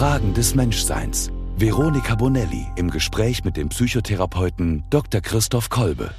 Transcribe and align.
Fragen 0.00 0.32
des 0.32 0.54
Menschseins. 0.54 1.30
Veronika 1.58 2.14
Bonelli 2.14 2.66
im 2.76 2.88
Gespräch 2.88 3.44
mit 3.44 3.58
dem 3.58 3.68
Psychotherapeuten 3.68 4.82
Dr. 4.88 5.20
Christoph 5.20 5.68
Kolbe. 5.68 6.14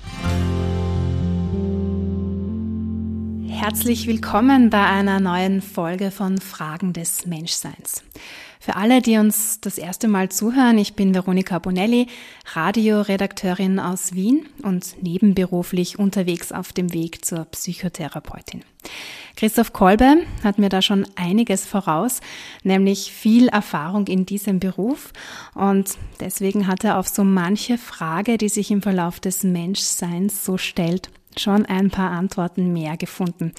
Herzlich 3.47 4.06
willkommen 4.06 4.70
bei 4.70 4.86
einer 4.86 5.20
neuen 5.20 5.63
Folge 5.63 6.12
von 6.12 6.38
Fragen 6.38 6.94
des 6.94 7.26
Menschseins. 7.26 8.04
Für 8.64 8.76
alle, 8.76 9.02
die 9.02 9.18
uns 9.18 9.60
das 9.60 9.80
erste 9.80 10.08
Mal 10.08 10.30
zuhören, 10.30 10.78
ich 10.78 10.94
bin 10.94 11.16
Veronika 11.16 11.58
Bonelli, 11.58 12.06
Radioredakteurin 12.54 13.80
aus 13.80 14.14
Wien 14.14 14.46
und 14.62 15.02
nebenberuflich 15.02 15.98
unterwegs 15.98 16.52
auf 16.52 16.72
dem 16.72 16.94
Weg 16.94 17.26
zur 17.26 17.46
Psychotherapeutin. 17.46 18.62
Christoph 19.36 19.74
Kolbe 19.74 20.18
hat 20.44 20.60
mir 20.60 20.70
da 20.70 20.84
schon 20.84 21.08
einiges 21.16 21.66
voraus, 21.66 22.22
nämlich 22.62 23.12
viel 23.12 23.48
Erfahrung 23.48 24.05
in 24.05 24.28
diesem 24.28 24.60
Beruf 24.60 25.12
und 25.55 25.98
deswegen 26.20 26.68
hat 26.68 26.84
er 26.84 27.00
auf 27.00 27.08
so 27.08 27.24
manche 27.24 27.80
Frage, 27.80 28.38
die 28.38 28.50
sich 28.50 28.70
im 28.70 28.84
Verlauf 28.84 29.20
des 29.20 29.41
Menschseins 29.41 30.46
so 30.46 30.60
stellt, 30.60 31.10
schon 31.36 31.66
ein 31.66 31.90
paar 31.90 32.12
Antworten 32.12 32.72
mehr 32.74 32.96
gefunden. 32.96 33.54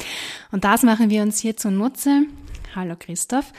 Und 0.52 0.62
das 0.62 0.84
machen 0.84 1.10
wir 1.10 1.22
uns 1.22 1.40
hier 1.40 1.56
zunutze. 1.56 2.22
Hallo 2.74 2.94
Christoph. 2.98 3.52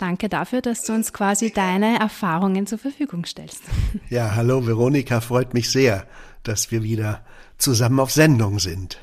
Danke 0.00 0.30
dafür, 0.30 0.62
dass 0.62 0.82
du 0.82 0.94
uns 0.94 1.12
quasi 1.12 1.52
deine 1.52 1.98
Erfahrungen 2.00 2.66
zur 2.66 2.78
Verfügung 2.78 3.26
stellst. 3.26 3.60
Ja, 4.08 4.34
hallo 4.34 4.66
Veronika, 4.66 5.20
freut 5.20 5.52
mich 5.52 5.70
sehr, 5.70 6.06
dass 6.42 6.70
wir 6.70 6.82
wieder 6.82 7.22
zusammen 7.58 8.00
auf 8.00 8.10
Sendung 8.10 8.58
sind. 8.60 8.98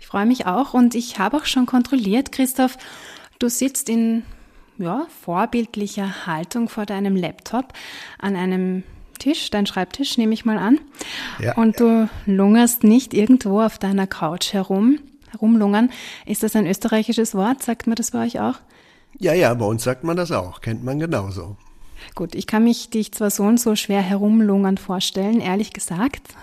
Ich 0.00 0.06
freue 0.06 0.24
mich 0.24 0.46
auch 0.46 0.72
und 0.72 0.94
ich 0.94 1.18
habe 1.18 1.36
auch 1.36 1.44
schon 1.44 1.66
kontrolliert, 1.66 2.32
Christoph, 2.32 2.78
du 3.38 3.50
sitzt 3.50 3.90
in 3.90 4.22
ja, 4.78 5.06
vorbildlicher 5.22 6.26
Haltung 6.26 6.70
vor 6.70 6.86
deinem 6.86 7.14
Laptop 7.14 7.74
an 8.18 8.34
einem 8.34 8.84
Tisch, 9.18 9.50
dein 9.50 9.66
Schreibtisch 9.66 10.16
nehme 10.16 10.32
ich 10.32 10.46
mal 10.46 10.56
an. 10.56 10.80
Ja, 11.38 11.54
und 11.56 11.80
du 11.80 12.08
lungerst 12.24 12.82
nicht 12.82 13.12
irgendwo 13.12 13.60
auf 13.60 13.78
deiner 13.78 14.06
Couch 14.06 14.54
herum. 14.54 15.00
Herumlungern, 15.32 15.90
ist 16.24 16.42
das 16.42 16.56
ein 16.56 16.66
österreichisches 16.66 17.34
Wort? 17.34 17.62
Sagt 17.62 17.86
man 17.86 17.96
das 17.96 18.12
bei 18.12 18.24
euch 18.24 18.40
auch? 18.40 18.54
Ja, 19.18 19.34
ja, 19.34 19.52
bei 19.54 19.64
uns 19.64 19.82
sagt 19.82 20.04
man 20.04 20.16
das 20.16 20.30
auch, 20.30 20.60
kennt 20.60 20.84
man 20.84 21.00
genauso. 21.00 21.56
Gut, 22.14 22.34
ich 22.34 22.46
kann 22.46 22.64
mich 22.64 22.90
dich 22.90 23.12
zwar 23.12 23.30
so 23.30 23.42
und 23.42 23.58
so 23.60 23.74
schwer 23.74 24.00
herumlungern 24.00 24.78
vorstellen, 24.78 25.40
ehrlich 25.40 25.72
gesagt. 25.72 26.22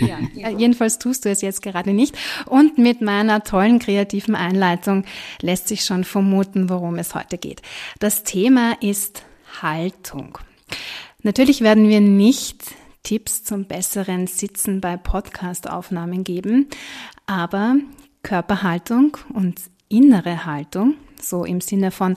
ja, 0.34 0.48
jedenfalls 0.50 0.98
tust 0.98 1.24
du 1.24 1.30
es 1.30 1.42
jetzt 1.42 1.62
gerade 1.62 1.92
nicht. 1.92 2.16
Und 2.46 2.78
mit 2.78 3.02
meiner 3.02 3.42
tollen 3.42 3.78
kreativen 3.78 4.34
Einleitung 4.34 5.04
lässt 5.40 5.68
sich 5.68 5.84
schon 5.84 6.04
vermuten, 6.04 6.68
worum 6.68 6.96
es 6.96 7.14
heute 7.14 7.38
geht. 7.38 7.62
Das 7.98 8.22
Thema 8.22 8.76
ist 8.80 9.24
Haltung. 9.60 10.38
Natürlich 11.22 11.60
werden 11.60 11.88
wir 11.88 12.00
nicht 12.00 12.62
Tipps 13.02 13.42
zum 13.42 13.64
besseren 13.64 14.28
Sitzen 14.28 14.80
bei 14.80 14.96
Podcast-Aufnahmen 14.96 16.22
geben, 16.22 16.68
aber 17.26 17.76
Körperhaltung 18.22 19.16
und 19.34 19.60
innere 19.88 20.46
Haltung 20.46 20.94
so 21.22 21.44
im 21.44 21.60
Sinne 21.60 21.90
von 21.90 22.16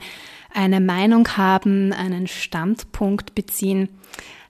eine 0.54 0.80
Meinung 0.80 1.28
haben, 1.38 1.94
einen 1.94 2.28
Standpunkt 2.28 3.36
beziehen. 3.36 3.90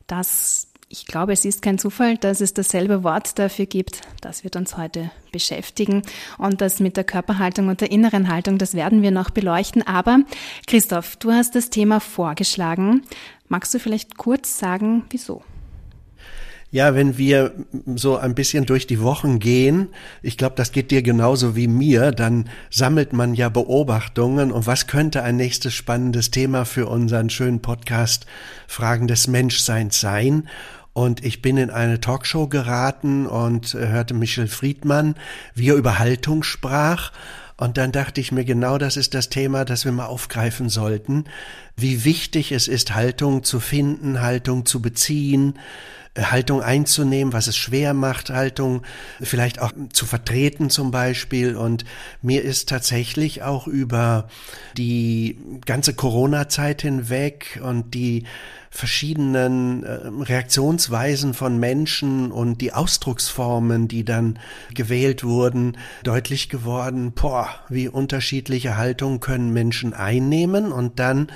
Das, 0.07 0.67
ich 0.87 1.07
glaube, 1.07 1.33
es 1.33 1.45
ist 1.45 1.61
kein 1.61 1.79
Zufall, 1.79 2.17
dass 2.17 2.41
es 2.41 2.53
dasselbe 2.53 3.03
Wort 3.03 3.39
dafür 3.39 3.65
gibt. 3.65 4.01
Das 4.21 4.43
wird 4.43 4.55
uns 4.55 4.77
heute 4.77 5.09
beschäftigen. 5.31 6.03
Und 6.37 6.61
das 6.61 6.79
mit 6.79 6.95
der 6.95 7.03
Körperhaltung 7.03 7.69
und 7.69 7.81
der 7.81 7.91
inneren 7.91 8.27
Haltung, 8.27 8.59
das 8.59 8.75
werden 8.75 9.01
wir 9.01 9.11
noch 9.11 9.31
beleuchten. 9.31 9.81
Aber 9.81 10.19
Christoph, 10.67 11.15
du 11.17 11.31
hast 11.31 11.55
das 11.55 11.71
Thema 11.71 11.99
vorgeschlagen. 11.99 13.01
Magst 13.47 13.73
du 13.73 13.79
vielleicht 13.79 14.17
kurz 14.17 14.59
sagen, 14.59 15.05
wieso? 15.09 15.43
Ja, 16.75 16.93
wenn 16.93 17.17
wir 17.17 17.53
so 17.95 18.17
ein 18.17 18.35
bisschen 18.35 18.65
durch 18.65 18.85
die 18.85 18.99
Wochen 18.99 19.39
gehen, 19.39 19.87
ich 20.21 20.37
glaube, 20.37 20.57
das 20.57 20.73
geht 20.73 20.91
dir 20.91 21.03
genauso 21.03 21.55
wie 21.55 21.69
mir, 21.69 22.11
dann 22.11 22.49
sammelt 22.69 23.13
man 23.13 23.33
ja 23.33 23.47
Beobachtungen 23.47 24.51
und 24.51 24.67
was 24.67 24.85
könnte 24.85 25.23
ein 25.23 25.37
nächstes 25.37 25.73
spannendes 25.73 26.31
Thema 26.31 26.65
für 26.65 26.87
unseren 26.87 27.29
schönen 27.29 27.61
Podcast 27.61 28.25
Fragen 28.67 29.07
des 29.07 29.29
Menschseins 29.29 30.01
sein? 30.01 30.49
Und 30.91 31.23
ich 31.23 31.41
bin 31.41 31.55
in 31.55 31.69
eine 31.69 32.01
Talkshow 32.01 32.47
geraten 32.49 33.25
und 33.25 33.73
äh, 33.73 33.87
hörte 33.87 34.13
Michel 34.13 34.49
Friedmann, 34.49 35.15
wie 35.53 35.69
er 35.69 35.75
über 35.75 35.97
Haltung 35.97 36.43
sprach. 36.43 37.13
Und 37.55 37.77
dann 37.77 37.93
dachte 37.93 38.19
ich 38.19 38.33
mir, 38.33 38.43
genau 38.43 38.77
das 38.77 38.97
ist 38.97 39.13
das 39.13 39.29
Thema, 39.29 39.63
das 39.63 39.85
wir 39.85 39.93
mal 39.93 40.07
aufgreifen 40.07 40.67
sollten. 40.67 41.23
Wie 41.77 42.03
wichtig 42.03 42.51
es 42.51 42.67
ist, 42.67 42.95
Haltung 42.95 43.45
zu 43.45 43.61
finden, 43.61 44.19
Haltung 44.19 44.65
zu 44.65 44.81
beziehen, 44.81 45.53
Haltung 46.17 46.61
einzunehmen, 46.61 47.33
was 47.33 47.47
es 47.47 47.57
schwer 47.57 47.93
macht, 47.93 48.29
Haltung 48.29 48.83
vielleicht 49.21 49.61
auch 49.61 49.71
zu 49.91 50.05
vertreten 50.05 50.69
zum 50.69 50.91
Beispiel. 50.91 51.55
Und 51.55 51.83
mir 52.21 52.43
ist 52.43 52.69
tatsächlich 52.69 53.43
auch 53.43 53.67
über 53.67 54.29
die 54.77 55.37
ganze 55.65 55.93
Corona-Zeit 55.93 56.81
hinweg 56.81 57.59
und 57.63 57.93
die 57.93 58.23
verschiedenen 58.69 59.83
äh, 59.83 59.99
Reaktionsweisen 60.23 61.33
von 61.33 61.57
Menschen 61.59 62.31
und 62.31 62.59
die 62.59 62.73
Ausdrucksformen, 62.73 63.87
die 63.87 64.03
dann 64.03 64.37
gewählt 64.73 65.23
wurden, 65.23 65.77
deutlich 66.03 66.49
geworden, 66.49 67.13
boah, 67.13 67.47
wie 67.69 67.87
unterschiedliche 67.87 68.75
Haltungen 68.75 69.21
können 69.21 69.53
Menschen 69.53 69.93
einnehmen 69.93 70.73
und 70.73 70.99
dann 70.99 71.27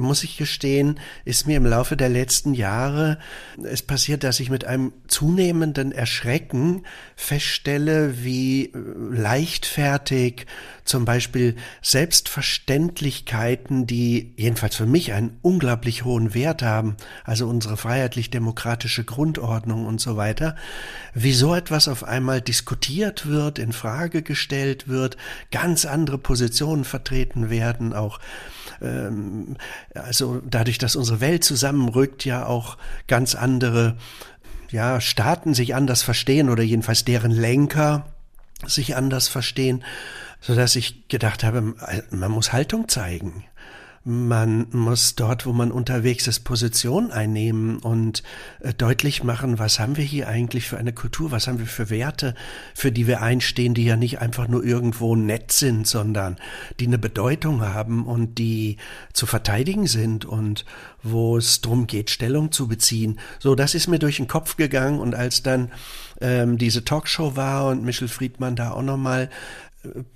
muss 0.00 0.24
ich 0.24 0.36
gestehen, 0.36 0.98
ist 1.24 1.46
mir 1.46 1.56
im 1.56 1.66
Laufe 1.66 1.96
der 1.96 2.08
letzten 2.08 2.54
Jahre 2.54 3.18
es 3.64 3.82
passiert, 3.82 4.24
dass 4.24 4.40
ich 4.40 4.50
mit 4.50 4.64
einem 4.64 4.92
zunehmenden 5.06 5.92
Erschrecken 5.92 6.84
feststelle, 7.16 8.24
wie 8.24 8.66
äh, 8.66 8.70
leichtfertig 8.74 10.46
zum 10.84 11.04
Beispiel 11.04 11.54
Selbstverständlichkeiten, 11.82 13.86
die 13.86 14.32
jedenfalls 14.36 14.74
für 14.74 14.86
mich 14.86 15.12
einen 15.12 15.38
unglaublich 15.40 16.04
hohen 16.04 16.34
Wert 16.34 16.62
haben, 16.62 16.96
also 17.24 17.48
unsere 17.48 17.76
freiheitlich-demokratische 17.76 19.04
Grundordnung 19.04 19.86
und 19.86 20.00
so 20.00 20.16
weiter, 20.16 20.56
wie 21.14 21.32
so 21.32 21.54
etwas 21.54 21.86
auf 21.86 22.02
einmal 22.02 22.40
diskutiert 22.40 23.28
wird, 23.28 23.60
in 23.60 23.72
Frage 23.72 24.22
gestellt 24.22 24.88
wird, 24.88 25.16
ganz 25.52 25.84
andere 25.84 26.18
Positionen 26.18 26.84
vertreten 26.84 27.50
werden, 27.50 27.92
auch 27.92 28.18
ähm, 28.82 29.56
also 29.94 30.40
dadurch, 30.48 30.78
dass 30.78 30.96
unsere 30.96 31.20
Welt 31.20 31.44
zusammenrückt, 31.44 32.24
ja 32.24 32.46
auch 32.46 32.76
ganz 33.06 33.34
andere 33.34 33.96
ja, 34.70 35.00
Staaten 35.00 35.54
sich 35.54 35.74
anders 35.74 36.02
verstehen 36.02 36.48
oder 36.48 36.62
jedenfalls 36.62 37.04
deren 37.04 37.32
Lenker 37.32 38.06
sich 38.66 38.94
anders 38.96 39.28
verstehen, 39.28 39.82
so 40.40 40.54
dass 40.54 40.76
ich 40.76 41.08
gedacht 41.08 41.44
habe, 41.44 41.74
man 42.10 42.30
muss 42.30 42.52
Haltung 42.52 42.88
zeigen. 42.88 43.44
Man 44.02 44.66
muss 44.72 45.14
dort, 45.14 45.44
wo 45.44 45.52
man 45.52 45.70
unterwegs 45.70 46.26
ist, 46.26 46.40
Position 46.40 47.10
einnehmen 47.10 47.80
und 47.80 48.22
äh, 48.60 48.72
deutlich 48.72 49.22
machen, 49.24 49.58
was 49.58 49.78
haben 49.78 49.98
wir 49.98 50.04
hier 50.04 50.26
eigentlich 50.26 50.66
für 50.66 50.78
eine 50.78 50.94
Kultur, 50.94 51.32
was 51.32 51.46
haben 51.46 51.58
wir 51.58 51.66
für 51.66 51.90
Werte, 51.90 52.34
für 52.74 52.92
die 52.92 53.06
wir 53.06 53.20
einstehen, 53.20 53.74
die 53.74 53.84
ja 53.84 53.96
nicht 53.96 54.18
einfach 54.18 54.48
nur 54.48 54.64
irgendwo 54.64 55.16
nett 55.16 55.52
sind, 55.52 55.86
sondern 55.86 56.38
die 56.80 56.86
eine 56.86 56.96
Bedeutung 56.96 57.60
haben 57.60 58.06
und 58.06 58.38
die 58.38 58.78
zu 59.12 59.26
verteidigen 59.26 59.86
sind 59.86 60.24
und 60.24 60.64
wo 61.02 61.36
es 61.36 61.60
darum 61.60 61.86
geht, 61.86 62.08
Stellung 62.08 62.52
zu 62.52 62.68
beziehen. 62.68 63.20
So, 63.38 63.54
das 63.54 63.74
ist 63.74 63.86
mir 63.86 63.98
durch 63.98 64.16
den 64.16 64.28
Kopf 64.28 64.56
gegangen 64.56 64.98
und 64.98 65.14
als 65.14 65.42
dann 65.42 65.70
ähm, 66.22 66.56
diese 66.56 66.86
Talkshow 66.86 67.36
war 67.36 67.68
und 67.68 67.84
Michel 67.84 68.08
Friedmann 68.08 68.56
da 68.56 68.70
auch 68.70 68.82
nochmal 68.82 69.28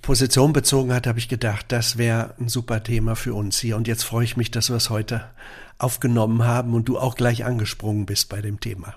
Position 0.01 0.53
bezogen 0.53 0.93
hat, 0.93 1.07
habe 1.07 1.19
ich 1.19 1.27
gedacht, 1.27 1.65
das 1.69 1.97
wäre 1.97 2.35
ein 2.39 2.49
super 2.49 2.83
Thema 2.83 3.15
für 3.15 3.33
uns 3.33 3.59
hier. 3.59 3.77
Und 3.77 3.87
jetzt 3.87 4.03
freue 4.03 4.23
ich 4.23 4.37
mich, 4.37 4.51
dass 4.51 4.69
wir 4.69 4.75
es 4.75 4.89
heute 4.89 5.29
aufgenommen 5.77 6.43
haben 6.43 6.73
und 6.73 6.87
du 6.87 6.99
auch 6.99 7.15
gleich 7.15 7.45
angesprungen 7.45 8.05
bist 8.05 8.29
bei 8.29 8.41
dem 8.41 8.59
Thema. 8.59 8.95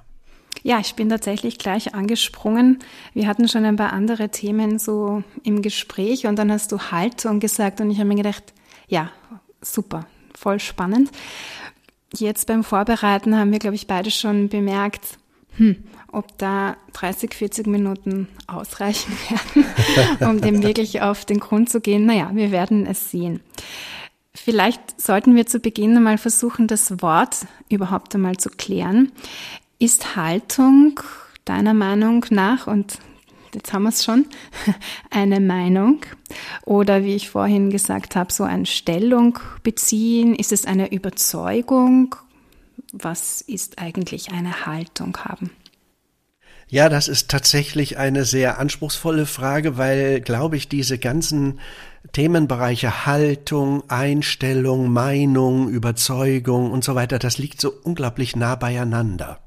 Ja, 0.62 0.80
ich 0.80 0.94
bin 0.94 1.08
tatsächlich 1.08 1.58
gleich 1.58 1.94
angesprungen. 1.94 2.80
Wir 3.14 3.26
hatten 3.26 3.48
schon 3.48 3.64
ein 3.64 3.76
paar 3.76 3.92
andere 3.92 4.28
Themen 4.28 4.78
so 4.78 5.22
im 5.42 5.62
Gespräch 5.62 6.26
und 6.26 6.36
dann 6.36 6.52
hast 6.52 6.72
du 6.72 6.78
Haltung 6.78 7.40
gesagt 7.40 7.80
und 7.80 7.90
ich 7.90 7.98
habe 7.98 8.08
mir 8.08 8.16
gedacht, 8.16 8.52
ja, 8.88 9.10
super, 9.62 10.06
voll 10.34 10.60
spannend. 10.60 11.10
Jetzt 12.14 12.46
beim 12.46 12.64
Vorbereiten 12.64 13.36
haben 13.36 13.52
wir, 13.52 13.58
glaube 13.58 13.76
ich, 13.76 13.86
beide 13.86 14.10
schon 14.10 14.48
bemerkt, 14.48 15.18
hm, 15.58 15.76
ob 16.12 16.38
da 16.38 16.76
30, 16.94 17.34
40 17.34 17.66
Minuten 17.66 18.28
ausreichen 18.46 19.12
werden, 19.28 20.30
um 20.30 20.40
dem 20.40 20.62
wirklich 20.62 21.02
auf 21.02 21.24
den 21.24 21.40
Grund 21.40 21.68
zu 21.68 21.80
gehen. 21.80 22.06
Naja, 22.06 22.30
wir 22.32 22.50
werden 22.52 22.86
es 22.86 23.10
sehen. 23.10 23.40
Vielleicht 24.34 25.00
sollten 25.00 25.34
wir 25.34 25.46
zu 25.46 25.58
Beginn 25.58 25.96
einmal 25.96 26.16
versuchen, 26.16 26.68
das 26.68 27.02
Wort 27.02 27.46
überhaupt 27.68 28.14
einmal 28.14 28.36
zu 28.36 28.50
klären. 28.50 29.10
Ist 29.80 30.16
Haltung 30.16 31.00
deiner 31.44 31.74
Meinung 31.74 32.24
nach, 32.30 32.68
und 32.68 32.98
jetzt 33.52 33.72
haben 33.72 33.82
wir 33.82 33.88
es 33.88 34.04
schon, 34.04 34.26
eine 35.10 35.40
Meinung? 35.40 36.02
Oder 36.64 37.02
wie 37.02 37.16
ich 37.16 37.30
vorhin 37.30 37.70
gesagt 37.70 38.14
habe, 38.14 38.32
so 38.32 38.44
eine 38.44 38.66
Stellung 38.66 39.40
beziehen? 39.64 40.36
Ist 40.36 40.52
es 40.52 40.66
eine 40.66 40.92
Überzeugung? 40.92 42.14
Was 42.92 43.40
ist 43.40 43.78
eigentlich 43.78 44.30
eine 44.32 44.66
Haltung 44.66 45.16
haben? 45.18 45.50
Ja, 46.70 46.90
das 46.90 47.08
ist 47.08 47.30
tatsächlich 47.30 47.96
eine 47.96 48.26
sehr 48.26 48.58
anspruchsvolle 48.58 49.24
Frage, 49.24 49.78
weil, 49.78 50.20
glaube 50.20 50.58
ich, 50.58 50.68
diese 50.68 50.98
ganzen 50.98 51.60
Themenbereiche 52.12 53.06
Haltung, 53.06 53.88
Einstellung, 53.88 54.92
Meinung, 54.92 55.70
Überzeugung 55.70 56.70
und 56.70 56.84
so 56.84 56.94
weiter, 56.94 57.18
das 57.18 57.38
liegt 57.38 57.60
so 57.60 57.72
unglaublich 57.84 58.36
nah 58.36 58.54
beieinander. 58.54 59.40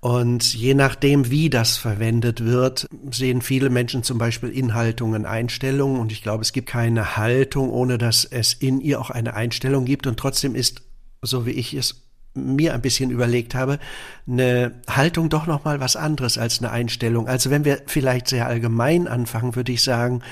Und 0.00 0.52
je 0.52 0.74
nachdem, 0.74 1.30
wie 1.30 1.48
das 1.48 1.78
verwendet 1.78 2.44
wird, 2.44 2.88
sehen 3.10 3.40
viele 3.40 3.70
Menschen 3.70 4.02
zum 4.02 4.18
Beispiel 4.18 4.50
Inhaltungen, 4.50 5.24
Einstellungen. 5.24 5.98
Und 5.98 6.12
ich 6.12 6.22
glaube, 6.22 6.42
es 6.42 6.52
gibt 6.52 6.68
keine 6.68 7.16
Haltung, 7.16 7.70
ohne 7.70 7.96
dass 7.96 8.26
es 8.26 8.52
in 8.52 8.82
ihr 8.82 9.00
auch 9.00 9.08
eine 9.08 9.32
Einstellung 9.32 9.86
gibt. 9.86 10.06
Und 10.06 10.18
trotzdem 10.18 10.54
ist, 10.54 10.82
so 11.24 11.46
wie 11.46 11.52
ich 11.52 11.74
es 11.74 12.02
mir 12.34 12.74
ein 12.74 12.80
bisschen 12.80 13.10
überlegt 13.10 13.54
habe, 13.54 13.78
eine 14.26 14.72
Haltung 14.88 15.28
doch 15.28 15.46
noch 15.46 15.64
mal 15.64 15.80
was 15.80 15.96
anderes 15.96 16.36
als 16.36 16.58
eine 16.58 16.70
Einstellung. 16.70 17.28
Also 17.28 17.50
wenn 17.50 17.64
wir 17.64 17.82
vielleicht 17.86 18.28
sehr 18.28 18.46
allgemein 18.46 19.06
anfangen, 19.06 19.54
würde 19.54 19.72
ich 19.72 19.82
sagen, 19.82 20.22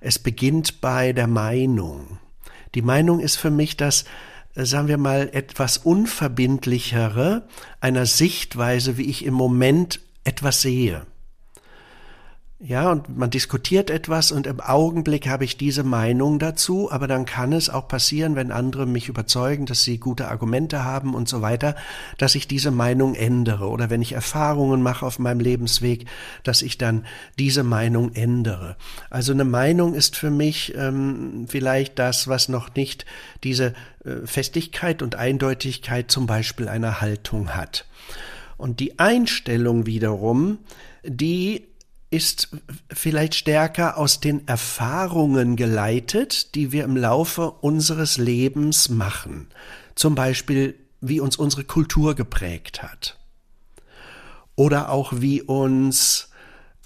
es 0.00 0.18
beginnt 0.18 0.80
bei 0.80 1.12
der 1.12 1.26
Meinung. 1.26 2.18
Die 2.74 2.82
Meinung 2.82 3.20
ist 3.20 3.36
für 3.36 3.50
mich 3.50 3.76
das, 3.76 4.04
äh, 4.54 4.64
sagen 4.64 4.88
wir 4.88 4.98
mal, 4.98 5.28
etwas 5.32 5.76
unverbindlichere 5.78 7.46
einer 7.80 8.06
Sichtweise, 8.06 8.96
wie 8.96 9.10
ich 9.10 9.24
im 9.24 9.34
Moment 9.34 10.00
etwas 10.24 10.62
sehe. 10.62 11.06
Ja, 12.62 12.90
und 12.92 13.16
man 13.16 13.30
diskutiert 13.30 13.88
etwas 13.88 14.32
und 14.32 14.46
im 14.46 14.60
Augenblick 14.60 15.26
habe 15.26 15.46
ich 15.46 15.56
diese 15.56 15.82
Meinung 15.82 16.38
dazu, 16.38 16.92
aber 16.92 17.08
dann 17.08 17.24
kann 17.24 17.54
es 17.54 17.70
auch 17.70 17.88
passieren, 17.88 18.36
wenn 18.36 18.52
andere 18.52 18.84
mich 18.84 19.08
überzeugen, 19.08 19.64
dass 19.64 19.82
sie 19.82 19.96
gute 19.96 20.28
Argumente 20.28 20.84
haben 20.84 21.14
und 21.14 21.26
so 21.26 21.40
weiter, 21.40 21.74
dass 22.18 22.34
ich 22.34 22.48
diese 22.48 22.70
Meinung 22.70 23.14
ändere 23.14 23.70
oder 23.70 23.88
wenn 23.88 24.02
ich 24.02 24.12
Erfahrungen 24.12 24.82
mache 24.82 25.06
auf 25.06 25.18
meinem 25.18 25.40
Lebensweg, 25.40 26.04
dass 26.42 26.60
ich 26.60 26.76
dann 26.76 27.06
diese 27.38 27.62
Meinung 27.62 28.12
ändere. 28.12 28.76
Also 29.08 29.32
eine 29.32 29.44
Meinung 29.44 29.94
ist 29.94 30.16
für 30.16 30.30
mich 30.30 30.74
ähm, 30.76 31.46
vielleicht 31.48 31.98
das, 31.98 32.28
was 32.28 32.50
noch 32.50 32.74
nicht 32.74 33.06
diese 33.42 33.72
äh, 34.04 34.26
Festigkeit 34.26 35.00
und 35.00 35.14
Eindeutigkeit 35.14 36.10
zum 36.10 36.26
Beispiel 36.26 36.68
einer 36.68 37.00
Haltung 37.00 37.56
hat. 37.56 37.86
Und 38.58 38.80
die 38.80 38.98
Einstellung 38.98 39.86
wiederum, 39.86 40.58
die 41.02 41.69
ist 42.10 42.48
vielleicht 42.92 43.36
stärker 43.36 43.96
aus 43.96 44.20
den 44.20 44.46
Erfahrungen 44.48 45.54
geleitet, 45.54 46.54
die 46.56 46.72
wir 46.72 46.84
im 46.84 46.96
Laufe 46.96 47.50
unseres 47.50 48.16
Lebens 48.18 48.88
machen. 48.88 49.48
Zum 49.94 50.16
Beispiel, 50.16 50.74
wie 51.00 51.20
uns 51.20 51.36
unsere 51.36 51.64
Kultur 51.64 52.14
geprägt 52.14 52.82
hat. 52.82 53.18
Oder 54.56 54.90
auch 54.90 55.12
wie 55.16 55.40
uns 55.40 56.29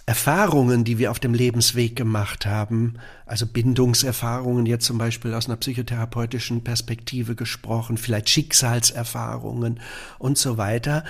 Erfahrungen, 0.06 0.84
die 0.84 0.98
wir 0.98 1.10
auf 1.10 1.18
dem 1.18 1.32
Lebensweg 1.32 1.96
gemacht 1.96 2.44
haben, 2.44 2.96
also 3.24 3.46
Bindungserfahrungen 3.46 4.66
jetzt 4.66 4.84
zum 4.84 4.98
Beispiel 4.98 5.32
aus 5.32 5.46
einer 5.46 5.56
psychotherapeutischen 5.56 6.62
Perspektive 6.62 7.34
gesprochen, 7.34 7.96
vielleicht 7.96 8.28
Schicksalserfahrungen 8.28 9.80
und 10.18 10.36
so 10.36 10.58
weiter, 10.58 11.04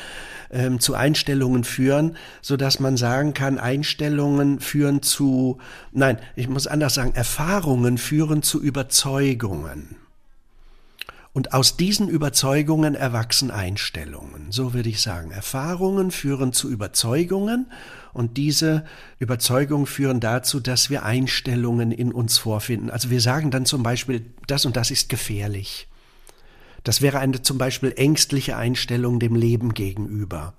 ähm, 0.52 0.78
zu 0.78 0.94
Einstellungen 0.94 1.64
führen, 1.64 2.16
so 2.40 2.56
dass 2.56 2.78
man 2.78 2.96
sagen 2.96 3.34
kann, 3.34 3.58
Einstellungen 3.58 4.60
führen 4.60 5.02
zu, 5.02 5.58
nein, 5.90 6.18
ich 6.36 6.48
muss 6.48 6.68
anders 6.68 6.94
sagen, 6.94 7.14
Erfahrungen 7.16 7.98
führen 7.98 8.44
zu 8.44 8.62
Überzeugungen. 8.62 9.96
Und 11.32 11.52
aus 11.52 11.76
diesen 11.76 12.08
Überzeugungen 12.08 12.94
erwachsen 12.94 13.50
Einstellungen. 13.50 14.52
So 14.52 14.72
würde 14.72 14.88
ich 14.88 15.02
sagen. 15.02 15.32
Erfahrungen 15.32 16.12
führen 16.12 16.52
zu 16.52 16.70
Überzeugungen 16.70 17.66
und 18.14 18.36
diese 18.36 18.84
Überzeugungen 19.18 19.86
führen 19.86 20.20
dazu, 20.20 20.60
dass 20.60 20.88
wir 20.88 21.04
Einstellungen 21.04 21.92
in 21.92 22.12
uns 22.12 22.38
vorfinden. 22.38 22.90
Also 22.90 23.10
wir 23.10 23.20
sagen 23.20 23.50
dann 23.50 23.66
zum 23.66 23.82
Beispiel, 23.82 24.24
das 24.46 24.64
und 24.64 24.76
das 24.76 24.90
ist 24.90 25.08
gefährlich. 25.08 25.88
Das 26.84 27.02
wäre 27.02 27.18
eine 27.18 27.42
zum 27.42 27.58
Beispiel 27.58 27.92
ängstliche 27.96 28.56
Einstellung 28.56 29.18
dem 29.18 29.34
Leben 29.34 29.74
gegenüber. 29.74 30.54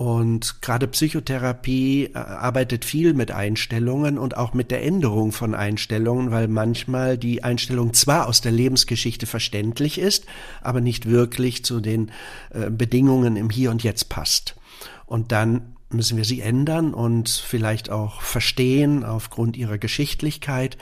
Und 0.00 0.62
gerade 0.62 0.86
Psychotherapie 0.88 2.06
äh, 2.06 2.16
arbeitet 2.16 2.86
viel 2.86 3.12
mit 3.12 3.32
Einstellungen 3.32 4.16
und 4.16 4.34
auch 4.34 4.54
mit 4.54 4.70
der 4.70 4.82
Änderung 4.82 5.30
von 5.30 5.54
Einstellungen, 5.54 6.30
weil 6.30 6.48
manchmal 6.48 7.18
die 7.18 7.44
Einstellung 7.44 7.92
zwar 7.92 8.26
aus 8.26 8.40
der 8.40 8.52
Lebensgeschichte 8.52 9.26
verständlich 9.26 9.98
ist, 9.98 10.24
aber 10.62 10.80
nicht 10.80 11.04
wirklich 11.04 11.66
zu 11.66 11.80
den 11.80 12.12
äh, 12.48 12.70
Bedingungen 12.70 13.36
im 13.36 13.50
Hier 13.50 13.70
und 13.70 13.82
Jetzt 13.82 14.08
passt. 14.08 14.56
Und 15.04 15.32
dann 15.32 15.76
müssen 15.90 16.16
wir 16.16 16.24
sie 16.24 16.40
ändern 16.40 16.94
und 16.94 17.28
vielleicht 17.28 17.90
auch 17.90 18.20
verstehen 18.22 19.04
aufgrund 19.04 19.56
ihrer 19.56 19.78
Geschichtlichkeit, 19.78 20.78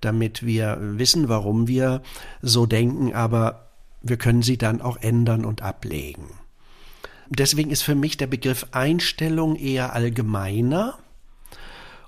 damit 0.00 0.44
wir 0.44 0.78
wissen, 0.80 1.28
warum 1.28 1.68
wir 1.68 2.02
so 2.40 2.66
denken, 2.66 3.14
aber 3.14 3.70
wir 4.02 4.16
können 4.16 4.42
sie 4.42 4.58
dann 4.58 4.80
auch 4.80 4.96
ändern 4.96 5.44
und 5.44 5.62
ablegen. 5.62 6.28
Deswegen 7.28 7.70
ist 7.70 7.82
für 7.82 7.94
mich 7.94 8.16
der 8.16 8.26
Begriff 8.26 8.66
Einstellung 8.72 9.56
eher 9.56 9.94
allgemeiner. 9.94 10.98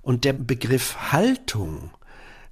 Und 0.02 0.24
der 0.24 0.34
Begriff 0.34 1.12
Haltung, 1.12 1.90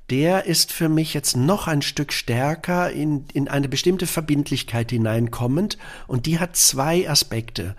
der 0.09 0.47
ist 0.47 0.73
für 0.73 0.89
mich 0.89 1.13
jetzt 1.13 1.37
noch 1.37 1.69
ein 1.69 1.83
Stück 1.83 2.15
stärker 2.15 2.91
in, 2.91 3.27
in 3.35 3.49
eine 3.49 3.69
bestimmte 3.69 4.07
Verbindlichkeit 4.07 4.91
hineinkommend. 4.91 5.77
Und 6.07 6.25
die 6.25 6.39
hat 6.39 6.57
zwei 6.57 7.11
Aspekte. 7.11 7.77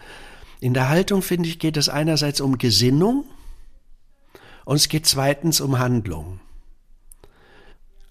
In 0.63 0.73
der 0.73 0.87
Haltung, 0.87 1.21
finde 1.21 1.49
ich, 1.49 1.59
geht 1.59 1.75
es 1.75 1.89
einerseits 1.89 2.39
um 2.39 2.57
Gesinnung 2.57 3.25
und 4.63 4.77
es 4.77 4.87
geht 4.87 5.05
zweitens 5.05 5.59
um 5.59 5.77
Handlung. 5.77 6.39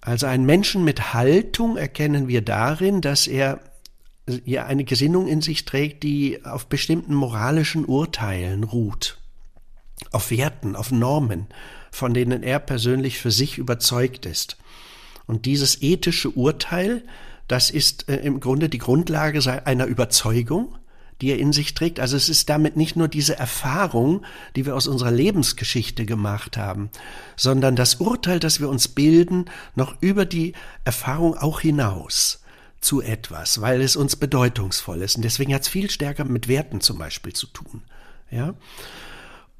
Also 0.01 0.27
einen 0.27 0.45
Menschen 0.45 0.83
mit 0.83 1.15
Haltung 1.15 1.77
erkennen 1.77 2.27
wir 2.27 2.43
darin, 2.43 3.01
dass 3.01 3.25
er 3.25 3.59
ja 4.45 4.67
eine 4.67 4.83
Gesinnung 4.83 5.27
in 5.27 5.41
sich 5.41 5.65
trägt, 5.65 6.03
die 6.03 6.45
auf 6.45 6.67
bestimmten 6.67 7.15
moralischen 7.15 7.85
Urteilen 7.85 8.63
ruht, 8.63 9.17
auf 10.11 10.29
Werten, 10.29 10.75
auf 10.75 10.91
Normen, 10.91 11.47
von 11.89 12.13
denen 12.13 12.43
er 12.43 12.59
persönlich 12.59 13.17
für 13.17 13.31
sich 13.31 13.57
überzeugt 13.57 14.27
ist. 14.27 14.57
Und 15.25 15.47
dieses 15.47 15.81
ethische 15.81 16.29
Urteil, 16.29 17.03
das 17.47 17.71
ist 17.71 18.09
äh, 18.09 18.17
im 18.17 18.39
Grunde 18.39 18.69
die 18.69 18.77
Grundlage 18.77 19.65
einer 19.65 19.87
Überzeugung, 19.87 20.75
die 21.23 21.31
er 21.31 21.39
in 21.39 21.53
sich 21.53 21.73
trägt. 21.73 22.01
Also 22.01 22.17
es 22.17 22.27
ist 22.27 22.49
damit 22.49 22.75
nicht 22.75 22.97
nur 22.97 23.07
diese 23.07 23.39
Erfahrung, 23.39 24.25
die 24.57 24.65
wir 24.65 24.75
aus 24.75 24.87
unserer 24.87 25.11
Lebensgeschichte 25.11 26.05
gemacht 26.05 26.57
haben, 26.57 26.89
sondern 27.37 27.77
das 27.77 27.95
Urteil, 27.95 28.41
das 28.41 28.59
wir 28.59 28.67
uns 28.67 28.89
bilden, 28.89 29.45
noch 29.73 29.95
über 30.01 30.25
die 30.25 30.51
Erfahrung 30.83 31.37
auch 31.37 31.61
hinaus 31.61 32.43
zu 32.81 33.01
etwas, 33.01 33.61
weil 33.61 33.79
es 33.79 33.95
uns 33.95 34.17
bedeutungsvoll 34.17 35.01
ist. 35.01 35.15
Und 35.15 35.21
deswegen 35.21 35.53
hat 35.53 35.61
es 35.61 35.69
viel 35.69 35.89
stärker 35.89 36.25
mit 36.25 36.49
Werten 36.49 36.81
zum 36.81 36.97
Beispiel 36.97 37.31
zu 37.31 37.47
tun. 37.47 37.83
Ja? 38.29 38.55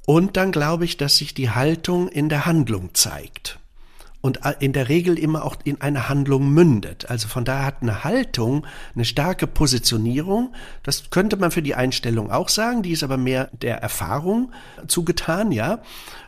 Und 0.04 0.36
dann 0.36 0.52
glaube 0.52 0.84
ich, 0.84 0.98
dass 0.98 1.16
sich 1.16 1.32
die 1.32 1.48
Haltung 1.48 2.08
in 2.08 2.28
der 2.28 2.44
Handlung 2.44 2.92
zeigt. 2.92 3.58
Und 4.24 4.40
in 4.60 4.72
der 4.72 4.88
Regel 4.88 5.18
immer 5.18 5.44
auch 5.44 5.56
in 5.64 5.82
eine 5.82 6.08
Handlung 6.08 6.48
mündet. 6.48 7.10
Also 7.10 7.28
von 7.28 7.44
daher 7.44 7.66
hat 7.66 7.82
eine 7.82 8.04
Haltung 8.04 8.66
eine 8.94 9.04
starke 9.04 9.46
Positionierung. 9.46 10.54
Das 10.82 11.10
könnte 11.10 11.36
man 11.36 11.50
für 11.50 11.60
die 11.60 11.74
Einstellung 11.74 12.30
auch 12.30 12.48
sagen. 12.48 12.82
Die 12.82 12.92
ist 12.92 13.02
aber 13.02 13.18
mehr 13.18 13.50
der 13.52 13.82
Erfahrung 13.82 14.50
zugetan, 14.86 15.52
ja. 15.52 15.82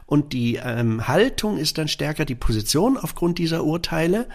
Und 0.04 0.34
die 0.34 0.56
ähm, 0.56 1.08
Haltung 1.08 1.56
ist 1.56 1.78
dann 1.78 1.88
stärker 1.88 2.26
die 2.26 2.34
Position 2.34 2.98
aufgrund 2.98 3.38
dieser 3.38 3.64
Urteile 3.64 4.26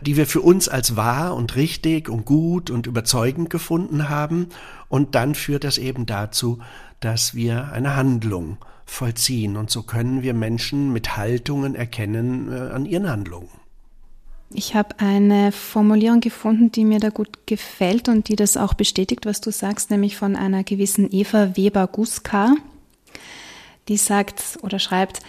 die 0.00 0.16
wir 0.16 0.26
für 0.26 0.40
uns 0.40 0.68
als 0.68 0.96
wahr 0.96 1.36
und 1.36 1.54
richtig 1.54 2.08
und 2.08 2.24
gut 2.24 2.70
und 2.70 2.88
überzeugend 2.88 3.50
gefunden 3.50 4.08
haben. 4.08 4.48
Und 4.88 5.14
dann 5.14 5.36
führt 5.36 5.62
das 5.62 5.78
eben 5.78 6.06
dazu, 6.06 6.58
dass 7.04 7.34
wir 7.34 7.72
eine 7.72 7.96
Handlung 7.96 8.58
vollziehen. 8.86 9.56
Und 9.56 9.70
so 9.70 9.82
können 9.82 10.22
wir 10.22 10.34
Menschen 10.34 10.92
mit 10.92 11.16
Haltungen 11.16 11.74
erkennen 11.74 12.52
äh, 12.52 12.72
an 12.72 12.86
ihren 12.86 13.08
Handlungen. 13.08 13.48
Ich 14.54 14.74
habe 14.74 15.00
eine 15.00 15.50
Formulierung 15.50 16.20
gefunden, 16.20 16.70
die 16.70 16.84
mir 16.84 17.00
da 17.00 17.08
gut 17.08 17.46
gefällt 17.46 18.08
und 18.08 18.28
die 18.28 18.36
das 18.36 18.58
auch 18.58 18.74
bestätigt, 18.74 19.24
was 19.24 19.40
du 19.40 19.50
sagst, 19.50 19.90
nämlich 19.90 20.16
von 20.16 20.36
einer 20.36 20.62
gewissen 20.62 21.08
Eva 21.10 21.56
Weber-Guska. 21.56 22.54
Die 23.88 23.96
sagt 23.96 24.58
oder 24.62 24.78
schreibt, 24.78 25.20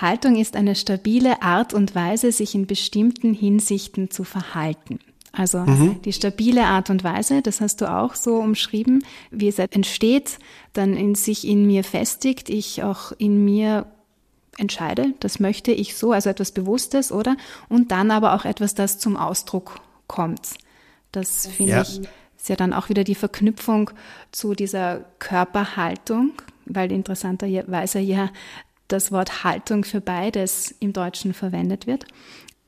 Haltung 0.00 0.36
ist 0.36 0.56
eine 0.56 0.74
stabile 0.74 1.40
Art 1.40 1.72
und 1.72 1.94
Weise, 1.94 2.32
sich 2.32 2.56
in 2.56 2.66
bestimmten 2.66 3.32
Hinsichten 3.32 4.10
zu 4.10 4.24
verhalten. 4.24 4.98
Also 5.36 5.58
mhm. 5.58 6.00
die 6.02 6.12
stabile 6.12 6.64
Art 6.64 6.90
und 6.90 7.04
Weise, 7.04 7.42
das 7.42 7.60
hast 7.60 7.80
du 7.80 7.90
auch 7.90 8.14
so 8.14 8.36
umschrieben, 8.36 9.04
wie 9.30 9.48
es 9.48 9.58
entsteht, 9.58 10.38
dann 10.72 10.96
in 10.96 11.14
sich 11.14 11.46
in 11.46 11.66
mir 11.66 11.84
festigt, 11.84 12.48
ich 12.48 12.82
auch 12.82 13.12
in 13.18 13.44
mir 13.44 13.86
entscheide, 14.56 15.14
das 15.20 15.40
möchte 15.40 15.72
ich 15.72 15.96
so, 15.96 16.12
also 16.12 16.30
etwas 16.30 16.52
Bewusstes, 16.52 17.10
oder? 17.10 17.36
Und 17.68 17.90
dann 17.90 18.10
aber 18.10 18.34
auch 18.34 18.44
etwas, 18.44 18.74
das 18.74 18.98
zum 18.98 19.16
Ausdruck 19.16 19.80
kommt. 20.06 20.54
Das 21.10 21.48
finde 21.48 21.72
ja. 21.72 21.82
ich 21.82 22.02
ist 22.44 22.50
ja 22.50 22.56
dann 22.56 22.74
auch 22.74 22.90
wieder 22.90 23.04
die 23.04 23.14
Verknüpfung 23.14 23.90
zu 24.30 24.54
dieser 24.54 25.06
Körperhaltung, 25.18 26.32
weil 26.66 26.92
interessanterweise 26.92 28.00
ja 28.00 28.28
das 28.88 29.12
Wort 29.12 29.44
Haltung 29.44 29.84
für 29.84 30.02
beides 30.02 30.74
im 30.78 30.92
Deutschen 30.92 31.32
verwendet 31.32 31.86
wird. 31.86 32.04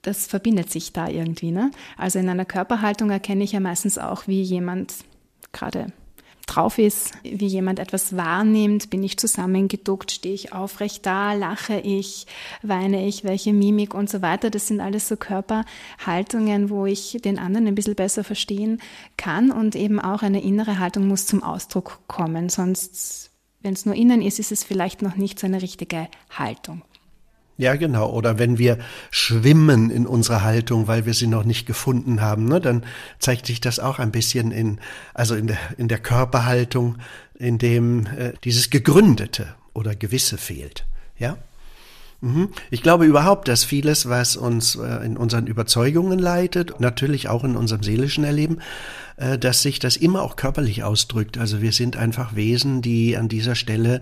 Das 0.07 0.29
verbindet 0.29 0.71
sich 0.71 0.93
da 0.93 1.09
irgendwie. 1.09 1.51
Ne? 1.51 1.73
Also 1.97 2.21
in 2.21 2.29
einer 2.29 2.45
Körperhaltung 2.45 3.11
erkenne 3.11 3.43
ich 3.43 3.51
ja 3.51 3.59
meistens 3.59 3.99
auch, 3.99 4.29
wie 4.29 4.41
jemand 4.41 4.95
gerade 5.51 5.93
drauf 6.47 6.79
ist, 6.79 7.13
wie 7.25 7.49
jemand 7.49 7.81
etwas 7.81 8.17
wahrnimmt, 8.17 8.89
bin 8.89 9.03
ich 9.03 9.19
zusammengeduckt, 9.19 10.13
stehe 10.13 10.33
ich 10.33 10.53
aufrecht 10.53 11.05
da, 11.05 11.33
lache 11.33 11.81
ich, 11.81 12.29
weine 12.63 13.09
ich, 13.09 13.25
welche 13.25 13.53
Mimik 13.53 13.95
und 13.95 14.09
so 14.09 14.23
weiter. 14.23 14.49
Das 14.49 14.69
sind 14.69 14.81
alles 14.81 15.09
so 15.09 15.17
Körperhaltungen, 15.17 16.71
wo 16.71 16.87
ich 16.87 17.19
den 17.25 17.41
anderen 17.41 17.67
ein 17.67 17.75
bisschen 17.75 17.97
besser 17.97 18.23
verstehen 18.23 18.81
kann 19.17 19.51
und 19.51 19.75
eben 19.75 19.99
auch 19.99 20.23
eine 20.23 20.41
innere 20.41 20.79
Haltung 20.79 21.09
muss 21.09 21.27
zum 21.27 21.43
Ausdruck 21.43 21.99
kommen. 22.07 22.49
Sonst, 22.49 23.33
wenn 23.61 23.73
es 23.73 23.87
nur 23.87 23.97
innen 23.97 24.23
ist, 24.23 24.39
ist 24.39 24.53
es 24.53 24.63
vielleicht 24.63 25.03
noch 25.03 25.17
nicht 25.17 25.41
so 25.41 25.49
eine 25.49 25.63
richtige 25.63 26.07
Haltung. 26.31 26.83
Ja, 27.59 27.75
genau. 27.77 28.11
Oder 28.11 28.39
wenn 28.39 28.59
wir 28.59 28.79
schwimmen 29.11 29.91
in 29.91 30.07
unserer 30.07 30.43
Haltung, 30.43 30.89
weil 30.89 31.07
wir 31.07 31.15
sie 31.15 31.27
noch 31.27 31.45
nicht 31.45 31.67
gefunden 31.67 32.21
haben, 32.21 32.47
ne, 32.47 32.61
dann 32.61 32.85
zeigt 33.19 33.47
sich 33.47 33.61
das 33.61 33.79
auch 33.79 33.99
ein 33.99 34.13
bisschen 34.13 34.51
in, 34.51 34.79
also 35.15 35.35
in 35.35 35.47
der, 35.47 35.59
in 35.79 35.89
der 35.89 35.99
Körperhaltung, 35.99 36.97
in 37.35 37.59
dem 37.59 38.07
äh, 38.07 38.35
dieses 38.45 38.69
Gegründete 38.69 39.55
oder 39.73 39.95
Gewisse 39.95 40.37
fehlt. 40.37 40.87
Ja? 41.19 41.39
Mhm. 42.21 42.49
Ich 42.71 42.83
glaube 42.83 43.05
überhaupt, 43.05 43.49
dass 43.49 43.65
vieles, 43.65 44.09
was 44.09 44.37
uns 44.37 44.77
äh, 44.77 45.05
in 45.05 45.17
unseren 45.17 45.47
Überzeugungen 45.47 46.19
leitet, 46.19 46.81
natürlich 46.81 47.29
auch 47.29 47.45
in 47.45 47.57
unserem 47.57 47.83
seelischen 47.83 48.25
Erleben, 48.25 48.61
äh, 49.17 49.39
dass 49.39 49.63
sich 49.63 49.79
das 49.79 49.97
immer 49.97 50.23
auch 50.23 50.37
körperlich 50.37 50.83
ausdrückt. 50.83 51.37
Also 51.37 51.61
wir 51.61 51.73
sind 51.73 51.97
einfach 51.97 52.35
Wesen, 52.35 52.81
die 52.81 53.17
an 53.17 53.29
dieser 53.29 53.55
Stelle 53.55 54.01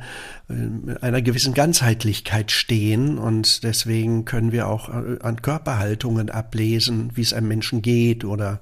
äh, 0.49 0.97
einer 1.01 1.23
gewissen 1.23 1.55
Ganzheitlichkeit 1.55 2.53
stehen 2.53 3.19
und 3.19 3.65
deswegen 3.65 4.25
können 4.25 4.53
wir 4.53 4.69
auch 4.69 4.89
an 4.89 5.43
Körperhaltungen 5.43 6.31
ablesen, 6.31 7.11
wie 7.15 7.23
es 7.23 7.33
einem 7.33 7.49
Menschen 7.49 7.83
geht 7.83 8.25
oder 8.25 8.61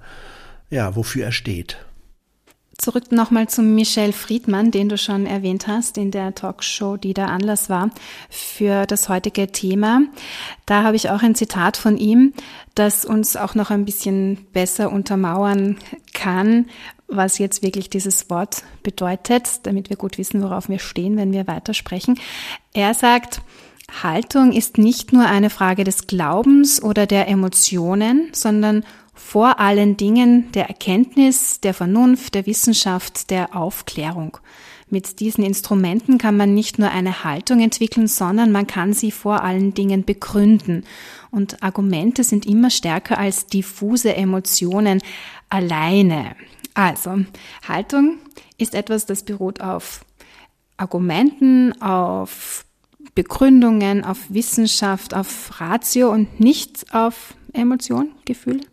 ja, 0.70 0.96
wofür 0.96 1.26
er 1.26 1.32
steht. 1.32 1.76
Zurück 2.78 3.12
nochmal 3.12 3.48
zum 3.48 3.74
Michel 3.74 4.12
Friedmann, 4.12 4.70
den 4.70 4.88
du 4.88 4.96
schon 4.96 5.26
erwähnt 5.26 5.66
hast 5.68 5.98
in 5.98 6.10
der 6.10 6.34
Talkshow, 6.34 6.96
die 6.96 7.14
der 7.14 7.28
Anlass 7.28 7.68
war 7.68 7.90
für 8.30 8.86
das 8.86 9.08
heutige 9.08 9.52
Thema. 9.52 10.02
Da 10.66 10.82
habe 10.82 10.96
ich 10.96 11.10
auch 11.10 11.22
ein 11.22 11.34
Zitat 11.34 11.76
von 11.76 11.96
ihm, 11.96 12.32
das 12.74 13.04
uns 13.04 13.36
auch 13.36 13.54
noch 13.54 13.70
ein 13.70 13.84
bisschen 13.84 14.46
besser 14.52 14.90
untermauern 14.90 15.76
kann, 16.12 16.66
was 17.06 17.38
jetzt 17.38 17.62
wirklich 17.62 17.90
dieses 17.90 18.30
Wort 18.30 18.64
bedeutet, 18.82 19.60
damit 19.64 19.90
wir 19.90 19.96
gut 19.96 20.18
wissen, 20.18 20.42
worauf 20.42 20.68
wir 20.68 20.78
stehen, 20.78 21.16
wenn 21.16 21.32
wir 21.32 21.46
weitersprechen. 21.46 22.18
Er 22.72 22.94
sagt, 22.94 23.42
Haltung 24.02 24.52
ist 24.52 24.78
nicht 24.78 25.12
nur 25.12 25.26
eine 25.26 25.50
Frage 25.50 25.84
des 25.84 26.06
Glaubens 26.06 26.82
oder 26.82 27.06
der 27.06 27.28
Emotionen, 27.28 28.30
sondern 28.32 28.84
vor 29.24 29.60
allen 29.60 29.96
Dingen 29.96 30.52
der 30.52 30.68
Erkenntnis, 30.68 31.60
der 31.60 31.72
Vernunft, 31.72 32.34
der 32.34 32.44
Wissenschaft, 32.44 33.30
der 33.30 33.56
Aufklärung. 33.56 34.36
Mit 34.90 35.20
diesen 35.20 35.42
Instrumenten 35.42 36.18
kann 36.18 36.36
man 36.36 36.52
nicht 36.52 36.78
nur 36.78 36.90
eine 36.90 37.24
Haltung 37.24 37.60
entwickeln, 37.60 38.08
sondern 38.08 38.52
man 38.52 38.66
kann 38.66 38.92
sie 38.92 39.10
vor 39.10 39.42
allen 39.42 39.72
Dingen 39.72 40.04
begründen. 40.04 40.84
Und 41.30 41.62
Argumente 41.62 42.24
sind 42.24 42.44
immer 42.44 42.68
stärker 42.68 43.16
als 43.16 43.46
diffuse 43.46 44.14
Emotionen 44.14 45.00
alleine. 45.48 46.36
Also, 46.74 47.24
Haltung 47.66 48.18
ist 48.58 48.74
etwas, 48.74 49.06
das 49.06 49.22
beruht 49.22 49.62
auf 49.62 50.04
Argumenten, 50.76 51.80
auf 51.80 52.66
Begründungen, 53.14 54.04
auf 54.04 54.18
Wissenschaft, 54.28 55.14
auf 55.14 55.58
Ratio 55.58 56.10
und 56.10 56.38
nicht 56.38 56.92
auf 56.92 57.34
Emotion, 57.54 58.10
Gefühle. 58.26 58.71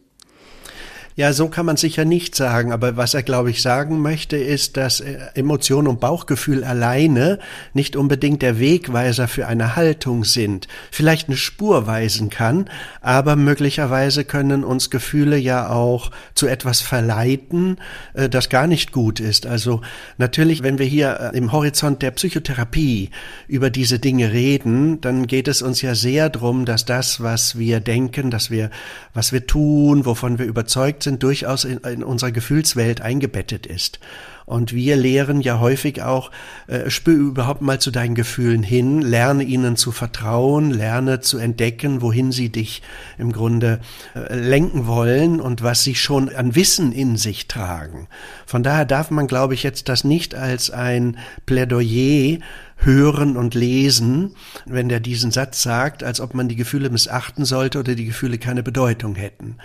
Ja, 1.19 1.33
so 1.33 1.49
kann 1.49 1.65
man 1.65 1.75
sicher 1.75 2.05
nicht 2.05 2.33
sagen. 2.33 2.71
Aber 2.71 2.95
was 2.95 3.13
er, 3.13 3.23
glaube 3.23 3.51
ich, 3.51 3.61
sagen 3.61 3.99
möchte, 3.99 4.37
ist, 4.37 4.77
dass 4.77 5.01
äh, 5.01 5.17
Emotion 5.33 5.85
und 5.85 5.99
Bauchgefühl 5.99 6.63
alleine 6.63 7.39
nicht 7.73 7.97
unbedingt 7.97 8.41
der 8.41 8.57
Wegweiser 8.57 9.27
für 9.27 9.45
eine 9.45 9.75
Haltung 9.75 10.23
sind. 10.23 10.69
Vielleicht 10.91 11.27
eine 11.27 11.35
Spur 11.35 11.87
weisen 11.87 12.29
kann, 12.29 12.69
aber 13.01 13.35
möglicherweise 13.35 14.23
können 14.23 14.63
uns 14.63 14.89
Gefühle 14.89 15.35
ja 15.35 15.69
auch 15.69 16.11
zu 16.35 16.47
etwas 16.47 16.79
verleiten, 16.79 17.79
äh, 18.13 18.29
das 18.29 18.47
gar 18.47 18.65
nicht 18.65 18.93
gut 18.93 19.19
ist. 19.19 19.45
Also 19.45 19.81
natürlich, 20.17 20.63
wenn 20.63 20.79
wir 20.79 20.85
hier 20.85 21.31
äh, 21.33 21.37
im 21.37 21.51
Horizont 21.51 22.01
der 22.01 22.11
Psychotherapie 22.11 23.09
über 23.49 23.69
diese 23.69 23.99
Dinge 23.99 24.31
reden, 24.31 25.01
dann 25.01 25.27
geht 25.27 25.49
es 25.49 25.61
uns 25.63 25.81
ja 25.81 25.95
sehr 25.95 26.29
darum, 26.29 26.63
dass 26.63 26.85
das, 26.85 27.21
was 27.21 27.57
wir 27.59 27.81
denken, 27.81 28.31
dass 28.31 28.49
wir, 28.49 28.69
was 29.13 29.33
wir 29.33 29.45
tun, 29.45 30.05
wovon 30.05 30.39
wir 30.39 30.45
überzeugt 30.45 31.03
sind, 31.03 31.08
sind, 31.09 31.23
durchaus 31.23 31.65
in, 31.65 31.79
in 31.79 32.03
unserer 32.03 32.31
Gefühlswelt 32.31 33.01
eingebettet 33.01 33.65
ist. 33.65 33.99
Und 34.45 34.73
wir 34.73 34.95
lehren 34.95 35.41
ja 35.41 35.59
häufig 35.59 36.01
auch, 36.01 36.31
äh, 36.65 36.89
spür 36.89 37.15
überhaupt 37.15 37.61
mal 37.61 37.79
zu 37.79 37.91
deinen 37.91 38.15
Gefühlen 38.15 38.63
hin, 38.63 38.99
lerne 38.99 39.43
ihnen 39.43 39.75
zu 39.75 39.91
vertrauen, 39.91 40.71
lerne 40.71 41.19
zu 41.19 41.37
entdecken, 41.37 42.01
wohin 42.01 42.31
sie 42.31 42.49
dich 42.49 42.81
im 43.19 43.31
Grunde 43.31 43.79
äh, 44.15 44.35
lenken 44.35 44.87
wollen 44.87 45.39
und 45.39 45.61
was 45.61 45.83
sie 45.83 45.93
schon 45.93 46.29
an 46.29 46.55
Wissen 46.55 46.91
in 46.91 47.15
sich 47.15 47.47
tragen. 47.47 48.07
Von 48.47 48.63
daher 48.63 48.85
darf 48.85 49.11
man, 49.11 49.27
glaube 49.27 49.53
ich, 49.53 49.61
jetzt 49.61 49.87
das 49.87 50.03
nicht 50.03 50.33
als 50.33 50.71
ein 50.71 51.19
Plädoyer 51.45 52.39
hören 52.77 53.37
und 53.37 53.53
lesen, 53.55 54.35
wenn 54.65 54.89
der 54.89 54.99
diesen 54.99 55.31
Satz 55.31 55.61
sagt, 55.61 56.03
als 56.03 56.21
ob 56.21 56.33
man 56.33 56.47
die 56.47 56.55
Gefühle 56.55 56.89
missachten 56.89 57.45
sollte 57.45 57.79
oder 57.79 57.93
die 57.93 58.05
Gefühle 58.05 58.37
keine 58.37 58.63
Bedeutung 58.63 59.15
hätten. 59.15 59.57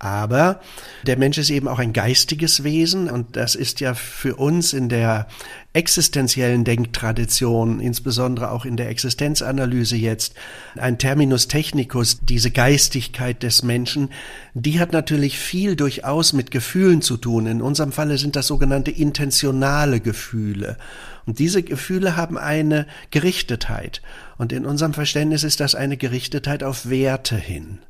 Aber 0.00 0.60
der 1.04 1.18
Mensch 1.18 1.38
ist 1.38 1.50
eben 1.50 1.66
auch 1.66 1.80
ein 1.80 1.92
geistiges 1.92 2.62
Wesen 2.62 3.10
und 3.10 3.34
das 3.34 3.56
ist 3.56 3.80
ja 3.80 3.94
für 3.94 4.36
uns 4.36 4.72
in 4.72 4.88
der 4.88 5.26
existenziellen 5.72 6.62
Denktradition, 6.64 7.80
insbesondere 7.80 8.52
auch 8.52 8.64
in 8.64 8.76
der 8.76 8.90
Existenzanalyse 8.90 9.96
jetzt, 9.96 10.34
ein 10.76 10.98
Terminus 10.98 11.48
technicus, 11.48 12.20
diese 12.22 12.52
Geistigkeit 12.52 13.42
des 13.42 13.64
Menschen, 13.64 14.10
die 14.54 14.78
hat 14.78 14.92
natürlich 14.92 15.36
viel 15.38 15.74
durchaus 15.74 16.32
mit 16.32 16.52
Gefühlen 16.52 17.02
zu 17.02 17.16
tun. 17.16 17.46
In 17.46 17.60
unserem 17.60 17.90
Falle 17.90 18.18
sind 18.18 18.36
das 18.36 18.46
sogenannte 18.46 18.92
intentionale 18.92 20.00
Gefühle. 20.00 20.78
Und 21.26 21.40
diese 21.40 21.62
Gefühle 21.62 22.16
haben 22.16 22.38
eine 22.38 22.86
Gerichtetheit. 23.10 24.00
Und 24.38 24.52
in 24.52 24.64
unserem 24.64 24.94
Verständnis 24.94 25.42
ist 25.42 25.60
das 25.60 25.74
eine 25.74 25.96
Gerichtetheit 25.96 26.62
auf 26.62 26.88
Werte 26.88 27.36
hin. 27.36 27.80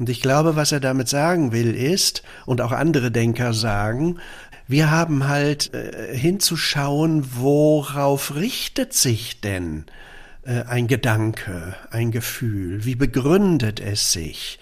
Und 0.00 0.08
ich 0.08 0.22
glaube, 0.22 0.56
was 0.56 0.72
er 0.72 0.80
damit 0.80 1.10
sagen 1.10 1.52
will, 1.52 1.74
ist, 1.74 2.22
und 2.46 2.62
auch 2.62 2.72
andere 2.72 3.10
Denker 3.10 3.52
sagen, 3.52 4.18
wir 4.66 4.90
haben 4.90 5.28
halt 5.28 5.74
äh, 5.74 6.16
hinzuschauen, 6.16 7.26
worauf 7.36 8.34
richtet 8.34 8.94
sich 8.94 9.42
denn 9.42 9.84
äh, 10.42 10.62
ein 10.62 10.86
Gedanke, 10.86 11.74
ein 11.90 12.12
Gefühl, 12.12 12.86
wie 12.86 12.94
begründet 12.94 13.78
es 13.78 14.10
sich? 14.10 14.58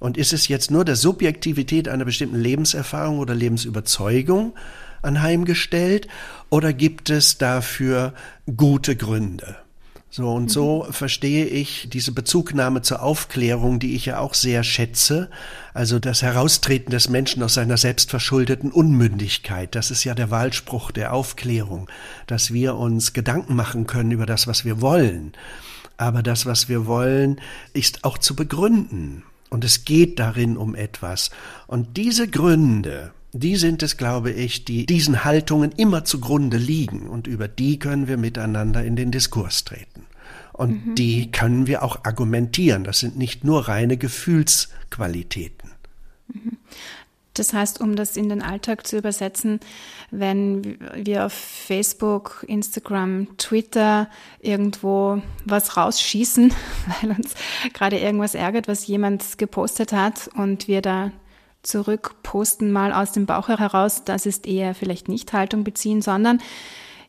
Und 0.00 0.18
ist 0.18 0.34
es 0.34 0.48
jetzt 0.48 0.70
nur 0.70 0.84
der 0.84 0.96
Subjektivität 0.96 1.88
einer 1.88 2.04
bestimmten 2.04 2.38
Lebenserfahrung 2.38 3.20
oder 3.20 3.34
Lebensüberzeugung 3.34 4.54
anheimgestellt 5.00 6.08
oder 6.50 6.74
gibt 6.74 7.08
es 7.08 7.38
dafür 7.38 8.12
gute 8.54 8.96
Gründe? 8.96 9.63
So 10.16 10.30
und 10.30 10.48
so 10.48 10.84
mhm. 10.86 10.92
verstehe 10.92 11.44
ich 11.44 11.88
diese 11.92 12.12
Bezugnahme 12.12 12.82
zur 12.82 13.02
Aufklärung, 13.02 13.80
die 13.80 13.96
ich 13.96 14.06
ja 14.06 14.20
auch 14.20 14.34
sehr 14.34 14.62
schätze. 14.62 15.28
Also 15.72 15.98
das 15.98 16.22
Heraustreten 16.22 16.92
des 16.92 17.08
Menschen 17.08 17.42
aus 17.42 17.54
seiner 17.54 17.76
selbstverschuldeten 17.76 18.70
Unmündigkeit. 18.70 19.74
Das 19.74 19.90
ist 19.90 20.04
ja 20.04 20.14
der 20.14 20.30
Wahlspruch 20.30 20.92
der 20.92 21.12
Aufklärung, 21.12 21.90
dass 22.28 22.52
wir 22.52 22.76
uns 22.76 23.12
Gedanken 23.12 23.56
machen 23.56 23.88
können 23.88 24.12
über 24.12 24.24
das, 24.24 24.46
was 24.46 24.64
wir 24.64 24.80
wollen. 24.80 25.32
Aber 25.96 26.22
das, 26.22 26.46
was 26.46 26.68
wir 26.68 26.86
wollen, 26.86 27.40
ist 27.72 28.04
auch 28.04 28.16
zu 28.16 28.36
begründen. 28.36 29.24
Und 29.50 29.64
es 29.64 29.84
geht 29.84 30.20
darin 30.20 30.56
um 30.56 30.76
etwas. 30.76 31.30
Und 31.66 31.96
diese 31.96 32.28
Gründe, 32.28 33.10
die 33.34 33.56
sind 33.56 33.82
es, 33.82 33.96
glaube 33.96 34.30
ich, 34.30 34.64
die 34.64 34.86
diesen 34.86 35.24
Haltungen 35.24 35.72
immer 35.72 36.04
zugrunde 36.04 36.56
liegen 36.56 37.08
und 37.08 37.26
über 37.26 37.48
die 37.48 37.80
können 37.80 38.06
wir 38.06 38.16
miteinander 38.16 38.84
in 38.84 38.94
den 38.94 39.10
Diskurs 39.10 39.64
treten. 39.64 40.06
Und 40.52 40.86
mhm. 40.86 40.94
die 40.94 41.32
können 41.32 41.66
wir 41.66 41.82
auch 41.82 42.04
argumentieren. 42.04 42.84
Das 42.84 43.00
sind 43.00 43.18
nicht 43.18 43.42
nur 43.42 43.66
reine 43.66 43.96
Gefühlsqualitäten. 43.96 45.72
Mhm. 46.32 46.58
Das 47.34 47.52
heißt, 47.52 47.80
um 47.80 47.96
das 47.96 48.16
in 48.16 48.28
den 48.28 48.40
Alltag 48.40 48.86
zu 48.86 48.96
übersetzen, 48.96 49.58
wenn 50.12 50.78
wir 50.94 51.26
auf 51.26 51.32
Facebook, 51.32 52.44
Instagram, 52.46 53.36
Twitter 53.36 54.08
irgendwo 54.38 55.20
was 55.44 55.76
rausschießen, 55.76 56.52
weil 57.02 57.10
uns 57.10 57.34
gerade 57.72 57.98
irgendwas 57.98 58.36
ärgert, 58.36 58.68
was 58.68 58.86
jemand 58.86 59.38
gepostet 59.38 59.92
hat 59.92 60.30
und 60.36 60.68
wir 60.68 60.80
da 60.80 61.10
zurückposten 61.64 62.70
mal 62.70 62.92
aus 62.92 63.12
dem 63.12 63.26
Bauch 63.26 63.48
heraus, 63.48 64.04
das 64.04 64.26
ist 64.26 64.46
eher 64.46 64.74
vielleicht 64.74 65.08
nicht 65.08 65.32
Haltung 65.32 65.64
beziehen, 65.64 66.02
sondern 66.02 66.40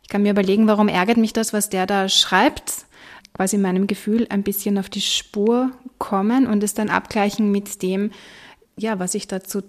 ich 0.01 0.09
kann 0.09 0.21
mir 0.21 0.31
überlegen, 0.31 0.67
warum 0.67 0.87
ärgert 0.87 1.17
mich 1.17 1.33
das, 1.33 1.53
was 1.53 1.69
der 1.69 1.85
da 1.85 2.09
schreibt, 2.09 2.85
quasi 3.33 3.57
meinem 3.57 3.87
Gefühl 3.87 4.27
ein 4.29 4.43
bisschen 4.43 4.77
auf 4.77 4.89
die 4.89 5.01
Spur 5.01 5.71
kommen 5.97 6.47
und 6.47 6.63
es 6.63 6.73
dann 6.73 6.89
abgleichen 6.89 7.51
mit 7.51 7.81
dem, 7.81 8.11
ja, 8.77 8.99
was 8.99 9.15
ich 9.15 9.27
dazu 9.27 9.61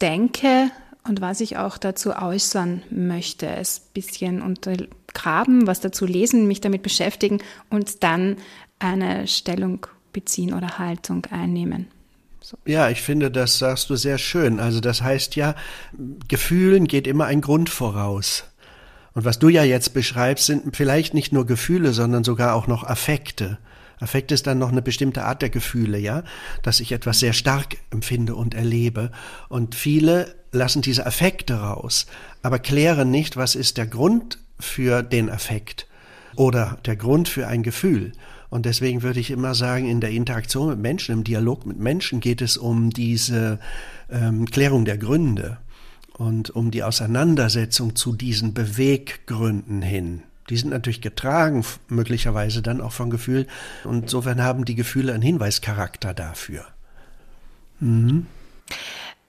denke 0.00 0.70
und 1.04 1.20
was 1.20 1.40
ich 1.40 1.56
auch 1.56 1.78
dazu 1.78 2.10
äußern 2.10 2.82
möchte. 2.90 3.46
Es 3.46 3.80
bisschen 3.80 4.42
untergraben, 4.42 5.66
was 5.66 5.80
dazu 5.80 6.04
lesen, 6.04 6.46
mich 6.46 6.60
damit 6.60 6.82
beschäftigen 6.82 7.40
und 7.70 8.02
dann 8.02 8.36
eine 8.78 9.26
Stellung 9.26 9.86
beziehen 10.12 10.52
oder 10.52 10.78
Haltung 10.78 11.24
einnehmen. 11.26 11.88
So. 12.46 12.56
Ja, 12.64 12.90
ich 12.90 13.02
finde, 13.02 13.32
das 13.32 13.58
sagst 13.58 13.90
du 13.90 13.96
sehr 13.96 14.18
schön. 14.18 14.60
Also 14.60 14.78
das 14.78 15.02
heißt 15.02 15.34
ja, 15.34 15.56
Gefühlen 16.28 16.86
geht 16.86 17.08
immer 17.08 17.24
ein 17.24 17.40
Grund 17.40 17.68
voraus. 17.68 18.44
Und 19.14 19.24
was 19.24 19.40
du 19.40 19.48
ja 19.48 19.64
jetzt 19.64 19.94
beschreibst, 19.94 20.46
sind 20.46 20.76
vielleicht 20.76 21.12
nicht 21.12 21.32
nur 21.32 21.44
Gefühle, 21.44 21.92
sondern 21.92 22.22
sogar 22.22 22.54
auch 22.54 22.68
noch 22.68 22.84
Affekte. 22.84 23.58
Affekt 23.98 24.30
ist 24.30 24.46
dann 24.46 24.60
noch 24.60 24.70
eine 24.70 24.80
bestimmte 24.80 25.24
Art 25.24 25.42
der 25.42 25.50
Gefühle, 25.50 25.98
ja, 25.98 26.22
dass 26.62 26.78
ich 26.78 26.92
etwas 26.92 27.18
sehr 27.18 27.32
stark 27.32 27.78
empfinde 27.90 28.36
und 28.36 28.54
erlebe. 28.54 29.10
Und 29.48 29.74
viele 29.74 30.32
lassen 30.52 30.82
diese 30.82 31.04
Affekte 31.04 31.54
raus, 31.54 32.06
aber 32.42 32.60
klären 32.60 33.10
nicht, 33.10 33.36
was 33.36 33.56
ist 33.56 33.76
der 33.76 33.88
Grund 33.88 34.38
für 34.60 35.02
den 35.02 35.30
Affekt 35.30 35.88
oder 36.36 36.78
der 36.86 36.94
Grund 36.94 37.28
für 37.28 37.48
ein 37.48 37.64
Gefühl. 37.64 38.12
Und 38.48 38.66
deswegen 38.66 39.02
würde 39.02 39.20
ich 39.20 39.30
immer 39.30 39.54
sagen, 39.54 39.88
in 39.88 40.00
der 40.00 40.10
Interaktion 40.10 40.68
mit 40.68 40.78
Menschen, 40.78 41.12
im 41.12 41.24
Dialog 41.24 41.66
mit 41.66 41.78
Menschen 41.78 42.20
geht 42.20 42.42
es 42.42 42.56
um 42.56 42.90
diese 42.90 43.58
ähm, 44.10 44.46
Klärung 44.46 44.84
der 44.84 44.98
Gründe 44.98 45.58
und 46.16 46.50
um 46.50 46.70
die 46.70 46.82
Auseinandersetzung 46.82 47.96
zu 47.96 48.12
diesen 48.12 48.54
Beweggründen 48.54 49.82
hin. 49.82 50.22
Die 50.48 50.56
sind 50.56 50.70
natürlich 50.70 51.00
getragen, 51.00 51.64
möglicherweise 51.88 52.62
dann 52.62 52.80
auch 52.80 52.92
von 52.92 53.10
Gefühl. 53.10 53.46
Und 53.84 54.04
insofern 54.04 54.42
haben 54.42 54.64
die 54.64 54.76
Gefühle 54.76 55.12
einen 55.12 55.22
Hinweischarakter 55.22 56.14
dafür. 56.14 56.64
Mhm. 57.80 58.26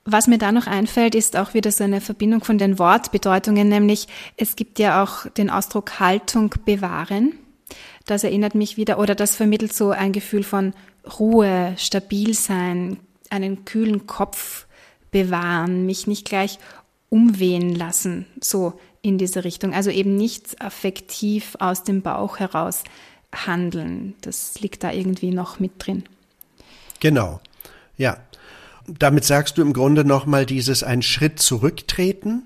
Was 0.05 0.27
mir 0.27 0.37
da 0.37 0.53
noch 0.53 0.67
einfällt, 0.67 1.15
ist 1.15 1.35
auch 1.35 1.53
wieder 1.53 1.71
so 1.71 1.83
eine 1.83 1.99
Verbindung 1.99 2.43
von 2.43 2.57
den 2.57 2.79
Wortbedeutungen, 2.79 3.67
nämlich 3.67 4.07
es 4.37 4.55
gibt 4.55 4.79
ja 4.79 5.03
auch 5.03 5.27
den 5.31 5.49
Ausdruck 5.49 5.99
Haltung 5.99 6.53
bewahren. 6.63 7.33
Das 8.07 8.23
erinnert 8.23 8.55
mich 8.55 8.77
wieder, 8.77 8.97
oder 8.99 9.13
das 9.15 9.35
vermittelt 9.35 9.73
so 9.73 9.91
ein 9.91 10.13
Gefühl 10.13 10.43
von 10.43 10.73
Ruhe, 11.19 11.75
stabil 11.77 12.33
sein, 12.33 12.97
einen 13.29 13.65
kühlen 13.65 14.07
Kopf 14.07 14.65
bewahren, 15.11 15.85
mich 15.85 16.07
nicht 16.07 16.25
gleich 16.25 16.57
umwehen 17.09 17.75
lassen, 17.75 18.25
so 18.41 18.79
in 19.01 19.17
diese 19.17 19.43
Richtung. 19.43 19.73
Also 19.73 19.89
eben 19.89 20.15
nicht 20.15 20.61
affektiv 20.61 21.57
aus 21.59 21.83
dem 21.83 22.01
Bauch 22.01 22.39
heraus 22.39 22.83
handeln. 23.33 24.15
Das 24.21 24.59
liegt 24.61 24.83
da 24.83 24.91
irgendwie 24.91 25.31
noch 25.31 25.59
mit 25.59 25.73
drin. 25.77 26.03
Genau. 26.99 27.41
Ja. 27.97 28.17
Damit 28.87 29.25
sagst 29.25 29.57
du 29.57 29.61
im 29.61 29.73
Grunde 29.73 30.05
nochmal 30.05 30.45
dieses 30.45 30.81
einen 30.81 31.01
Schritt 31.01 31.41
zurücktreten, 31.41 32.43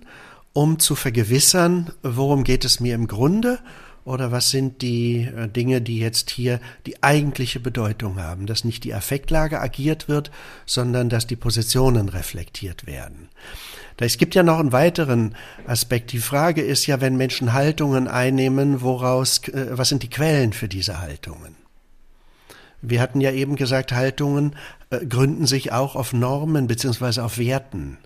um 0.54 0.80
zu 0.80 0.96
vergewissern, 0.96 1.92
worum 2.02 2.44
geht 2.44 2.66
es 2.66 2.80
mir 2.80 2.96
im 2.96 3.06
Grunde 3.06 3.60
oder 4.06 4.32
was 4.32 4.50
sind 4.50 4.82
die 4.82 5.24
äh, 5.24 5.48
Dinge, 5.48 5.82
die 5.82 6.00
jetzt 6.00 6.30
hier 6.30 6.60
die 6.86 7.04
eigentliche 7.04 7.60
Bedeutung 7.60 8.20
haben, 8.22 8.46
dass 8.46 8.64
nicht 8.64 8.84
die 8.84 8.94
Affektlage 8.94 9.60
agiert 9.60 10.08
wird, 10.08 10.32
sondern 10.66 11.10
dass 11.10 11.28
die 11.28 11.36
Positionen 11.36 12.10
reflektiert 12.10 12.88
werden. 12.88 13.30
Es 14.04 14.18
gibt 14.18 14.34
ja 14.34 14.42
noch 14.42 14.60
einen 14.60 14.72
weiteren 14.72 15.36
Aspekt. 15.68 16.12
Die 16.12 16.18
Frage 16.18 16.64
ist 16.64 16.88
ja, 16.88 17.02
wenn 17.02 17.18
Menschen 17.18 17.54
Haltungen 17.54 18.08
einnehmen, 18.08 18.82
woraus, 18.82 19.48
äh, 19.50 19.68
was 19.72 19.90
sind 19.90 20.02
die 20.02 20.10
Quellen 20.10 20.54
für 20.54 20.68
diese 20.68 21.02
Haltungen? 21.02 21.56
Wir 22.82 23.00
hatten 23.00 23.22
ja 23.22 23.32
eben 23.32 23.56
gesagt, 23.56 23.92
Haltungen 23.92 24.56
äh, 24.90 25.06
gründen 25.06 25.46
sich 25.46 25.72
auch 25.72 25.96
auf 25.96 26.14
Normen 26.14 26.66
beziehungsweise 26.66 27.24
auf 27.24 27.38
Werten. 27.38 28.00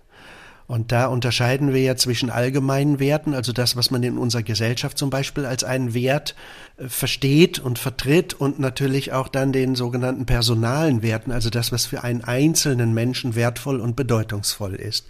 Und 0.66 0.90
da 0.90 1.06
unterscheiden 1.06 1.72
wir 1.72 1.82
ja 1.82 1.96
zwischen 1.96 2.28
allgemeinen 2.28 2.98
Werten, 2.98 3.34
also 3.34 3.52
das, 3.52 3.76
was 3.76 3.92
man 3.92 4.02
in 4.02 4.18
unserer 4.18 4.42
Gesellschaft 4.42 4.98
zum 4.98 5.10
Beispiel 5.10 5.46
als 5.46 5.62
einen 5.62 5.94
Wert 5.94 6.34
äh, 6.76 6.88
versteht 6.88 7.58
und 7.60 7.78
vertritt, 7.78 8.34
und 8.34 8.58
natürlich 8.58 9.12
auch 9.12 9.28
dann 9.28 9.52
den 9.52 9.76
sogenannten 9.76 10.26
personalen 10.26 11.02
Werten, 11.02 11.30
also 11.30 11.50
das, 11.50 11.70
was 11.70 11.86
für 11.86 12.02
einen 12.02 12.24
einzelnen 12.24 12.94
Menschen 12.94 13.36
wertvoll 13.36 13.80
und 13.80 13.94
bedeutungsvoll 13.94 14.74
ist. 14.74 15.06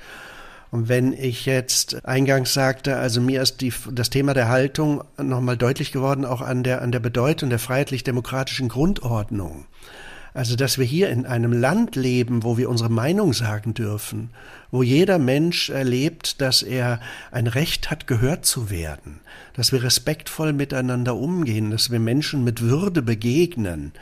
Und 0.70 0.88
wenn 0.88 1.12
ich 1.12 1.46
jetzt 1.46 2.04
eingangs 2.04 2.52
sagte, 2.52 2.96
also 2.96 3.20
mir 3.20 3.40
ist 3.40 3.60
die, 3.60 3.72
das 3.92 4.10
Thema 4.10 4.34
der 4.34 4.48
Haltung 4.48 5.02
nochmal 5.16 5.56
deutlich 5.56 5.92
geworden, 5.92 6.24
auch 6.24 6.42
an 6.42 6.64
der, 6.64 6.82
an 6.82 6.92
der 6.92 7.00
Bedeutung 7.00 7.48
der 7.48 7.58
freiheitlich-demokratischen 7.58 8.68
Grundordnung. 8.68 9.66
Also, 10.36 10.54
dass 10.54 10.76
wir 10.76 10.84
hier 10.84 11.08
in 11.08 11.24
einem 11.24 11.50
Land 11.50 11.96
leben, 11.96 12.42
wo 12.42 12.58
wir 12.58 12.68
unsere 12.68 12.90
Meinung 12.90 13.32
sagen 13.32 13.72
dürfen, 13.72 14.28
wo 14.70 14.82
jeder 14.82 15.18
Mensch 15.18 15.70
erlebt, 15.70 16.42
dass 16.42 16.60
er 16.60 17.00
ein 17.32 17.46
Recht 17.46 17.90
hat, 17.90 18.06
gehört 18.06 18.44
zu 18.44 18.68
werden, 18.68 19.20
dass 19.54 19.72
wir 19.72 19.82
respektvoll 19.82 20.52
miteinander 20.52 21.16
umgehen, 21.16 21.70
dass 21.70 21.90
wir 21.90 22.00
Menschen 22.00 22.44
mit 22.44 22.60
Würde 22.60 23.00
begegnen 23.00 23.92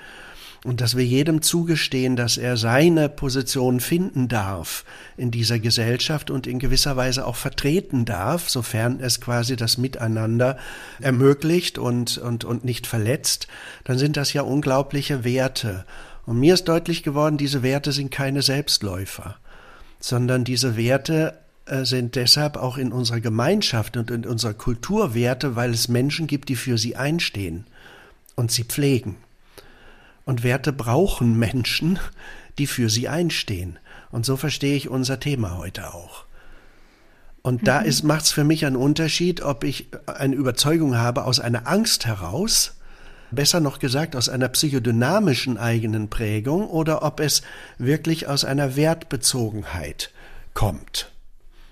und 0.65 0.81
dass 0.81 0.97
wir 0.97 1.05
jedem 1.05 1.41
zugestehen, 1.41 2.17
dass 2.17 2.37
er 2.37 2.57
seine 2.57 3.09
Position 3.09 3.79
finden 3.79 4.27
darf 4.27 4.85
in 5.17 5.31
dieser 5.31 5.61
Gesellschaft 5.61 6.33
und 6.33 6.49
in 6.49 6.59
gewisser 6.59 6.97
Weise 6.97 7.27
auch 7.27 7.37
vertreten 7.37 8.07
darf, 8.07 8.51
sofern 8.51 8.99
es 8.99 9.21
quasi 9.21 9.55
das 9.55 9.79
Miteinander 9.79 10.59
ermöglicht 11.01 11.79
und, 11.79 12.19
und, 12.19 12.45
und 12.45 12.65
nicht 12.65 12.89
verletzt, 12.89 13.47
dann 13.85 13.99
sind 13.99 14.17
das 14.17 14.33
ja 14.33 14.43
unglaubliche 14.43 15.23
Werte. 15.23 15.85
Und 16.27 16.41
mir 16.41 16.55
ist 16.55 16.65
deutlich 16.65 17.03
geworden, 17.03 17.37
diese 17.37 17.63
Werte 17.63 17.93
sind 17.93 18.11
keine 18.11 18.43
Selbstläufer, 18.43 19.37
sondern 20.01 20.45
diese 20.45 20.77
Werte 20.77 21.39
äh, 21.67 21.85
sind 21.85 22.15
deshalb 22.15 22.57
auch 22.57 22.79
in 22.79 22.93
unserer 22.93 23.21
Gemeinschaft 23.21 23.97
und 23.97 24.11
in 24.11 24.27
unserer 24.27 24.55
Kultur 24.55 25.15
Werte, 25.15 25.57
weil 25.57 25.71
es 25.71 25.89
Menschen 25.89 26.27
gibt, 26.27 26.49
die 26.49 26.57
für 26.57 26.79
sie 26.79 26.97
einstehen 26.97 27.67
und 28.37 28.51
sie 28.51 28.65
pflegen. 28.65 29.17
Und 30.25 30.43
Werte 30.43 30.73
brauchen 30.73 31.39
Menschen, 31.39 31.99
die 32.59 32.67
für 32.67 32.89
sie 32.89 33.09
einstehen. 33.09 33.79
Und 34.11 34.25
so 34.25 34.37
verstehe 34.37 34.77
ich 34.77 34.89
unser 34.89 35.21
Thema 35.21 35.59
heute 35.59 35.93
auch. 35.93 36.25
Und 37.43 37.63
mhm. 37.63 37.67
da 37.67 37.81
ist, 37.81 38.05
macht 38.05 38.25
es 38.25 38.33
für 38.33 38.45
mich 38.45 38.65
einen 38.65 38.77
Unterschied, 38.77 39.43
ob 39.43 39.65
ich 39.65 39.89
eine 40.07 40.35
Überzeugung 40.35 40.97
habe 40.97 41.25
aus 41.25 41.41
einer 41.41 41.67
Angst 41.67 42.07
heraus, 42.07 42.77
besser 43.35 43.61
noch 43.61 43.79
gesagt 43.79 44.17
aus 44.17 44.29
einer 44.29 44.49
psychodynamischen 44.49 45.59
eigenen 45.59 46.09
Prägung, 46.09 46.69
oder 46.69 47.03
ob 47.03 47.21
es 47.21 47.43
wirklich 47.79 48.27
aus 48.27 48.45
einer 48.45 48.77
Wertbezogenheit 48.77 50.11
kommt. 50.55 51.11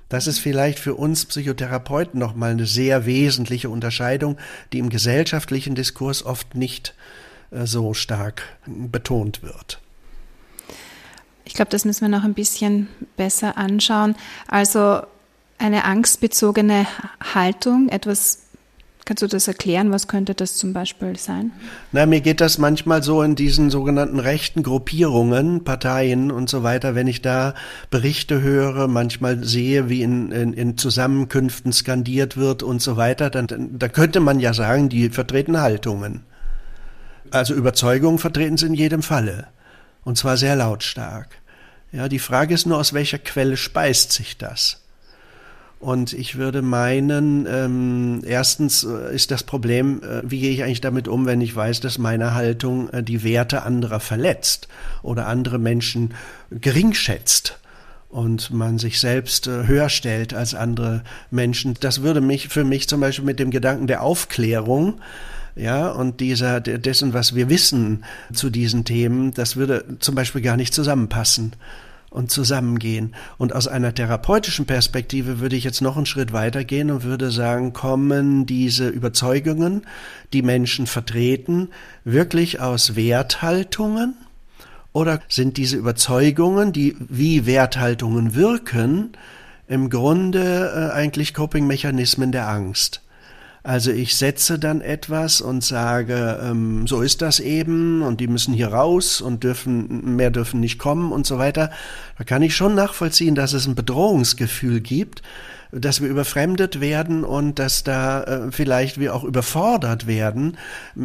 Das 0.08 0.26
ist 0.26 0.40
vielleicht 0.40 0.78
für 0.78 0.94
uns 0.94 1.24
Psychotherapeuten 1.24 2.20
nochmal 2.20 2.50
eine 2.50 2.66
sehr 2.66 3.06
wesentliche 3.06 3.70
Unterscheidung, 3.70 4.36
die 4.72 4.78
im 4.78 4.90
gesellschaftlichen 4.90 5.74
Diskurs 5.74 6.22
oft 6.22 6.54
nicht 6.54 6.94
äh, 7.50 7.64
so 7.64 7.94
stark 7.94 8.42
betont 8.66 9.42
wird. 9.42 9.80
Ich 11.44 11.54
glaube, 11.54 11.70
das 11.70 11.84
müssen 11.84 12.02
wir 12.02 12.08
noch 12.08 12.24
ein 12.24 12.34
bisschen 12.34 12.88
besser 13.16 13.56
anschauen. 13.56 14.14
Also 14.48 15.02
eine 15.58 15.84
angstbezogene 15.84 16.86
Haltung, 17.34 17.88
etwas 17.88 18.41
Kannst 19.04 19.22
du 19.22 19.26
das 19.26 19.48
erklären? 19.48 19.90
Was 19.90 20.06
könnte 20.06 20.34
das 20.34 20.54
zum 20.54 20.72
Beispiel 20.72 21.18
sein? 21.18 21.50
Na, 21.90 22.06
mir 22.06 22.20
geht 22.20 22.40
das 22.40 22.58
manchmal 22.58 23.02
so 23.02 23.22
in 23.22 23.34
diesen 23.34 23.68
sogenannten 23.68 24.20
rechten 24.20 24.62
Gruppierungen, 24.62 25.64
Parteien 25.64 26.30
und 26.30 26.48
so 26.48 26.62
weiter, 26.62 26.94
wenn 26.94 27.08
ich 27.08 27.20
da 27.20 27.54
Berichte 27.90 28.42
höre, 28.42 28.86
manchmal 28.86 29.42
sehe, 29.42 29.88
wie 29.88 30.02
in, 30.02 30.30
in, 30.30 30.52
in 30.52 30.78
Zusammenkünften 30.78 31.72
skandiert 31.72 32.36
wird 32.36 32.62
und 32.62 32.80
so 32.80 32.96
weiter, 32.96 33.28
dann, 33.28 33.48
dann 33.48 33.78
da 33.78 33.88
könnte 33.88 34.20
man 34.20 34.38
ja 34.38 34.54
sagen, 34.54 34.88
die 34.88 35.10
vertreten 35.10 35.60
Haltungen. 35.60 36.22
Also 37.32 37.54
Überzeugungen 37.54 38.18
vertreten 38.18 38.56
sie 38.56 38.66
in 38.66 38.74
jedem 38.74 39.02
Falle. 39.02 39.48
Und 40.04 40.16
zwar 40.16 40.36
sehr 40.36 40.54
lautstark. 40.54 41.28
Ja, 41.90 42.08
die 42.08 42.18
Frage 42.18 42.54
ist 42.54 42.66
nur, 42.66 42.78
aus 42.78 42.92
welcher 42.92 43.18
Quelle 43.18 43.56
speist 43.56 44.12
sich 44.12 44.38
das? 44.38 44.82
Und 45.82 46.12
ich 46.12 46.36
würde 46.36 46.62
meinen, 46.62 47.44
ähm, 47.50 48.22
erstens 48.24 48.84
äh, 48.84 49.12
ist 49.12 49.32
das 49.32 49.42
Problem, 49.42 50.00
äh, 50.04 50.22
wie 50.22 50.38
gehe 50.38 50.52
ich 50.52 50.62
eigentlich 50.62 50.80
damit 50.80 51.08
um, 51.08 51.26
wenn 51.26 51.40
ich 51.40 51.56
weiß, 51.56 51.80
dass 51.80 51.98
meine 51.98 52.34
Haltung 52.34 52.88
äh, 52.90 53.02
die 53.02 53.24
Werte 53.24 53.64
anderer 53.64 53.98
verletzt 53.98 54.68
oder 55.02 55.26
andere 55.26 55.58
Menschen 55.58 56.14
geringschätzt 56.52 57.58
und 58.10 58.52
man 58.52 58.78
sich 58.78 59.00
selbst 59.00 59.48
äh, 59.48 59.66
höher 59.66 59.88
stellt 59.88 60.34
als 60.34 60.54
andere 60.54 61.02
Menschen. 61.32 61.74
Das 61.80 62.00
würde 62.00 62.20
mich 62.20 62.46
für 62.46 62.62
mich 62.62 62.88
zum 62.88 63.00
Beispiel 63.00 63.24
mit 63.24 63.40
dem 63.40 63.50
Gedanken 63.50 63.88
der 63.88 64.02
Aufklärung 64.02 65.00
ja, 65.56 65.90
und 65.90 66.20
dieser, 66.20 66.60
dessen, 66.60 67.12
was 67.12 67.34
wir 67.34 67.48
wissen 67.48 68.04
zu 68.32 68.50
diesen 68.50 68.84
Themen, 68.84 69.34
das 69.34 69.56
würde 69.56 69.84
zum 69.98 70.14
Beispiel 70.14 70.42
gar 70.42 70.56
nicht 70.56 70.74
zusammenpassen 70.74 71.54
und 72.12 72.30
zusammengehen. 72.30 73.14
Und 73.38 73.54
aus 73.54 73.68
einer 73.68 73.94
therapeutischen 73.94 74.66
Perspektive 74.66 75.40
würde 75.40 75.56
ich 75.56 75.64
jetzt 75.64 75.80
noch 75.80 75.96
einen 75.96 76.06
Schritt 76.06 76.32
weitergehen 76.32 76.90
und 76.90 77.02
würde 77.04 77.30
sagen, 77.30 77.72
kommen 77.72 78.46
diese 78.46 78.88
Überzeugungen, 78.88 79.82
die 80.32 80.42
Menschen 80.42 80.86
vertreten, 80.86 81.68
wirklich 82.04 82.60
aus 82.60 82.96
Werthaltungen? 82.96 84.14
Oder 84.92 85.20
sind 85.28 85.56
diese 85.56 85.76
Überzeugungen, 85.76 86.72
die 86.72 86.96
wie 86.98 87.46
Werthaltungen 87.46 88.34
wirken, 88.34 89.12
im 89.66 89.88
Grunde 89.88 90.90
äh, 90.90 90.94
eigentlich 90.94 91.32
Coping-Mechanismen 91.32 92.30
der 92.30 92.48
Angst? 92.48 93.01
Also 93.64 93.92
ich 93.92 94.16
setze 94.16 94.58
dann 94.58 94.80
etwas 94.80 95.40
und 95.40 95.62
sage, 95.62 96.40
ähm, 96.42 96.88
so 96.88 97.00
ist 97.00 97.22
das 97.22 97.38
eben 97.38 98.02
und 98.02 98.18
die 98.20 98.26
müssen 98.26 98.52
hier 98.52 98.68
raus 98.68 99.20
und 99.20 99.44
dürfen, 99.44 100.16
mehr 100.16 100.32
dürfen 100.32 100.58
nicht 100.58 100.78
kommen 100.78 101.12
und 101.12 101.26
so 101.26 101.38
weiter. 101.38 101.70
Da 102.18 102.24
kann 102.24 102.42
ich 102.42 102.56
schon 102.56 102.74
nachvollziehen, 102.74 103.36
dass 103.36 103.52
es 103.52 103.66
ein 103.68 103.76
Bedrohungsgefühl 103.76 104.80
gibt, 104.80 105.22
dass 105.70 106.00
wir 106.00 106.08
überfremdet 106.08 106.80
werden 106.80 107.22
und 107.22 107.60
dass 107.60 107.84
da 107.84 108.24
äh, 108.24 108.50
vielleicht 108.52 108.98
wir 108.98 109.14
auch 109.14 109.22
überfordert 109.22 110.08
werden, 110.08 110.58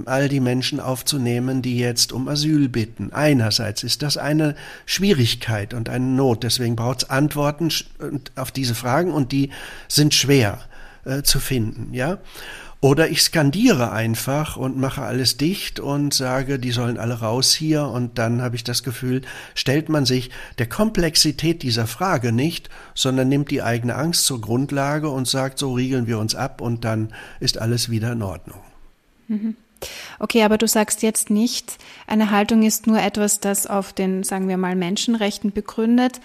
all 0.05 0.27
die 0.27 0.39
Menschen 0.39 0.79
aufzunehmen, 0.79 1.61
die 1.61 1.77
jetzt 1.77 2.11
um 2.11 2.27
Asyl 2.27 2.69
bitten. 2.69 3.13
Einerseits 3.13 3.83
ist 3.83 4.01
das 4.01 4.17
eine 4.17 4.55
Schwierigkeit 4.87 5.75
und 5.75 5.89
eine 5.89 6.05
Not, 6.05 6.43
deswegen 6.43 6.75
braucht 6.75 7.03
es 7.03 7.09
Antworten 7.11 7.69
auf 8.35 8.51
diese 8.51 8.73
Fragen 8.73 9.11
und 9.11 9.31
die 9.31 9.51
sind 9.87 10.15
schwer 10.15 10.59
äh, 11.07 11.23
zu 11.23 11.39
finden, 11.39 11.93
ja. 11.93 12.19
Oder 12.79 13.09
ich 13.09 13.23
skandiere 13.23 13.91
einfach 13.91 14.55
und 14.55 14.77
mache 14.77 15.01
alles 15.01 15.37
dicht 15.37 15.79
und 15.79 16.13
sage, 16.13 16.59
die 16.59 16.71
sollen 16.71 16.99
alle 16.99 17.21
raus 17.21 17.53
hier 17.53 17.87
und 17.87 18.19
dann 18.19 18.43
habe 18.43 18.55
ich 18.55 18.63
das 18.63 18.83
Gefühl, 18.83 19.23
stellt 19.55 19.89
man 19.89 20.05
sich 20.05 20.29
der 20.59 20.69
Komplexität 20.69 21.63
dieser 21.63 21.87
Frage 21.87 22.31
nicht, 22.31 22.69
sondern 22.93 23.29
nimmt 23.29 23.49
die 23.49 23.63
eigene 23.63 23.95
Angst 23.95 24.25
zur 24.25 24.41
Grundlage 24.41 25.09
und 25.09 25.27
sagt, 25.27 25.57
so 25.57 25.73
riegeln 25.73 26.05
wir 26.05 26.19
uns 26.19 26.35
ab 26.35 26.61
und 26.61 26.85
dann 26.85 27.13
ist 27.39 27.57
alles 27.57 27.89
wieder 27.89 28.11
in 28.11 28.21
Ordnung. 28.21 28.59
Mhm. 29.27 29.55
Okay, 30.19 30.43
aber 30.43 30.59
du 30.59 30.67
sagst 30.67 31.01
jetzt 31.01 31.29
nicht, 31.31 31.77
eine 32.05 32.29
Haltung 32.29 32.63
ist 32.63 32.85
nur 32.85 32.99
etwas, 32.99 33.39
das 33.39 33.65
auf 33.67 33.93
den, 33.93 34.23
sagen 34.23 34.47
wir 34.47 34.57
mal, 34.57 34.75
Menschenrechten 34.75 35.51
begründet, 35.51 36.19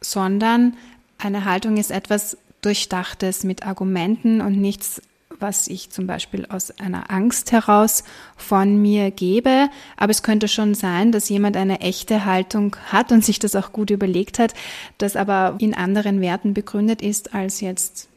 sondern 0.00 0.76
eine 1.18 1.44
Haltung 1.44 1.76
ist 1.76 1.90
etwas, 1.90 2.36
Durchdachtes 2.64 3.44
mit 3.44 3.66
Argumenten 3.66 4.40
und 4.40 4.60
nichts, 4.60 5.02
was 5.40 5.68
ich 5.68 5.90
zum 5.90 6.06
Beispiel 6.06 6.46
aus 6.46 6.70
einer 6.78 7.10
Angst 7.10 7.52
heraus 7.52 8.04
von 8.36 8.80
mir 8.80 9.10
gebe. 9.10 9.68
Aber 9.96 10.10
es 10.10 10.22
könnte 10.22 10.48
schon 10.48 10.74
sein, 10.74 11.12
dass 11.12 11.28
jemand 11.28 11.56
eine 11.56 11.80
echte 11.80 12.24
Haltung 12.24 12.76
hat 12.86 13.12
und 13.12 13.24
sich 13.24 13.38
das 13.38 13.56
auch 13.56 13.72
gut 13.72 13.90
überlegt 13.90 14.38
hat, 14.38 14.54
das 14.98 15.16
aber 15.16 15.56
in 15.58 15.74
anderen 15.74 16.20
Werten 16.20 16.54
begründet 16.54 17.02
ist 17.02 17.34
als 17.34 17.60
jetzt 17.60 18.08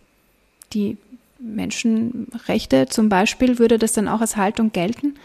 die 0.73 0.97
Menschenrechte 1.39 2.87
zum 2.87 3.09
Beispiel. 3.09 3.59
Würde 3.59 3.77
das 3.77 3.93
dann 3.93 4.07
auch 4.07 4.21
als 4.21 4.37
Haltung 4.37 4.71
gelten? 4.71 5.15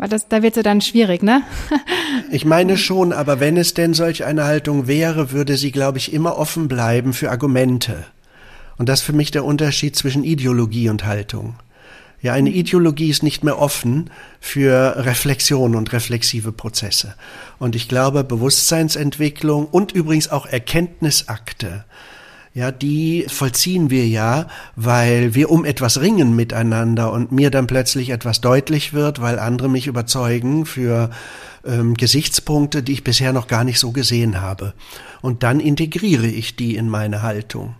Weil 0.00 0.08
das, 0.08 0.28
da 0.28 0.42
wird 0.42 0.54
es 0.54 0.56
ja 0.56 0.62
dann 0.62 0.80
schwierig, 0.80 1.22
ne? 1.22 1.42
ich 2.30 2.46
meine 2.46 2.78
schon, 2.78 3.12
aber 3.12 3.38
wenn 3.38 3.58
es 3.58 3.74
denn 3.74 3.92
solch 3.92 4.24
eine 4.24 4.44
Haltung 4.44 4.86
wäre, 4.86 5.30
würde 5.30 5.58
sie, 5.58 5.72
glaube 5.72 5.98
ich, 5.98 6.14
immer 6.14 6.38
offen 6.38 6.68
bleiben 6.68 7.12
für 7.12 7.30
Argumente. 7.30 8.06
Und 8.78 8.88
das 8.88 9.00
ist 9.00 9.04
für 9.04 9.12
mich 9.12 9.30
der 9.30 9.44
Unterschied 9.44 9.94
zwischen 9.94 10.24
Ideologie 10.24 10.88
und 10.88 11.04
Haltung. 11.04 11.56
Ja, 12.22 12.32
eine 12.32 12.48
Ideologie 12.48 13.10
ist 13.10 13.22
nicht 13.22 13.44
mehr 13.44 13.58
offen 13.58 14.08
für 14.40 14.94
Reflexion 15.04 15.76
und 15.76 15.92
reflexive 15.92 16.50
Prozesse. 16.50 17.14
Und 17.58 17.76
ich 17.76 17.86
glaube, 17.86 18.24
Bewusstseinsentwicklung 18.24 19.66
und 19.66 19.92
übrigens 19.92 20.30
auch 20.30 20.46
Erkenntnisakte 20.46 21.84
ja, 22.52 22.72
die 22.72 23.26
vollziehen 23.28 23.90
wir 23.90 24.08
ja, 24.08 24.48
weil 24.74 25.34
wir 25.34 25.50
um 25.50 25.64
etwas 25.64 26.00
ringen 26.00 26.34
miteinander 26.34 27.12
und 27.12 27.30
mir 27.30 27.50
dann 27.50 27.68
plötzlich 27.68 28.10
etwas 28.10 28.40
deutlich 28.40 28.92
wird, 28.92 29.20
weil 29.20 29.38
andere 29.38 29.68
mich 29.68 29.86
überzeugen 29.86 30.66
für 30.66 31.10
ähm, 31.64 31.94
Gesichtspunkte, 31.94 32.82
die 32.82 32.94
ich 32.94 33.04
bisher 33.04 33.32
noch 33.32 33.46
gar 33.46 33.62
nicht 33.62 33.78
so 33.78 33.92
gesehen 33.92 34.40
habe. 34.40 34.74
Und 35.20 35.44
dann 35.44 35.60
integriere 35.60 36.26
ich 36.26 36.56
die 36.56 36.74
in 36.74 36.88
meine 36.88 37.22
Haltung. 37.22 37.76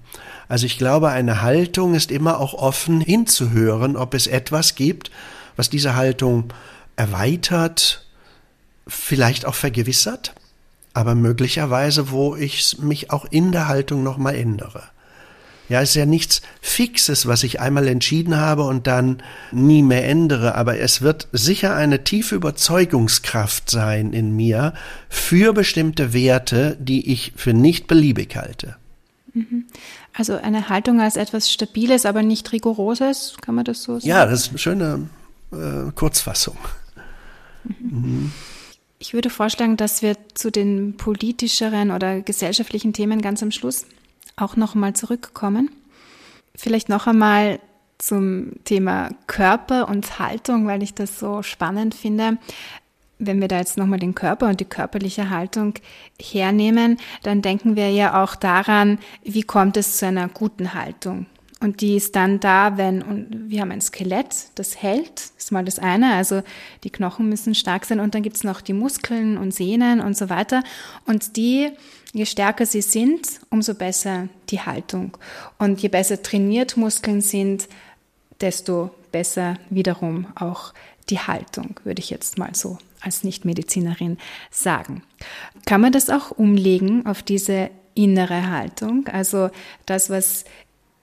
Also 0.49 0.67
ich 0.67 0.79
glaube, 0.79 1.09
eine 1.09 1.43
Haltung 1.43 1.95
ist 1.95 2.13
immer 2.13 2.39
auch 2.39 2.55
offen 2.55 3.01
hinzuhören, 3.01 3.97
ob 3.97 4.15
es 4.15 4.29
etwas 4.29 4.77
gibt, 4.77 5.11
was 5.57 5.69
diese 5.69 5.97
Haltung 5.97 6.53
erweitert, 6.95 8.07
vielleicht 8.87 9.47
auch 9.47 9.55
vergewissert 9.55 10.35
aber 10.93 11.15
möglicherweise, 11.15 12.11
wo 12.11 12.37
ich 12.37 12.79
mich 12.81 13.11
auch 13.11 13.25
in 13.31 13.53
der 13.53 13.69
Haltung 13.69 14.03
nochmal 14.03 14.35
ändere. 14.35 14.83
Ja, 15.71 15.81
es 15.81 15.91
ist 15.91 15.95
ja 15.95 16.05
nichts 16.05 16.43
Fixes, 16.61 17.27
was 17.27 17.45
ich 17.45 17.61
einmal 17.61 17.87
entschieden 17.87 18.37
habe 18.37 18.65
und 18.65 18.89
dann 18.89 19.23
nie 19.53 19.85
mehr 19.85 20.05
ändere, 20.09 20.57
aber 20.57 20.81
es 20.81 21.01
wird 21.01 21.29
sicher 21.31 21.77
eine 21.77 22.03
tiefe 22.03 22.35
Überzeugungskraft 22.35 23.71
sein 23.71 24.13
in 24.13 24.35
mir 24.35 24.75
für 25.09 25.53
bestimmte 25.53 26.13
Werte, 26.13 26.77
die 26.81 27.13
ich 27.13 27.35
für 27.37 27.55
nicht 27.55 27.87
beliebig 27.87 28.35
halte. 28.35 28.75
Mhm. 29.33 29.67
Also 30.13 30.35
eine 30.35 30.69
Haltung 30.69 31.01
als 31.01 31.15
etwas 31.15 31.49
Stabiles, 31.53 32.05
aber 32.05 32.25
nicht 32.25 32.51
Rigoroses, 32.51 33.37
kann 33.41 33.55
man 33.55 33.65
das 33.65 33.85
so 33.85 34.01
sagen? 34.01 34.09
Ja, 34.09 34.27
das 34.27 34.41
ist 34.41 34.49
eine 34.49 34.59
schöne 34.59 35.09
äh, 35.53 35.93
Kurzfassung. 35.95 36.59
Mhm. 37.63 37.75
Mhm. 37.79 38.33
Ich 39.03 39.15
würde 39.15 39.31
vorschlagen, 39.31 39.79
dass 39.79 40.03
wir 40.03 40.15
zu 40.35 40.53
den 40.53 40.99
politischeren 40.99 41.91
oder 41.91 42.21
gesellschaftlichen 42.21 42.93
Themen 42.93 43.23
ganz 43.23 43.43
am 43.43 43.51
Schluss 43.51 43.87
auch 44.37 44.57
nochmal 44.57 44.93
zurückkommen. 44.93 45.71
Vielleicht 46.55 46.91
noch 46.91 47.07
einmal 47.07 47.61
zum 47.97 48.63
Thema 48.65 49.09
Körper 49.27 49.89
und 49.89 50.19
Haltung, 50.19 50.67
weil 50.67 50.83
ich 50.83 50.93
das 50.93 51.19
so 51.19 51.43
spannend 51.43 51.95
finde. 51.95 52.37
Wenn 53.19 53.41
wir 53.41 53.49
da 53.49 53.57
jetzt 53.57 53.79
nochmal 53.79 53.99
den 53.99 54.15
Körper 54.15 54.49
und 54.49 54.61
die 54.61 54.67
körperliche 54.67 55.31
Haltung 55.31 55.75
hernehmen, 56.21 56.99
dann 57.23 57.41
denken 57.41 57.77
wir 57.77 57.91
ja 57.91 58.23
auch 58.23 58.35
daran, 58.35 58.99
wie 59.25 59.43
kommt 59.43 59.79
es 59.79 59.97
zu 59.97 60.07
einer 60.07 60.29
guten 60.29 60.75
Haltung. 60.75 61.25
Und 61.61 61.83
die 61.83 61.97
ist 61.97 62.17
dann 62.17 62.41
da, 62.41 62.79
wenn, 62.79 63.03
und 63.03 63.51
wir 63.51 63.61
haben 63.61 63.71
ein 63.71 63.83
Skelett, 63.83 64.49
das 64.55 64.83
hält, 64.83 65.31
ist 65.37 65.53
mal 65.53 65.65
das 65.65 65.79
eine, 65.79 66.15
also 66.15 66.43
die 66.85 66.91
Knochen 66.91 67.29
müssen 67.29 67.55
stark 67.55 67.85
sein 67.85 68.01
und 68.01 68.15
dann 68.15 68.23
gibt's 68.23 68.45
noch 68.45 68.63
die 68.63 68.73
Muskeln 68.73 69.37
und 69.37 69.53
Sehnen 69.53 70.01
und 70.01 70.17
so 70.17 70.31
weiter. 70.31 70.63
Und 71.05 71.37
die, 71.37 71.71
je 72.15 72.25
stärker 72.25 72.65
sie 72.65 72.81
sind, 72.81 73.41
umso 73.51 73.75
besser 73.75 74.29
die 74.49 74.61
Haltung. 74.61 75.19
Und 75.59 75.83
je 75.83 75.89
besser 75.89 76.23
trainiert 76.23 76.79
Muskeln 76.79 77.21
sind, 77.21 77.69
desto 78.41 78.91
besser 79.13 79.57
wiederum 79.69 80.29
auch 80.37 80.73
die 81.11 81.19
Haltung, 81.19 81.79
würde 81.85 82.01
ich 82.01 82.09
jetzt 82.09 82.39
mal 82.39 82.55
so 82.55 82.79
als 83.01 83.23
Nichtmedizinerin 83.23 84.17
sagen. 84.51 85.03
Kann 85.67 85.81
man 85.83 85.93
das 85.93 86.09
auch 86.09 86.31
umlegen 86.31 87.05
auf 87.07 87.23
diese 87.23 87.71
innere 87.95 88.51
Haltung? 88.51 89.09
Also 89.09 89.51
das, 89.85 90.09
was 90.09 90.45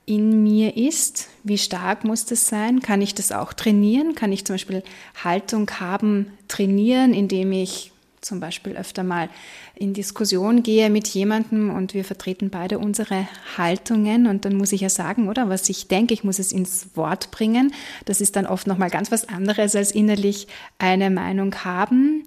in 0.07 0.41
mir 0.41 0.77
ist. 0.77 1.27
Wie 1.43 1.57
stark 1.57 2.03
muss 2.05 2.25
das 2.25 2.47
sein? 2.47 2.81
Kann 2.81 3.01
ich 3.01 3.13
das 3.13 3.31
auch 3.31 3.53
trainieren? 3.53 4.15
Kann 4.15 4.31
ich 4.31 4.45
zum 4.45 4.55
Beispiel 4.55 4.81
Haltung 5.23 5.69
haben, 5.79 6.31
trainieren, 6.47 7.13
indem 7.13 7.51
ich 7.51 7.91
zum 8.21 8.39
Beispiel 8.39 8.75
öfter 8.75 9.03
mal 9.03 9.29
in 9.75 9.93
Diskussion 9.93 10.63
gehe 10.63 10.89
mit 10.89 11.07
jemandem 11.09 11.69
und 11.69 11.93
wir 11.93 12.03
vertreten 12.03 12.49
beide 12.49 12.79
unsere 12.79 13.27
Haltungen 13.57 14.27
und 14.27 14.45
dann 14.45 14.55
muss 14.55 14.71
ich 14.71 14.81
ja 14.81 14.89
sagen, 14.89 15.27
oder 15.27 15.49
was 15.49 15.69
ich 15.69 15.87
denke, 15.87 16.13
ich 16.13 16.23
muss 16.23 16.39
es 16.39 16.51
ins 16.51 16.87
Wort 16.95 17.29
bringen. 17.31 17.73
Das 18.05 18.21
ist 18.21 18.35
dann 18.35 18.47
oft 18.47 18.65
noch 18.65 18.77
mal 18.77 18.89
ganz 18.89 19.11
was 19.11 19.29
anderes 19.29 19.75
als 19.75 19.91
innerlich 19.91 20.47
eine 20.79 21.09
Meinung 21.09 21.53
haben. 21.63 22.23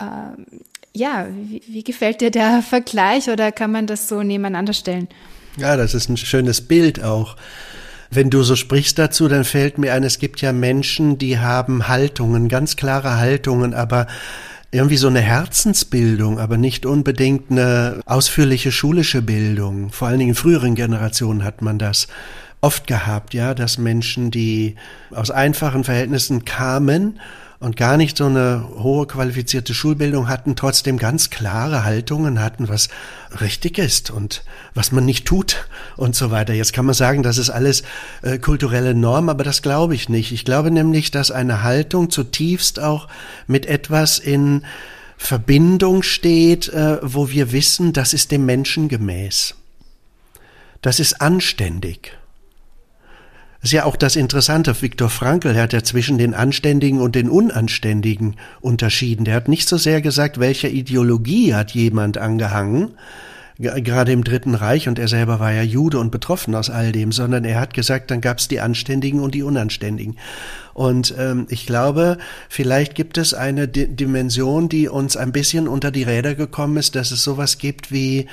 Ähm, 0.00 0.46
ja, 0.92 1.28
wie, 1.30 1.62
wie 1.66 1.84
gefällt 1.84 2.20
dir 2.20 2.30
der 2.30 2.62
Vergleich 2.62 3.30
oder 3.30 3.52
kann 3.52 3.72
man 3.72 3.86
das 3.86 4.06
so 4.08 4.22
nebeneinander 4.22 4.74
stellen? 4.74 5.08
Ja, 5.56 5.76
das 5.76 5.94
ist 5.94 6.08
ein 6.08 6.16
schönes 6.16 6.60
Bild 6.60 7.02
auch. 7.02 7.36
Wenn 8.10 8.30
du 8.30 8.42
so 8.42 8.56
sprichst 8.56 8.98
dazu, 8.98 9.28
dann 9.28 9.44
fällt 9.44 9.78
mir 9.78 9.94
ein, 9.94 10.02
es 10.02 10.18
gibt 10.18 10.40
ja 10.40 10.52
Menschen, 10.52 11.18
die 11.18 11.38
haben 11.38 11.86
Haltungen, 11.86 12.48
ganz 12.48 12.76
klare 12.76 13.18
Haltungen, 13.18 13.72
aber 13.72 14.06
irgendwie 14.72 14.96
so 14.96 15.08
eine 15.08 15.20
Herzensbildung, 15.20 16.38
aber 16.38 16.56
nicht 16.56 16.86
unbedingt 16.86 17.50
eine 17.50 18.00
ausführliche 18.06 18.72
schulische 18.72 19.22
Bildung. 19.22 19.90
Vor 19.90 20.08
allen 20.08 20.18
Dingen 20.18 20.30
in 20.30 20.36
früheren 20.36 20.74
Generationen 20.74 21.44
hat 21.44 21.62
man 21.62 21.78
das 21.78 22.08
oft 22.60 22.86
gehabt, 22.86 23.34
ja, 23.34 23.54
dass 23.54 23.78
Menschen, 23.78 24.30
die 24.30 24.76
aus 25.10 25.30
einfachen 25.30 25.84
Verhältnissen 25.84 26.44
kamen 26.44 27.20
und 27.60 27.76
gar 27.76 27.98
nicht 27.98 28.16
so 28.16 28.24
eine 28.24 28.66
hohe 28.78 29.06
qualifizierte 29.06 29.74
Schulbildung 29.74 30.28
hatten, 30.28 30.56
trotzdem 30.56 30.96
ganz 30.96 31.28
klare 31.28 31.84
Haltungen 31.84 32.40
hatten, 32.40 32.70
was 32.70 32.88
richtig 33.40 33.76
ist 33.76 34.10
und 34.10 34.42
was 34.74 34.92
man 34.92 35.04
nicht 35.04 35.26
tut 35.26 35.66
und 35.98 36.16
so 36.16 36.30
weiter. 36.30 36.54
Jetzt 36.54 36.72
kann 36.72 36.86
man 36.86 36.94
sagen, 36.94 37.22
das 37.22 37.36
ist 37.36 37.50
alles 37.50 37.82
äh, 38.22 38.38
kulturelle 38.38 38.94
Norm, 38.94 39.28
aber 39.28 39.44
das 39.44 39.60
glaube 39.60 39.94
ich 39.94 40.08
nicht. 40.08 40.32
Ich 40.32 40.46
glaube 40.46 40.70
nämlich, 40.70 41.10
dass 41.10 41.30
eine 41.30 41.62
Haltung 41.62 42.08
zutiefst 42.08 42.80
auch 42.80 43.08
mit 43.46 43.66
etwas 43.66 44.18
in 44.18 44.64
Verbindung 45.18 46.02
steht, 46.02 46.70
äh, 46.70 46.96
wo 47.02 47.28
wir 47.28 47.52
wissen, 47.52 47.92
das 47.92 48.14
ist 48.14 48.32
dem 48.32 48.46
Menschen 48.46 48.88
gemäß. 48.88 49.54
Das 50.80 50.98
ist 50.98 51.20
anständig. 51.20 52.16
Ist 53.62 53.72
ja 53.72 53.84
auch 53.84 53.96
das 53.96 54.16
Interessante. 54.16 54.80
Viktor 54.80 55.10
Frankl 55.10 55.54
hat 55.54 55.74
ja 55.74 55.82
zwischen 55.82 56.16
den 56.16 56.32
Anständigen 56.32 57.00
und 57.00 57.14
den 57.14 57.28
Unanständigen 57.28 58.36
unterschieden. 58.62 59.26
Der 59.26 59.34
hat 59.34 59.48
nicht 59.48 59.68
so 59.68 59.76
sehr 59.76 60.00
gesagt, 60.00 60.40
welcher 60.40 60.70
Ideologie 60.70 61.54
hat 61.54 61.72
jemand 61.72 62.16
angehangen, 62.16 62.92
gerade 63.58 64.12
im 64.12 64.24
Dritten 64.24 64.54
Reich, 64.54 64.88
und 64.88 64.98
er 64.98 65.08
selber 65.08 65.38
war 65.38 65.52
ja 65.52 65.62
Jude 65.62 65.98
und 65.98 66.10
betroffen 66.10 66.54
aus 66.54 66.70
all 66.70 66.92
dem, 66.92 67.12
sondern 67.12 67.44
er 67.44 67.60
hat 67.60 67.74
gesagt, 67.74 68.10
dann 68.10 68.22
gab 68.22 68.38
es 68.38 68.48
die 68.48 68.60
Anständigen 68.60 69.20
und 69.20 69.34
die 69.34 69.42
Unanständigen. 69.42 70.16
Und 70.72 71.14
ähm, 71.18 71.46
ich 71.50 71.66
glaube, 71.66 72.16
vielleicht 72.48 72.94
gibt 72.94 73.18
es 73.18 73.34
eine 73.34 73.68
D 73.68 73.88
Dimension, 73.88 74.70
die 74.70 74.88
uns 74.88 75.18
ein 75.18 75.32
bisschen 75.32 75.68
unter 75.68 75.90
die 75.90 76.04
Räder 76.04 76.34
gekommen 76.34 76.78
ist, 76.78 76.94
dass 76.94 77.10
es 77.10 77.22
sowas 77.22 77.58
gibt 77.58 77.92
wie 77.92 78.26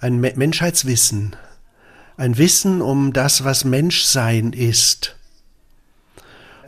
ein 0.00 0.20
Me 0.20 0.34
Menschheitswissen, 0.36 1.34
ein 2.16 2.38
Wissen 2.38 2.80
um 2.82 3.12
das, 3.12 3.44
was 3.44 3.64
Menschsein 3.64 4.52
ist. 4.52 5.16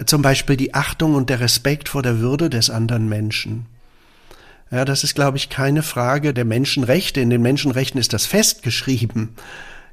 Zum 0.04 0.22
Beispiel 0.22 0.56
die 0.56 0.74
Achtung 0.74 1.14
und 1.14 1.30
der 1.30 1.40
Respekt 1.40 1.88
vor 1.88 2.02
der 2.02 2.20
Würde 2.20 2.50
des 2.50 2.70
anderen 2.70 3.08
Menschen. 3.08 3.66
Ja, 4.70 4.84
das 4.84 5.02
ist, 5.02 5.14
glaube 5.14 5.38
ich, 5.38 5.48
keine 5.48 5.82
Frage 5.82 6.34
der 6.34 6.44
Menschenrechte. 6.44 7.20
In 7.20 7.30
den 7.30 7.42
Menschenrechten 7.42 7.98
ist 7.98 8.12
das 8.12 8.26
festgeschrieben. 8.26 9.30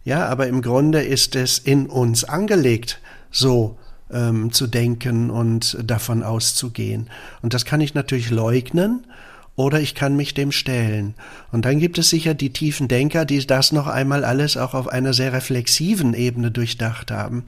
Ja, 0.04 0.28
aber 0.28 0.48
im 0.48 0.62
Grunde 0.62 1.02
ist 1.02 1.36
es 1.36 1.58
in 1.58 1.88
uns 1.88 2.26
angelegt, 2.26 3.00
so 3.32 3.78
ähm, 4.12 4.52
zu 4.52 4.68
denken 4.68 5.32
und 5.32 5.78
davon 5.84 6.22
auszugehen. 6.22 7.10
Und 7.42 7.54
das 7.54 7.66
kann 7.66 7.82
ich 7.82 7.94
natürlich 7.94 8.30
leugnen 8.30 9.08
oder 9.56 9.80
ich 9.80 9.96
kann 9.96 10.16
mich 10.16 10.34
dem 10.34 10.52
stellen. 10.52 11.14
Und 11.52 11.66
dann 11.66 11.80
gibt 11.80 11.98
es 11.98 12.10
sicher 12.10 12.34
die 12.34 12.52
tiefen 12.52 12.88
Denker, 12.88 13.24
die 13.26 13.46
das 13.46 13.72
noch 13.72 13.88
einmal 13.88 14.26
alles 14.26 14.58
auch 14.58 14.74
auf 14.74 14.88
einer 14.88 15.14
sehr 15.14 15.32
reflexiven 15.32 16.14
Ebene 16.14 16.52
durchdacht 16.52 17.10
haben. 17.10 17.46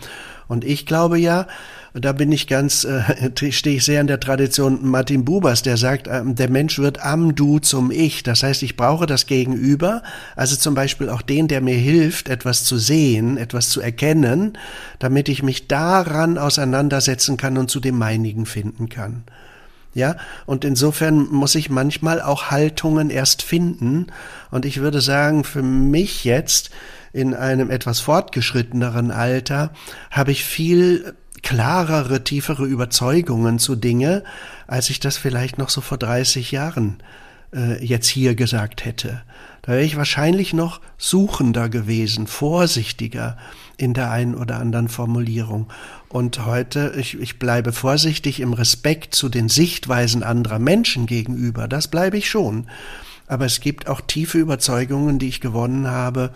Und 0.48 0.64
ich 0.64 0.86
glaube 0.86 1.20
ja, 1.20 1.48
da 1.94 2.14
bin 2.14 2.32
ich 2.32 2.48
ganz, 2.48 2.86
äh, 2.86 3.32
stehe 3.52 3.78
ich 3.78 3.84
sehr 3.84 4.00
in 4.00 4.08
der 4.08 4.22
Tradition 4.22 4.88
Martin 4.88 5.26
Bubers, 5.26 5.64
der 5.64 5.76
sagt, 5.76 6.08
äh, 6.08 6.22
der 6.26 6.50
Mensch 6.50 6.80
wird 6.80 7.04
am 7.04 7.36
Du 7.36 7.60
zum 7.60 7.92
Ich. 7.92 8.24
Das 8.24 8.44
heißt, 8.44 8.64
ich 8.64 8.78
brauche 8.78 9.06
das 9.06 9.26
Gegenüber, 9.26 10.02
also 10.38 10.56
zum 10.56 10.76
Beispiel 10.76 11.10
auch 11.10 11.22
den, 11.22 11.50
der 11.50 11.60
mir 11.60 11.76
hilft, 11.76 12.30
etwas 12.30 12.64
zu 12.64 12.78
sehen, 12.78 13.36
etwas 13.36 13.68
zu 13.68 13.82
erkennen, 13.82 14.58
damit 15.00 15.28
ich 15.28 15.44
mich 15.44 15.68
daran 15.68 16.38
auseinandersetzen 16.38 17.36
kann 17.36 17.58
und 17.58 17.70
zu 17.70 17.82
dem 17.82 17.98
meinigen 17.98 18.46
finden 18.46 18.88
kann. 18.88 19.24
Ja, 19.98 20.16
und 20.46 20.64
insofern 20.64 21.28
muss 21.32 21.56
ich 21.56 21.72
manchmal 21.72 22.22
auch 22.22 22.52
Haltungen 22.52 23.10
erst 23.10 23.42
finden. 23.42 24.06
Und 24.52 24.64
ich 24.64 24.80
würde 24.80 25.02
sagen, 25.02 25.44
für 25.44 25.64
mich 25.64 26.24
jetzt 26.24 26.70
in 27.14 27.34
einem 27.34 27.72
etwas 27.72 28.00
fortgeschritteneren 28.00 29.10
Alter 29.10 29.72
habe 30.12 30.32
ich 30.32 30.46
viel 30.46 31.16
klarere, 31.42 32.24
tiefere 32.24 32.66
Überzeugungen 32.68 33.58
zu 33.58 33.76
Dinge, 33.76 34.24
als 34.68 34.92
ich 34.92 35.00
das 35.00 35.18
vielleicht 35.18 35.58
noch 35.58 35.70
so 35.70 35.82
vor 35.82 35.98
30 35.98 36.52
Jahren 36.52 37.02
äh, 37.52 37.84
jetzt 37.84 38.08
hier 38.08 38.36
gesagt 38.36 38.86
hätte. 38.86 39.24
Da 39.64 39.72
wäre 39.72 39.84
ich 39.84 39.98
wahrscheinlich 39.98 40.54
noch 40.54 40.80
suchender 41.00 41.70
gewesen, 41.70 42.28
vorsichtiger 42.28 43.36
in 43.78 43.96
der 43.96 44.12
einen 44.12 44.36
oder 44.36 44.60
anderen 44.60 44.90
Formulierung. 44.90 45.68
Und 46.10 46.46
heute, 46.46 46.94
ich, 46.98 47.20
ich 47.20 47.38
bleibe 47.38 47.74
vorsichtig 47.74 48.40
im 48.40 48.54
Respekt 48.54 49.14
zu 49.14 49.28
den 49.28 49.50
Sichtweisen 49.50 50.24
anderer 50.24 50.60
Menschen 50.60 51.06
gegenüber, 51.06 51.68
das 51.68 51.90
bleibe 51.90 52.18
ich 52.18 52.30
schon. 52.30 52.68
Aber 53.30 53.46
es 53.46 53.60
gibt 53.60 53.90
auch 53.90 54.00
tiefe 54.00 54.38
Überzeugungen, 54.38 55.20
die 55.20 55.28
ich 55.28 55.42
gewonnen 55.42 55.88
habe, 55.88 56.32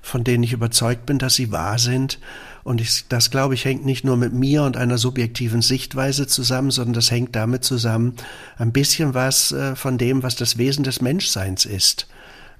von 0.00 0.22
denen 0.22 0.44
ich 0.44 0.52
überzeugt 0.52 1.04
bin, 1.04 1.18
dass 1.18 1.34
sie 1.34 1.50
wahr 1.50 1.80
sind. 1.80 2.20
Und 2.62 2.80
ich, 2.80 3.08
das, 3.08 3.32
glaube 3.32 3.54
ich, 3.54 3.64
hängt 3.64 3.84
nicht 3.84 4.04
nur 4.04 4.16
mit 4.16 4.32
mir 4.32 4.62
und 4.62 4.76
einer 4.76 4.96
subjektiven 4.96 5.60
Sichtweise 5.60 6.28
zusammen, 6.28 6.70
sondern 6.70 6.94
das 6.94 7.10
hängt 7.10 7.34
damit 7.34 7.64
zusammen, 7.64 8.14
ein 8.58 8.72
bisschen 8.72 9.12
was 9.12 9.50
äh, 9.50 9.74
von 9.74 9.98
dem, 9.98 10.22
was 10.22 10.36
das 10.36 10.56
Wesen 10.56 10.84
des 10.84 11.00
Menschseins 11.00 11.64
ist, 11.64 12.06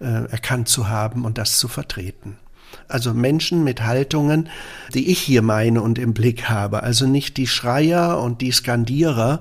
äh, 0.00 0.05
erkannt 0.05 0.68
zu 0.68 0.88
haben 0.88 1.24
und 1.24 1.38
das 1.38 1.59
zu 1.59 1.68
vertreten. 1.68 2.37
Also 2.88 3.14
Menschen 3.14 3.64
mit 3.64 3.83
Haltungen, 3.83 4.49
die 4.94 5.11
ich 5.11 5.18
hier 5.18 5.42
meine 5.42 5.83
und 5.83 5.99
im 5.99 6.14
Blick 6.14 6.49
habe. 6.49 6.83
Also 6.83 7.07
nicht 7.07 7.37
die 7.37 7.46
Schreier 7.46 8.20
und 8.22 8.40
die 8.40 8.53
Skandierer, 8.53 9.40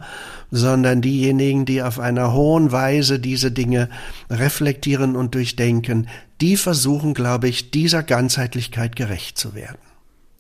sondern 0.52 1.02
diejenigen, 1.02 1.66
die 1.66 1.82
auf 1.82 2.00
einer 2.00 2.34
hohen 2.34 2.72
Weise 2.72 3.20
diese 3.20 3.52
Dinge 3.52 3.90
reflektieren 4.30 5.16
und 5.16 5.36
durchdenken, 5.36 6.08
die 6.42 6.58
versuchen, 6.58 7.14
glaube 7.14 7.48
ich, 7.48 7.72
dieser 7.72 8.04
Ganzheitlichkeit 8.04 8.96
gerecht 8.96 9.38
zu 9.38 9.54
werden 9.56 9.78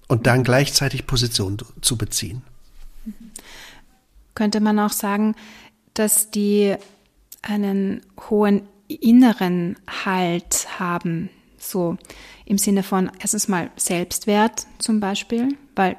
und 0.08 0.28
dann 0.28 0.44
gleichzeitig 0.44 1.08
Position 1.08 1.58
zu 1.82 1.98
beziehen. 1.98 2.42
Könnte 4.36 4.60
man 4.60 4.80
auch 4.80 4.92
sagen, 4.92 5.36
dass 5.94 6.30
die 6.30 6.76
einen 7.42 8.02
hohen 8.30 8.64
inneren 8.88 9.78
Halt 10.06 10.68
haben, 10.80 11.30
so 11.70 11.98
im 12.46 12.58
Sinne 12.58 12.84
von 12.84 13.12
erstens 13.20 13.48
mal 13.48 13.70
Selbstwert 13.76 14.68
zum 14.78 15.00
Beispiel, 15.00 15.58
weil 15.76 15.98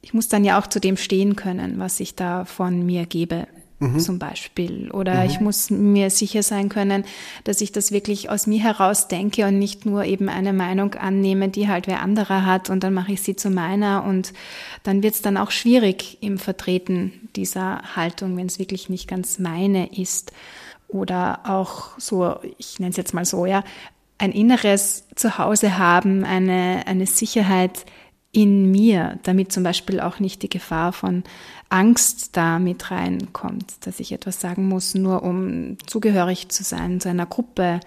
ich 0.00 0.14
muss 0.14 0.28
dann 0.28 0.44
ja 0.44 0.58
auch 0.58 0.66
zu 0.66 0.80
dem 0.80 0.96
stehen 0.96 1.36
können, 1.36 1.78
was 1.78 2.00
ich 2.00 2.14
da 2.14 2.44
von 2.44 2.84
mir 2.84 3.06
gebe. 3.06 3.46
Mhm. 3.80 4.00
zum 4.00 4.18
Beispiel. 4.18 4.90
Oder 4.90 5.22
mhm. 5.22 5.30
ich 5.30 5.40
muss 5.40 5.70
mir 5.70 6.10
sicher 6.10 6.42
sein 6.42 6.68
können, 6.68 7.04
dass 7.44 7.60
ich 7.60 7.70
das 7.70 7.92
wirklich 7.92 8.28
aus 8.28 8.48
mir 8.48 8.60
heraus 8.60 9.06
denke 9.06 9.46
und 9.46 9.58
nicht 9.58 9.86
nur 9.86 10.04
eben 10.04 10.28
eine 10.28 10.52
Meinung 10.52 10.94
annehme, 10.94 11.48
die 11.48 11.68
halt 11.68 11.86
wer 11.86 12.02
anderer 12.02 12.44
hat 12.44 12.70
und 12.70 12.82
dann 12.82 12.92
mache 12.92 13.12
ich 13.12 13.22
sie 13.22 13.36
zu 13.36 13.50
meiner 13.50 14.04
und 14.04 14.32
dann 14.82 15.04
wird 15.04 15.14
es 15.14 15.22
dann 15.22 15.36
auch 15.36 15.52
schwierig 15.52 16.18
im 16.22 16.38
Vertreten 16.38 17.28
dieser 17.36 17.82
Haltung, 17.94 18.36
wenn 18.36 18.46
es 18.46 18.58
wirklich 18.58 18.88
nicht 18.88 19.06
ganz 19.06 19.38
meine 19.38 19.96
ist. 19.96 20.32
Oder 20.88 21.40
auch 21.44 21.98
so, 21.98 22.36
ich 22.56 22.78
nenne 22.80 22.90
es 22.90 22.96
jetzt 22.96 23.14
mal 23.14 23.24
so, 23.24 23.46
ja, 23.46 23.62
ein 24.18 24.32
inneres 24.32 25.04
Zuhause 25.14 25.78
haben, 25.78 26.24
eine, 26.24 26.82
eine 26.86 27.06
Sicherheit 27.06 27.84
in 28.32 28.70
mir, 28.70 29.18
damit 29.22 29.52
zum 29.52 29.62
Beispiel 29.62 30.00
auch 30.00 30.18
nicht 30.18 30.42
die 30.42 30.50
Gefahr 30.50 30.92
von 30.92 31.24
Angst 31.70 32.36
da 32.36 32.58
mit 32.58 32.90
reinkommt, 32.90 33.86
dass 33.86 34.00
ich 34.00 34.12
etwas 34.12 34.40
sagen 34.40 34.68
muss, 34.68 34.94
nur 34.94 35.22
um 35.22 35.76
zugehörig 35.86 36.48
zu 36.48 36.62
sein 36.62 37.00
zu 37.00 37.08
einer 37.08 37.26
Gruppe 37.26 37.80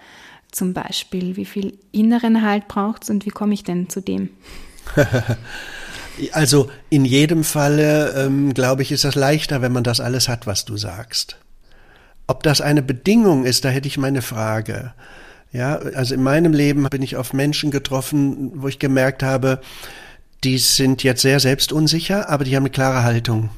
zum 0.50 0.72
Beispiel. 0.74 1.36
Wie 1.36 1.44
viel 1.44 1.78
inneren 1.92 2.42
Halt 2.42 2.68
braucht 2.68 3.04
es 3.04 3.10
und 3.10 3.26
wie 3.26 3.30
komme 3.30 3.54
ich 3.54 3.64
denn 3.64 3.88
zu 3.88 4.00
dem? 4.00 4.30
also 6.32 6.70
in 6.90 7.04
jedem 7.04 7.44
Falle, 7.44 8.14
ähm, 8.16 8.52
glaube 8.54 8.82
ich, 8.82 8.92
ist 8.92 9.04
das 9.04 9.14
leichter, 9.14 9.62
wenn 9.62 9.72
man 9.72 9.84
das 9.84 10.00
alles 10.00 10.28
hat, 10.28 10.46
was 10.46 10.64
du 10.64 10.76
sagst. 10.76 11.38
Ob 12.26 12.42
das 12.42 12.60
eine 12.60 12.82
Bedingung 12.82 13.44
ist, 13.44 13.64
da 13.64 13.68
hätte 13.68 13.88
ich 13.88 13.98
meine 13.98 14.22
Frage. 14.22 14.92
Ja, 15.52 15.76
also 15.76 16.14
in 16.14 16.22
meinem 16.22 16.54
Leben 16.54 16.84
bin 16.84 17.02
ich 17.02 17.16
auf 17.16 17.32
Menschen 17.32 17.70
getroffen, 17.70 18.52
wo 18.54 18.68
ich 18.68 18.78
gemerkt 18.78 19.22
habe, 19.22 19.60
die 20.44 20.58
sind 20.58 21.02
jetzt 21.02 21.22
sehr 21.22 21.40
selbstunsicher, 21.40 22.28
aber 22.28 22.44
die 22.44 22.56
haben 22.56 22.64
eine 22.64 22.70
klare 22.70 23.04
Haltung 23.04 23.50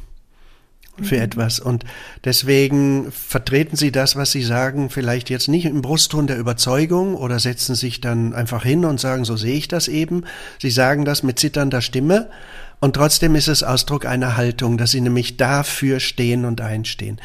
für 1.03 1.17
mhm. 1.17 1.23
etwas. 1.23 1.61
Und 1.61 1.85
deswegen 2.25 3.11
vertreten 3.11 3.77
sie 3.77 3.93
das, 3.93 4.17
was 4.17 4.33
sie 4.33 4.43
sagen, 4.43 4.91
vielleicht 4.91 5.31
jetzt 5.31 5.49
nicht 5.49 5.67
im 5.67 5.83
Brustton 5.83 6.27
der 6.27 6.39
Überzeugung 6.39 7.15
oder 7.15 7.39
setzen 7.39 7.75
sich 7.75 8.01
dann 8.01 8.35
einfach 8.35 8.63
hin 8.63 8.85
und 8.85 9.01
sagen, 9.01 9.25
so 9.25 9.37
sehe 9.37 9.57
ich 9.57 9.69
das 9.69 9.89
eben. 9.89 10.25
Sie 10.61 10.71
sagen 10.71 11.05
das 11.05 11.23
mit 11.23 11.39
zitternder 11.39 11.81
Stimme. 11.81 12.29
Und 12.85 12.97
trotzdem 12.97 13.35
ist 13.35 13.49
es 13.49 13.63
Ausdruck 13.63 14.05
einer 14.05 14.37
Haltung, 14.37 14.77
dass 14.77 14.91
sie 14.91 15.01
nämlich 15.01 15.39
dafür 15.39 16.01
stehen 16.01 16.45
und 16.45 16.61
einstehen. 16.61 17.19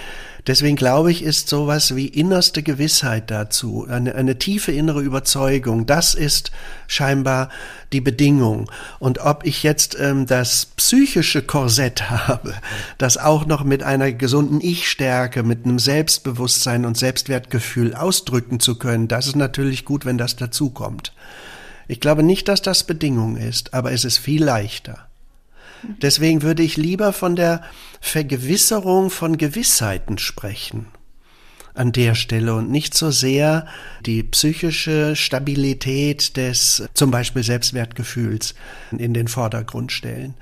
Deswegen 0.48 0.78
glaube 0.78 1.12
ich, 1.12 1.22
ist 1.22 1.50
sowas 1.50 1.98
wie 1.98 2.08
innerste 2.08 2.64
Gewissheit 2.64 3.30
dazu, 3.30 3.86
eine, 3.90 4.16
eine 4.16 4.40
tiefe 4.40 4.72
innere 4.72 5.02
Überzeugung, 5.02 5.86
das 5.86 6.16
ist 6.16 6.54
scheinbar 6.88 7.50
die 7.92 8.00
Bedingung. 8.00 8.72
Und 9.00 9.20
ob 9.20 9.46
ich 9.46 9.62
jetzt 9.62 9.98
ähm, 10.00 10.28
das 10.28 10.68
psychische 10.78 11.42
Korsett 11.42 12.10
habe, 12.10 12.54
das 12.98 13.18
auch 13.18 13.46
noch 13.46 13.66
mit 13.66 13.84
einer 13.84 14.14
gesunden 14.14 14.62
Ich-Stärke, 14.62 15.44
mit 15.44 15.66
einem 15.66 15.78
Selbstbewusstsein 15.78 16.86
und 16.86 16.96
Selbstwertgefühl 16.96 17.96
ausdrücken 17.96 18.62
zu 18.62 18.80
können, 18.80 19.10
das 19.10 19.28
ist 19.28 19.36
natürlich 19.36 19.84
gut, 19.84 20.06
wenn 20.06 20.18
das 20.18 20.38
dazukommt. 20.38 21.12
Ich 21.90 22.00
glaube 22.00 22.24
nicht, 22.24 22.48
dass 22.48 22.62
das 22.62 22.86
Bedingung 22.86 23.36
ist, 23.36 23.74
aber 23.74 23.92
es 23.92 24.06
ist 24.06 24.20
viel 24.20 24.42
leichter. 24.42 25.09
Deswegen 25.84 26.42
würde 26.42 26.64
ich 26.64 26.78
lieber 26.78 27.14
von 27.14 27.36
der 27.36 27.62
Vergewisserung 28.02 29.10
von 29.10 29.38
Gewissheiten 29.38 30.18
sprechen 30.18 30.88
an 31.74 31.92
der 31.94 32.14
Stelle 32.16 32.56
und 32.56 32.70
nicht 32.70 32.94
so 32.94 33.10
sehr 33.10 33.66
die 34.06 34.24
psychische 34.24 35.16
Stabilität 35.16 36.36
des 36.36 36.84
zum 36.94 37.10
Beispiel 37.10 37.44
Selbstwertgefühls 37.44 38.54
in 38.92 39.14
den 39.14 39.30
Vordergrund 39.30 39.94
stellen. 39.94 40.34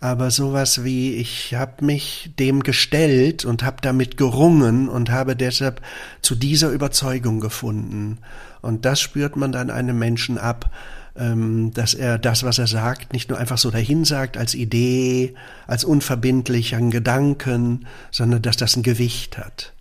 Aber 0.00 0.30
sowas 0.30 0.84
wie 0.84 1.14
ich 1.14 1.54
habe 1.54 1.84
mich 1.84 2.32
dem 2.38 2.62
gestellt 2.62 3.44
und 3.44 3.62
habe 3.62 3.76
damit 3.80 4.16
gerungen 4.16 4.88
und 4.88 5.10
habe 5.10 5.36
deshalb 5.36 5.80
zu 6.22 6.34
dieser 6.34 6.70
Überzeugung 6.70 7.40
gefunden. 7.40 8.18
Und 8.60 8.84
das 8.84 9.00
spürt 9.00 9.36
man 9.36 9.52
dann 9.52 9.70
einem 9.70 9.98
Menschen 9.98 10.38
ab, 10.38 10.70
dass 11.14 11.92
er 11.92 12.18
das, 12.18 12.42
was 12.42 12.58
er 12.58 12.66
sagt, 12.66 13.12
nicht 13.12 13.28
nur 13.28 13.38
einfach 13.38 13.58
so 13.58 13.70
dahin 13.70 14.04
sagt 14.04 14.38
als 14.38 14.54
Idee, 14.54 15.34
als 15.66 15.84
unverbindlichen 15.84 16.90
Gedanken, 16.90 17.86
sondern 18.10 18.40
dass 18.40 18.56
das 18.56 18.76
ein 18.76 18.82
Gewicht 18.82 19.36
hat. 19.36 19.74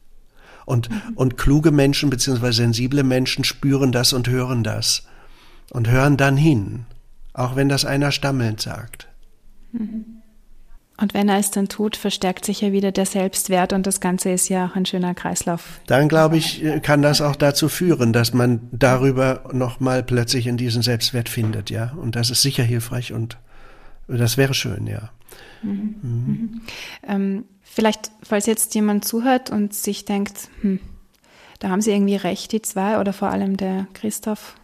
Und, 0.66 0.90
mhm. 0.90 1.02
und 1.16 1.38
kluge 1.38 1.72
Menschen 1.72 2.10
beziehungsweise 2.10 2.58
sensible 2.58 3.04
Menschen 3.04 3.44
spüren 3.44 3.92
das 3.92 4.14
und 4.14 4.28
hören 4.28 4.64
das 4.64 5.04
und 5.72 5.90
hören 5.90 6.18
dann 6.18 6.38
hin, 6.38 6.86
auch 7.34 7.56
wenn 7.56 7.70
das 7.70 7.86
einer 7.86 8.12
stammelnd 8.12 8.62
sagt. 8.62 9.08
Mhm. 9.72 10.21
Und 11.02 11.14
wenn 11.14 11.30
er 11.30 11.40
es 11.40 11.52
dann 11.52 11.68
tut, 11.68 11.96
verstärkt 11.96 12.46
sich 12.46 12.62
ja 12.62 12.72
wieder 12.72 12.92
der 12.92 13.06
Selbstwert 13.06 13.74
und 13.74 13.88
das 13.88 14.00
Ganze 14.00 14.32
ist 14.32 14.50
ja 14.50 14.68
auch 14.68 14.76
ein 14.76 14.86
schöner 14.86 15.16
Kreislauf. 15.16 15.82
Dann 15.88 16.08
glaube 16.08 16.38
ich, 16.38 16.64
kann 16.84 17.02
das 17.02 17.22
auch 17.22 17.36
dazu 17.36 17.70
führen, 17.70 18.14
dass 18.14 18.34
man 18.34 18.62
darüber 18.72 19.44
nochmal 19.52 20.04
plötzlich 20.04 20.48
in 20.48 20.58
diesen 20.58 20.82
Selbstwert 20.82 21.30
findet, 21.30 21.70
ja. 21.70 21.94
Und 21.98 22.16
das 22.16 22.30
ist 22.30 22.42
sicher 22.42 22.64
hilfreich 22.64 23.14
und 23.14 23.38
das 24.08 24.38
wäre 24.38 24.54
schön, 24.54 24.88
ja. 24.88 25.10
Mhm. 25.64 25.96
Mhm. 26.02 26.02
Mhm. 26.04 26.62
Ähm, 27.08 27.44
Vielleicht, 27.74 28.12
falls 28.22 28.48
jetzt 28.48 28.76
jemand 28.76 29.06
zuhört 29.06 29.50
und 29.50 29.74
sich 29.74 30.04
denkt, 30.04 30.50
hm, 30.60 30.82
da 31.60 31.70
haben 31.70 31.80
sie 31.80 31.92
irgendwie 31.92 32.18
recht, 32.18 32.52
die 32.52 32.62
zwei, 32.62 33.00
oder 33.00 33.14
vor 33.14 33.30
allem 33.30 33.56
der 33.56 33.88
Christoph 33.94 34.56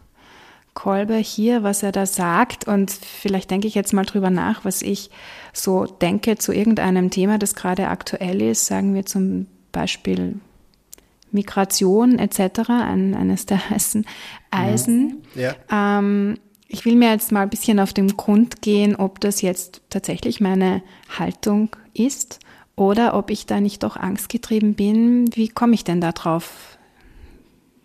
Kolbe 0.78 1.16
hier, 1.16 1.64
was 1.64 1.82
er 1.82 1.90
da 1.90 2.06
sagt. 2.06 2.68
Und 2.68 2.92
vielleicht 2.92 3.50
denke 3.50 3.66
ich 3.66 3.74
jetzt 3.74 3.92
mal 3.92 4.04
drüber 4.04 4.30
nach, 4.30 4.64
was 4.64 4.80
ich 4.80 5.10
so 5.52 5.86
denke 5.86 6.38
zu 6.38 6.52
irgendeinem 6.52 7.10
Thema, 7.10 7.36
das 7.36 7.56
gerade 7.56 7.88
aktuell 7.88 8.40
ist. 8.40 8.66
Sagen 8.66 8.94
wir 8.94 9.04
zum 9.04 9.48
Beispiel 9.72 10.36
Migration 11.32 12.20
etc., 12.20 12.70
ein, 12.70 13.16
eines 13.16 13.44
der 13.44 13.70
heißen 13.70 14.06
Eisen. 14.52 15.24
Ja. 15.34 15.56
Ähm, 15.68 16.38
ich 16.68 16.84
will 16.84 16.94
mir 16.94 17.10
jetzt 17.10 17.32
mal 17.32 17.42
ein 17.42 17.50
bisschen 17.50 17.80
auf 17.80 17.92
den 17.92 18.16
Grund 18.16 18.62
gehen, 18.62 18.94
ob 18.94 19.18
das 19.18 19.42
jetzt 19.42 19.80
tatsächlich 19.90 20.40
meine 20.40 20.82
Haltung 21.18 21.74
ist 21.92 22.38
oder 22.76 23.14
ob 23.14 23.32
ich 23.32 23.46
da 23.46 23.60
nicht 23.60 23.82
doch 23.82 23.96
angstgetrieben 23.96 24.74
bin. 24.74 25.34
Wie 25.34 25.48
komme 25.48 25.74
ich 25.74 25.82
denn 25.82 26.00
da 26.00 26.12
drauf? 26.12 26.77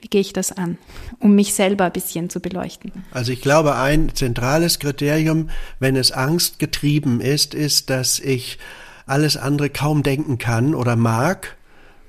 Wie 0.03 0.09
gehe 0.09 0.19
ich 0.19 0.33
das 0.33 0.51
an, 0.51 0.77
um 1.19 1.33
mich 1.33 1.53
selber 1.53 1.85
ein 1.85 1.93
bisschen 1.93 2.29
zu 2.29 2.41
beleuchten? 2.41 2.91
Also 3.11 3.31
ich 3.31 3.39
glaube, 3.39 3.75
ein 3.75 4.13
zentrales 4.13 4.79
Kriterium, 4.79 5.49
wenn 5.79 5.95
es 5.95 6.11
angstgetrieben 6.11 7.21
ist, 7.21 7.53
ist, 7.53 7.89
dass 7.89 8.19
ich 8.19 8.59
alles 9.05 9.37
andere 9.37 9.69
kaum 9.69 10.03
denken 10.03 10.39
kann 10.39 10.75
oder 10.75 10.97
mag, 10.97 11.55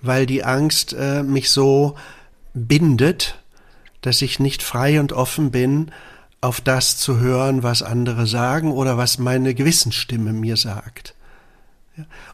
weil 0.03 0.27
die 0.27 0.43
Angst 0.43 0.93
äh, 0.99 1.23
mich 1.23 1.51
so 1.51 1.95
bindet, 2.53 3.39
dass 4.01 4.23
ich 4.23 4.41
nicht 4.41 4.65
frei 4.65 4.99
und 4.99 5.13
offen 5.13 5.53
bin, 5.53 5.93
auf 6.41 6.61
das 6.61 6.97
zu 6.97 7.21
hören, 7.21 7.63
was 7.63 7.85
andere 7.85 8.27
sagen 8.27 8.73
oder 8.73 8.99
was 8.99 9.21
meine 9.21 9.55
Gewissensstimme 9.55 10.33
mir 10.33 10.57
sagt. 10.57 11.14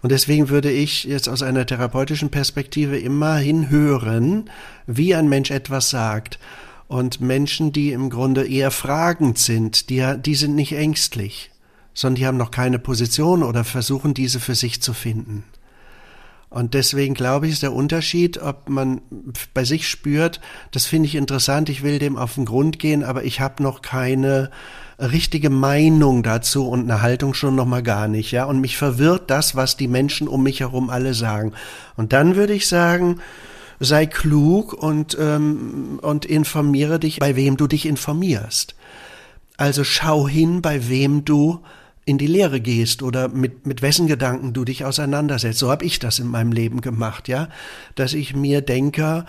Und 0.02 0.10
deswegen 0.12 0.48
würde 0.48 0.70
ich 0.70 1.04
jetzt 1.04 1.28
aus 1.28 1.42
einer 1.42 1.66
therapeutischen 1.66 2.30
Perspektive 2.30 2.98
immer 2.98 3.36
hinhören, 3.36 4.48
wie 4.86 5.14
ein 5.14 5.28
Mensch 5.28 5.50
etwas 5.50 5.90
sagt. 5.90 6.38
Und 6.88 7.20
Menschen, 7.20 7.72
die 7.72 7.92
im 7.92 8.10
Grunde 8.10 8.46
eher 8.46 8.70
fragend 8.70 9.38
sind, 9.38 9.90
die, 9.90 10.14
die 10.18 10.34
sind 10.34 10.54
nicht 10.54 10.72
ängstlich, 10.72 11.50
sondern 11.94 12.16
die 12.16 12.26
haben 12.26 12.38
noch 12.38 12.50
keine 12.50 12.78
Position 12.78 13.42
oder 13.42 13.64
versuchen 13.64 14.14
diese 14.14 14.40
für 14.40 14.54
sich 14.54 14.82
zu 14.82 14.92
finden. 14.92 15.44
Und 16.48 16.74
deswegen 16.74 17.14
glaube 17.14 17.46
ich, 17.46 17.52
ist 17.52 17.62
der 17.62 17.72
Unterschied, 17.72 18.38
ob 18.38 18.68
man 18.68 19.02
bei 19.54 19.64
sich 19.64 19.88
spürt, 19.88 20.40
das 20.72 20.84
finde 20.84 21.06
ich 21.06 21.14
interessant, 21.14 21.68
ich 21.68 21.84
will 21.84 22.00
dem 22.00 22.16
auf 22.16 22.34
den 22.34 22.44
Grund 22.44 22.80
gehen, 22.80 23.04
aber 23.04 23.22
ich 23.22 23.40
habe 23.40 23.62
noch 23.62 23.82
keine 23.82 24.50
richtige 25.00 25.50
Meinung 25.50 26.22
dazu 26.22 26.68
und 26.68 26.82
eine 26.82 27.02
Haltung 27.02 27.34
schon 27.34 27.54
noch 27.54 27.66
mal 27.66 27.82
gar 27.82 28.08
nicht, 28.08 28.30
ja. 28.32 28.44
Und 28.44 28.60
mich 28.60 28.76
verwirrt 28.76 29.30
das, 29.30 29.56
was 29.56 29.76
die 29.76 29.88
Menschen 29.88 30.28
um 30.28 30.42
mich 30.42 30.60
herum 30.60 30.90
alle 30.90 31.14
sagen. 31.14 31.52
Und 31.96 32.12
dann 32.12 32.36
würde 32.36 32.52
ich 32.52 32.68
sagen, 32.68 33.20
sei 33.80 34.06
klug 34.06 34.72
und 34.72 35.16
ähm, 35.18 35.98
und 36.02 36.26
informiere 36.26 37.00
dich, 37.00 37.18
bei 37.18 37.34
wem 37.36 37.56
du 37.56 37.66
dich 37.66 37.86
informierst. 37.86 38.74
Also 39.56 39.84
schau 39.84 40.28
hin, 40.28 40.62
bei 40.62 40.88
wem 40.88 41.24
du 41.24 41.60
in 42.04 42.18
die 42.18 42.26
Lehre 42.26 42.60
gehst 42.60 43.02
oder 43.02 43.28
mit, 43.28 43.66
mit 43.66 43.82
wessen 43.82 44.06
Gedanken 44.06 44.52
du 44.52 44.64
dich 44.64 44.84
auseinandersetzt. 44.84 45.58
So 45.58 45.70
habe 45.70 45.84
ich 45.84 45.98
das 45.98 46.18
in 46.18 46.26
meinem 46.26 46.50
Leben 46.50 46.80
gemacht, 46.80 47.28
ja, 47.28 47.48
dass 47.94 48.14
ich 48.14 48.34
mir 48.34 48.62
Denker 48.62 49.26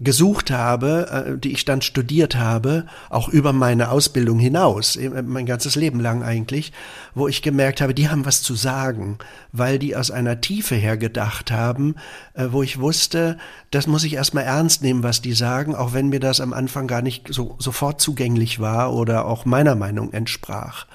gesucht 0.00 0.50
habe, 0.50 1.34
äh, 1.34 1.38
die 1.38 1.52
ich 1.52 1.64
dann 1.64 1.80
studiert 1.80 2.34
habe, 2.36 2.86
auch 3.10 3.28
über 3.28 3.52
meine 3.52 3.90
Ausbildung 3.90 4.38
hinaus, 4.38 4.96
äh, 4.96 5.22
mein 5.22 5.46
ganzes 5.46 5.76
Leben 5.76 6.00
lang 6.00 6.22
eigentlich, 6.22 6.72
wo 7.14 7.28
ich 7.28 7.42
gemerkt 7.42 7.80
habe, 7.80 7.94
die 7.94 8.08
haben 8.08 8.24
was 8.24 8.42
zu 8.42 8.54
sagen, 8.54 9.18
weil 9.52 9.78
die 9.78 9.94
aus 9.94 10.10
einer 10.10 10.40
Tiefe 10.40 10.74
her 10.74 10.96
gedacht 10.96 11.52
haben, 11.52 11.94
äh, 12.34 12.48
wo 12.50 12.62
ich 12.62 12.80
wusste, 12.80 13.38
das 13.70 13.86
muss 13.86 14.04
ich 14.04 14.14
erstmal 14.14 14.44
ernst 14.44 14.82
nehmen, 14.82 15.02
was 15.02 15.22
die 15.22 15.34
sagen, 15.34 15.74
auch 15.74 15.92
wenn 15.92 16.08
mir 16.08 16.20
das 16.20 16.40
am 16.40 16.52
Anfang 16.52 16.86
gar 16.86 17.02
nicht 17.02 17.32
so 17.32 17.56
sofort 17.58 18.00
zugänglich 18.00 18.58
war 18.58 18.92
oder 18.92 19.26
auch 19.26 19.44
meiner 19.44 19.76
Meinung 19.76 20.12
entsprach. 20.12 20.86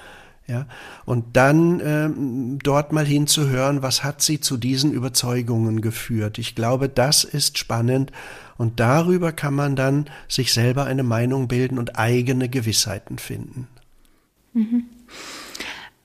Ja, 0.50 0.66
und 1.04 1.36
dann 1.36 1.80
ähm, 1.84 2.58
dort 2.60 2.92
mal 2.92 3.06
hinzuhören, 3.06 3.82
was 3.82 4.02
hat 4.02 4.20
sie 4.20 4.40
zu 4.40 4.56
diesen 4.56 4.92
Überzeugungen 4.92 5.80
geführt. 5.80 6.38
Ich 6.38 6.56
glaube, 6.56 6.88
das 6.88 7.22
ist 7.22 7.56
spannend 7.56 8.10
und 8.58 8.80
darüber 8.80 9.30
kann 9.30 9.54
man 9.54 9.76
dann 9.76 10.06
sich 10.26 10.52
selber 10.52 10.86
eine 10.86 11.04
Meinung 11.04 11.46
bilden 11.46 11.78
und 11.78 12.00
eigene 12.00 12.48
Gewissheiten 12.48 13.18
finden. 13.18 13.68
Mhm. 14.52 14.86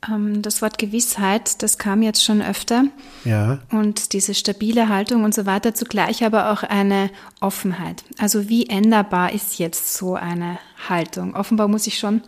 Ähm, 0.07 0.43
das 0.43 0.61
Wort 0.61 0.77
Gewissheit, 0.77 1.63
das 1.63 1.79
kam 1.79 2.03
jetzt 2.03 2.23
schon 2.23 2.43
öfter. 2.43 2.85
Ja. 3.23 3.57
Und 3.71 4.13
diese 4.13 4.35
stabile 4.35 4.89
Haltung 4.89 5.23
und 5.23 5.33
so 5.33 5.47
weiter, 5.47 5.73
zugleich 5.73 6.23
aber 6.23 6.51
auch 6.51 6.61
eine 6.61 7.09
Offenheit. 7.41 8.03
Also 8.19 8.47
wie 8.47 8.67
änderbar 8.67 9.33
ist 9.33 9.57
jetzt 9.57 9.95
so 9.95 10.13
eine 10.13 10.59
Haltung? 10.87 11.35
Offenbar 11.35 11.67
muss 11.67 11.87
ich 11.87 11.97
schon 11.97 12.21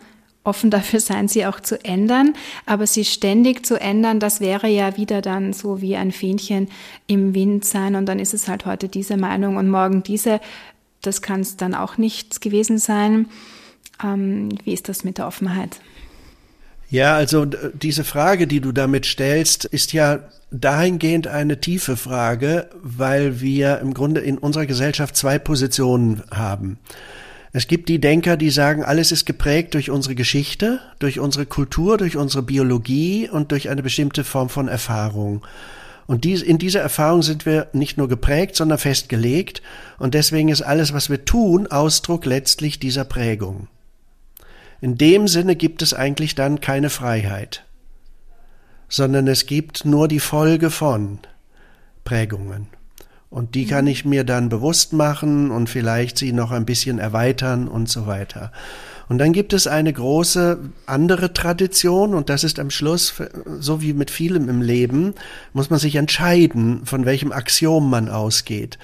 offen 0.48 0.70
dafür 0.70 1.00
sein, 1.00 1.28
sie 1.28 1.46
auch 1.46 1.60
zu 1.60 1.84
ändern. 1.84 2.34
Aber 2.66 2.86
sie 2.86 3.04
ständig 3.04 3.64
zu 3.64 3.80
ändern, 3.80 4.18
das 4.18 4.40
wäre 4.40 4.68
ja 4.68 4.96
wieder 4.96 5.22
dann 5.22 5.52
so 5.52 5.80
wie 5.80 5.96
ein 5.96 6.10
Fähnchen 6.10 6.68
im 7.06 7.34
Wind 7.34 7.64
sein. 7.64 7.94
Und 7.94 8.06
dann 8.06 8.18
ist 8.18 8.34
es 8.34 8.48
halt 8.48 8.66
heute 8.66 8.88
diese 8.88 9.16
Meinung 9.16 9.56
und 9.56 9.68
morgen 9.68 10.02
diese. 10.02 10.40
Das 11.02 11.22
kann 11.22 11.40
es 11.40 11.56
dann 11.56 11.74
auch 11.74 11.98
nicht 11.98 12.40
gewesen 12.40 12.78
sein. 12.78 13.28
Ähm, 14.02 14.48
wie 14.64 14.72
ist 14.72 14.88
das 14.88 15.04
mit 15.04 15.18
der 15.18 15.26
Offenheit? 15.26 15.80
Ja, 16.90 17.16
also 17.16 17.44
diese 17.44 18.02
Frage, 18.02 18.46
die 18.46 18.60
du 18.60 18.72
damit 18.72 19.04
stellst, 19.04 19.66
ist 19.66 19.92
ja 19.92 20.20
dahingehend 20.50 21.26
eine 21.26 21.60
tiefe 21.60 21.96
Frage, 21.96 22.70
weil 22.82 23.40
wir 23.40 23.80
im 23.80 23.92
Grunde 23.92 24.22
in 24.22 24.38
unserer 24.38 24.64
Gesellschaft 24.64 25.14
zwei 25.14 25.38
Positionen 25.38 26.22
haben. 26.30 26.78
Es 27.52 27.66
gibt 27.66 27.88
die 27.88 28.00
Denker, 28.00 28.36
die 28.36 28.50
sagen, 28.50 28.84
alles 28.84 29.10
ist 29.10 29.24
geprägt 29.24 29.74
durch 29.74 29.90
unsere 29.90 30.14
Geschichte, 30.14 30.80
durch 30.98 31.18
unsere 31.18 31.46
Kultur, 31.46 31.96
durch 31.96 32.16
unsere 32.16 32.42
Biologie 32.42 33.28
und 33.28 33.52
durch 33.52 33.70
eine 33.70 33.82
bestimmte 33.82 34.22
Form 34.24 34.48
von 34.48 34.68
Erfahrung. 34.68 35.42
Und 36.06 36.24
dies, 36.24 36.42
in 36.42 36.58
dieser 36.58 36.80
Erfahrung 36.80 37.22
sind 37.22 37.44
wir 37.46 37.68
nicht 37.72 37.98
nur 37.98 38.08
geprägt, 38.08 38.56
sondern 38.56 38.78
festgelegt. 38.78 39.62
Und 39.98 40.14
deswegen 40.14 40.48
ist 40.48 40.62
alles, 40.62 40.92
was 40.92 41.10
wir 41.10 41.24
tun, 41.24 41.66
Ausdruck 41.66 42.24
letztlich 42.24 42.78
dieser 42.78 43.04
Prägung. 43.04 43.68
In 44.80 44.96
dem 44.96 45.28
Sinne 45.28 45.56
gibt 45.56 45.82
es 45.82 45.92
eigentlich 45.92 46.34
dann 46.34 46.60
keine 46.60 46.88
Freiheit, 46.88 47.64
sondern 48.88 49.26
es 49.26 49.46
gibt 49.46 49.84
nur 49.84 50.08
die 50.08 50.20
Folge 50.20 50.70
von 50.70 51.18
Prägungen. 52.04 52.68
Und 53.30 53.54
die 53.54 53.66
kann 53.66 53.86
ich 53.86 54.04
mir 54.04 54.24
dann 54.24 54.48
bewusst 54.48 54.92
machen 54.92 55.50
und 55.50 55.68
vielleicht 55.68 56.16
sie 56.16 56.32
noch 56.32 56.50
ein 56.50 56.64
bisschen 56.64 56.98
erweitern 56.98 57.68
und 57.68 57.88
so 57.88 58.06
weiter. 58.06 58.52
Und 59.08 59.18
dann 59.18 59.32
gibt 59.32 59.52
es 59.52 59.66
eine 59.66 59.92
große 59.92 60.58
andere 60.86 61.32
Tradition 61.32 62.14
und 62.14 62.28
das 62.28 62.44
ist 62.44 62.58
am 62.58 62.70
Schluss, 62.70 63.14
so 63.58 63.80
wie 63.80 63.94
mit 63.94 64.10
vielem 64.10 64.48
im 64.48 64.60
Leben, 64.60 65.14
muss 65.52 65.70
man 65.70 65.78
sich 65.78 65.96
entscheiden, 65.96 66.84
von 66.84 67.06
welchem 67.06 67.32
Axiom 67.32 67.88
man 67.88 68.08
ausgeht. 68.08 68.78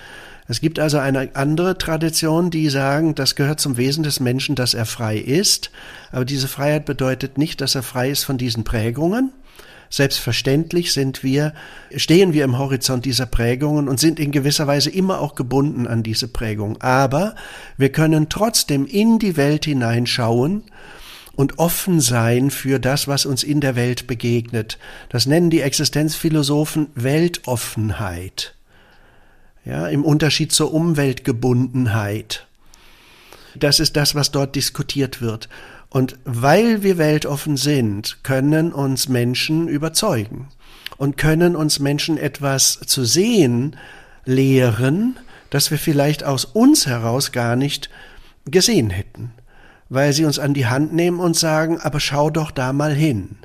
Es 0.46 0.60
gibt 0.60 0.78
also 0.78 0.98
eine 0.98 1.30
andere 1.34 1.78
Tradition, 1.78 2.50
die 2.50 2.68
sagen, 2.68 3.14
das 3.14 3.34
gehört 3.34 3.60
zum 3.60 3.78
Wesen 3.78 4.02
des 4.02 4.20
Menschen, 4.20 4.54
dass 4.54 4.74
er 4.74 4.84
frei 4.84 5.16
ist. 5.16 5.70
Aber 6.12 6.26
diese 6.26 6.48
Freiheit 6.48 6.84
bedeutet 6.84 7.38
nicht, 7.38 7.62
dass 7.62 7.74
er 7.74 7.82
frei 7.82 8.10
ist 8.10 8.24
von 8.24 8.36
diesen 8.36 8.62
Prägungen, 8.62 9.32
Selbstverständlich 9.94 10.92
sind 10.92 11.22
wir, 11.22 11.54
stehen 11.94 12.32
wir 12.32 12.42
im 12.42 12.58
Horizont 12.58 13.04
dieser 13.04 13.26
Prägungen 13.26 13.88
und 13.88 14.00
sind 14.00 14.18
in 14.18 14.32
gewisser 14.32 14.66
Weise 14.66 14.90
immer 14.90 15.20
auch 15.20 15.36
gebunden 15.36 15.86
an 15.86 16.02
diese 16.02 16.26
Prägung. 16.26 16.82
Aber 16.82 17.36
wir 17.76 17.92
können 17.92 18.28
trotzdem 18.28 18.86
in 18.86 19.20
die 19.20 19.36
Welt 19.36 19.66
hineinschauen 19.66 20.64
und 21.36 21.60
offen 21.60 22.00
sein 22.00 22.50
für 22.50 22.80
das, 22.80 23.06
was 23.06 23.24
uns 23.24 23.44
in 23.44 23.60
der 23.60 23.76
Welt 23.76 24.08
begegnet. 24.08 24.80
Das 25.10 25.26
nennen 25.26 25.48
die 25.48 25.60
Existenzphilosophen 25.60 26.88
Weltoffenheit. 26.96 28.56
Ja, 29.64 29.86
im 29.86 30.04
Unterschied 30.04 30.50
zur 30.50 30.74
Umweltgebundenheit. 30.74 32.48
Das 33.54 33.78
ist 33.78 33.94
das, 33.94 34.16
was 34.16 34.32
dort 34.32 34.56
diskutiert 34.56 35.20
wird. 35.20 35.48
Und 35.94 36.18
weil 36.24 36.82
wir 36.82 36.98
weltoffen 36.98 37.56
sind, 37.56 38.24
können 38.24 38.72
uns 38.72 39.08
Menschen 39.08 39.68
überzeugen 39.68 40.48
und 40.96 41.16
können 41.16 41.54
uns 41.54 41.78
Menschen 41.78 42.18
etwas 42.18 42.80
zu 42.84 43.04
sehen 43.04 43.76
lehren, 44.24 45.20
das 45.50 45.70
wir 45.70 45.78
vielleicht 45.78 46.24
aus 46.24 46.46
uns 46.46 46.88
heraus 46.88 47.30
gar 47.30 47.54
nicht 47.54 47.90
gesehen 48.44 48.90
hätten, 48.90 49.30
weil 49.88 50.12
sie 50.12 50.24
uns 50.24 50.40
an 50.40 50.52
die 50.52 50.66
Hand 50.66 50.92
nehmen 50.92 51.20
und 51.20 51.36
sagen, 51.36 51.78
aber 51.80 52.00
schau 52.00 52.28
doch 52.28 52.50
da 52.50 52.72
mal 52.72 52.92
hin. 52.92 53.36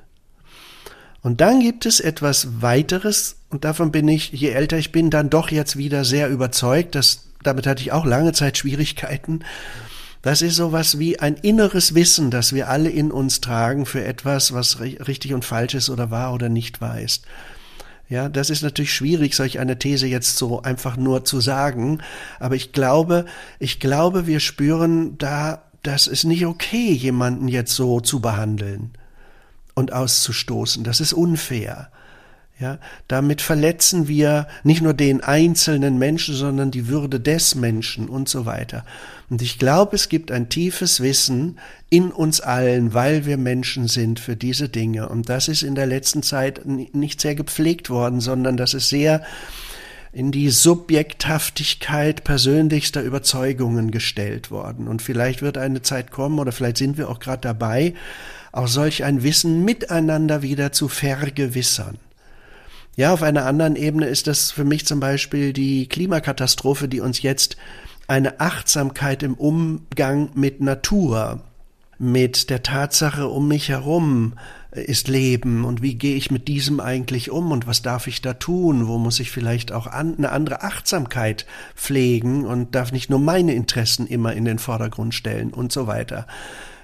Und 1.22 1.42
dann 1.42 1.60
gibt 1.60 1.86
es 1.86 2.00
etwas 2.00 2.64
weiteres, 2.64 3.36
und 3.52 3.64
davon 3.64 3.92
bin 3.92 4.08
ich, 4.08 4.32
je 4.32 4.50
älter 4.50 4.80
ich 4.80 4.92
bin, 4.92 5.12
dann 5.12 5.30
doch 5.30 5.52
jetzt 5.52 5.78
wieder 5.78 6.04
sehr 6.04 6.30
überzeugt, 6.30 6.96
dass 6.96 7.28
damit 7.44 7.68
hatte 7.68 7.84
ich 7.84 7.92
auch 7.92 8.08
lange 8.08 8.34
Zeit 8.34 8.58
Schwierigkeiten, 8.58 9.42
das 10.22 10.42
ist 10.42 10.56
sowas 10.56 11.00
wie 11.00 11.20
ein 11.20 11.36
inneres 11.36 11.96
Wissen, 11.96 12.30
das 12.30 12.54
wir 12.54 12.70
alle 12.70 12.90
in 12.90 13.12
uns 13.12 13.42
tragen 13.42 13.86
für 13.86 14.04
etwas, 14.04 14.54
was 14.54 14.80
richtig 14.80 15.34
und 15.34 15.46
falsch 15.46 15.76
ist 15.76 15.90
oder 15.90 16.12
wahr 16.12 16.34
oder 16.34 16.50
nicht 16.50 16.82
wahr 16.82 17.00
ist. 17.00 17.26
Ja, 18.10 18.28
das 18.28 18.50
ist 18.50 18.64
natürlich 18.64 18.94
schwierig, 18.94 19.36
solch 19.36 19.60
eine 19.60 19.78
These 19.78 20.08
jetzt 20.08 20.38
so 20.38 20.64
einfach 20.64 20.98
nur 20.98 21.26
zu 21.26 21.40
sagen. 21.40 22.00
Aber 22.40 22.56
ich 22.56 22.72
glaube, 22.72 23.26
ich 23.60 23.80
glaube, 23.80 24.26
wir 24.26 24.40
spüren 24.40 25.18
da, 25.20 25.62
das 25.84 26.08
ist 26.08 26.24
nicht 26.24 26.46
okay, 26.46 26.92
jemanden 26.92 27.48
jetzt 27.48 27.76
so 27.76 28.02
zu 28.02 28.20
behandeln 28.20 28.92
und 29.76 29.94
auszustoßen. 29.94 30.84
Das 30.84 31.00
ist 31.02 31.14
unfair. 31.14 31.92
Ja, 32.60 32.78
damit 33.08 33.42
verletzen 33.42 34.10
wir 34.10 34.46
nicht 34.64 34.82
nur 34.82 34.94
den 34.94 35.22
einzelnen 35.22 35.98
Menschen, 35.98 36.36
sondern 36.36 36.72
die 36.72 36.90
Würde 36.90 37.22
des 37.22 37.56
Menschen 37.56 38.10
und 38.10 38.28
so 38.28 38.46
weiter. 38.46 38.84
Und 39.30 39.42
ich 39.42 39.60
glaube, 39.60 39.96
es 39.96 40.10
gibt 40.10 40.30
ein 40.30 40.50
tiefes 40.50 41.00
Wissen 41.00 41.58
in 41.90 42.12
uns 42.12 42.42
allen, 42.42 42.94
weil 42.94 43.26
wir 43.26 43.38
Menschen 43.38 43.88
sind 43.88 44.20
für 44.20 44.36
diese 44.36 44.68
Dinge. 44.68 45.08
Und 45.08 45.30
das 45.30 45.48
ist 45.48 45.64
in 45.64 45.74
der 45.74 45.86
letzten 45.86 46.22
Zeit 46.22 46.66
nicht 46.66 47.22
sehr 47.22 47.34
gepflegt 47.34 47.90
worden, 47.90 48.20
sondern 48.20 48.58
das 48.58 48.74
ist 48.74 48.90
sehr 48.90 49.24
in 50.12 50.34
die 50.34 50.50
Subjekthaftigkeit 50.50 52.26
persönlichster 52.26 53.02
Überzeugungen 53.02 53.90
gestellt 53.90 54.52
worden. 54.52 54.90
Und 54.90 55.02
vielleicht 55.02 55.42
wird 55.42 55.58
eine 55.58 55.82
Zeit 55.82 56.12
kommen, 56.12 56.40
oder 56.40 56.52
vielleicht 56.52 56.78
sind 56.78 56.98
wir 56.98 57.10
auch 57.10 57.20
gerade 57.20 57.42
dabei, 57.42 57.94
auch 58.52 58.68
solch 58.68 59.06
ein 59.06 59.24
Wissen 59.24 59.64
miteinander 59.64 60.42
wieder 60.42 60.74
zu 60.74 60.90
vergewissern. 60.90 61.98
Ja, 63.00 63.14
auf 63.14 63.24
einer 63.24 63.46
anderen 63.46 63.78
Ebene 63.78 64.08
ist 64.08 64.28
das 64.28 64.52
für 64.52 64.66
mich 64.66 64.86
zum 64.86 65.00
Beispiel 65.00 65.54
die 65.54 65.88
Klimakatastrophe, 65.88 66.90
die 66.90 67.00
uns 67.00 67.22
jetzt 67.22 67.56
eine 68.10 68.42
Achtsamkeit 68.42 69.24
im 69.24 69.36
Umgang 69.36 70.32
mit 70.34 70.60
Natur, 70.60 71.40
mit 71.98 72.50
der 72.50 72.62
Tatsache 72.62 73.30
um 73.30 73.48
mich 73.48 73.70
herum 73.70 74.34
ist 74.72 75.08
Leben 75.08 75.64
und 75.64 75.82
wie 75.82 75.96
gehe 75.96 76.18
ich 76.18 76.30
mit 76.30 76.50
diesem 76.50 76.82
eigentlich 76.82 77.32
um 77.32 77.54
und 77.54 77.68
was 77.68 77.82
darf 77.82 78.06
ich 78.08 78.22
da 78.22 78.34
tun, 78.34 78.90
wo 78.90 78.98
muss 78.98 79.22
ich 79.22 79.32
vielleicht 79.32 79.72
auch 79.72 79.88
an, 79.88 80.16
eine 80.18 80.34
andere 80.34 80.64
Achtsamkeit 80.64 81.46
pflegen 81.78 82.46
und 82.46 82.76
darf 82.76 82.92
nicht 82.92 83.10
nur 83.10 83.20
meine 83.20 83.54
Interessen 83.54 84.08
immer 84.08 84.34
in 84.34 84.44
den 84.44 84.60
Vordergrund 84.60 85.16
stellen 85.16 85.54
und 85.54 85.72
so 85.72 85.88
weiter. 85.88 86.28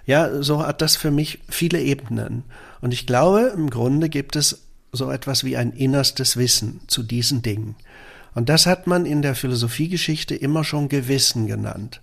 Ja, 0.06 0.42
so 0.42 0.66
hat 0.66 0.82
das 0.82 0.96
für 0.96 1.12
mich 1.12 1.40
viele 1.50 1.82
Ebenen. 1.82 2.46
Und 2.80 2.94
ich 2.94 3.06
glaube, 3.06 3.52
im 3.54 3.70
Grunde 3.70 4.08
gibt 4.08 4.38
es 4.38 4.65
so 4.96 5.12
etwas 5.12 5.44
wie 5.44 5.58
ein 5.58 5.72
innerstes 5.72 6.38
Wissen 6.38 6.82
zu 6.88 7.04
diesen 7.04 7.42
Dingen. 7.42 7.76
Und 8.34 8.50
das 8.50 8.66
hat 8.66 8.88
man 8.88 9.06
in 9.06 9.22
der 9.22 9.36
Philosophiegeschichte 9.36 10.36
immer 10.36 10.64
schon 10.64 10.90
Gewissen 10.90 11.48
genannt. 11.48 12.02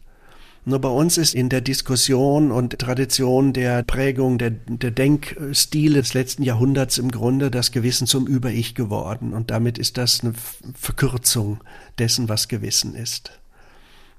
Nur 0.65 0.81
bei 0.81 0.89
uns 0.89 1.19
ist 1.19 1.35
in 1.35 1.49
der 1.49 1.61
Diskussion 1.61 2.53
und 2.53 2.79
Tradition 2.79 3.53
der 3.53 3.83
Prägung 3.83 4.39
der, 4.39 4.51
der 4.51 4.93
Denkstile 4.93 6.01
des 6.01 6.15
letzten 6.15 6.45
Jahrhunderts 6.45 6.99
im 6.99 7.11
Grunde 7.11 7.51
das 7.51 7.73
Gewissen 7.73 8.07
zum 8.07 8.29
Über-Ich 8.29 8.77
geworden. 8.77 9.35
Und 9.35 9.51
damit 9.51 9.77
ist 9.77 9.99
das 9.99 10.21
eine 10.21 10.35
Verkürzung 10.75 11.61
dessen, 11.99 12.29
was 12.29 12.47
Gewissen 12.47 12.95
ist. 12.95 13.33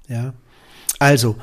Ja. 0.06 0.34
Also, 0.98 1.36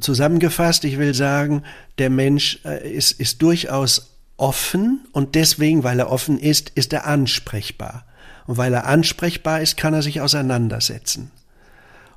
zusammengefasst, 0.00 0.84
ich 0.84 0.98
will 0.98 1.12
sagen, 1.12 1.62
der 1.98 2.08
Mensch 2.08 2.60
äh, 2.64 2.90
ist, 2.90 3.20
ist 3.20 3.42
durchaus 3.42 4.09
offen 4.40 5.06
und 5.12 5.34
deswegen, 5.34 5.84
weil 5.84 5.98
er 5.98 6.10
offen 6.10 6.38
ist, 6.38 6.70
ist 6.70 6.92
er 6.92 7.06
ansprechbar. 7.06 8.04
Und 8.46 8.56
weil 8.56 8.72
er 8.72 8.86
ansprechbar 8.86 9.60
ist, 9.60 9.76
kann 9.76 9.94
er 9.94 10.02
sich 10.02 10.20
auseinandersetzen. 10.20 11.30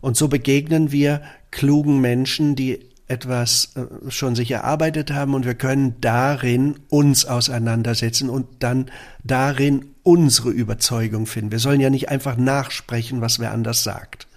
Und 0.02 0.18
so 0.18 0.28
begegnen 0.28 0.92
wir 0.92 1.22
klugen 1.52 2.02
Menschen, 2.02 2.56
die 2.56 2.80
etwas 3.08 3.76
äh, 3.76 4.10
schon 4.10 4.36
sich 4.36 4.50
erarbeitet 4.52 5.12
haben 5.12 5.34
und 5.34 5.46
wir 5.46 5.56
können 5.56 5.96
darin 6.02 6.76
uns 6.90 7.26
auseinandersetzen 7.26 8.30
und 8.30 8.48
dann 8.60 8.90
darin 9.24 9.86
unsere 10.04 10.50
Überzeugung 10.50 11.26
finden. 11.26 11.52
Wir 11.52 11.60
sollen 11.60 11.82
ja 11.82 11.90
nicht 11.90 12.10
einfach 12.10 12.38
nachsprechen, 12.38 13.22
was 13.22 13.40
wer 13.40 13.52
anders 13.52 13.84
sagt. 13.84 14.28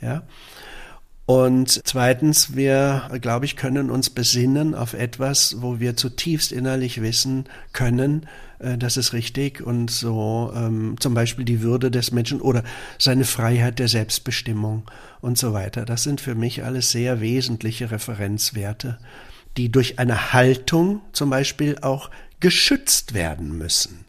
Ja? 0.00 0.22
Und 1.24 1.80
zweitens, 1.84 2.56
wir, 2.56 3.08
glaube 3.20 3.44
ich, 3.44 3.56
können 3.56 3.90
uns 3.90 4.10
besinnen 4.10 4.74
auf 4.74 4.92
etwas, 4.92 5.56
wo 5.60 5.78
wir 5.78 5.96
zutiefst 5.96 6.50
innerlich 6.50 7.00
wissen 7.00 7.44
können, 7.72 8.26
äh, 8.58 8.78
das 8.78 8.96
ist 8.96 9.12
richtig 9.12 9.60
und 9.60 9.90
so 9.90 10.52
ähm, 10.54 10.96
zum 10.98 11.14
Beispiel 11.14 11.44
die 11.44 11.62
Würde 11.62 11.90
des 11.90 12.12
Menschen 12.12 12.40
oder 12.40 12.64
seine 12.98 13.24
Freiheit 13.24 13.78
der 13.78 13.88
Selbstbestimmung 13.88 14.84
und 15.20 15.38
so 15.38 15.52
weiter. 15.52 15.84
Das 15.84 16.02
sind 16.02 16.20
für 16.20 16.34
mich 16.34 16.64
alles 16.64 16.90
sehr 16.90 17.20
wesentliche 17.20 17.90
Referenzwerte, 17.90 18.98
die 19.56 19.70
durch 19.70 19.98
eine 19.98 20.32
Haltung 20.32 21.02
zum 21.12 21.30
Beispiel 21.30 21.78
auch 21.82 22.10
geschützt 22.40 23.14
werden 23.14 23.56
müssen. 23.56 24.04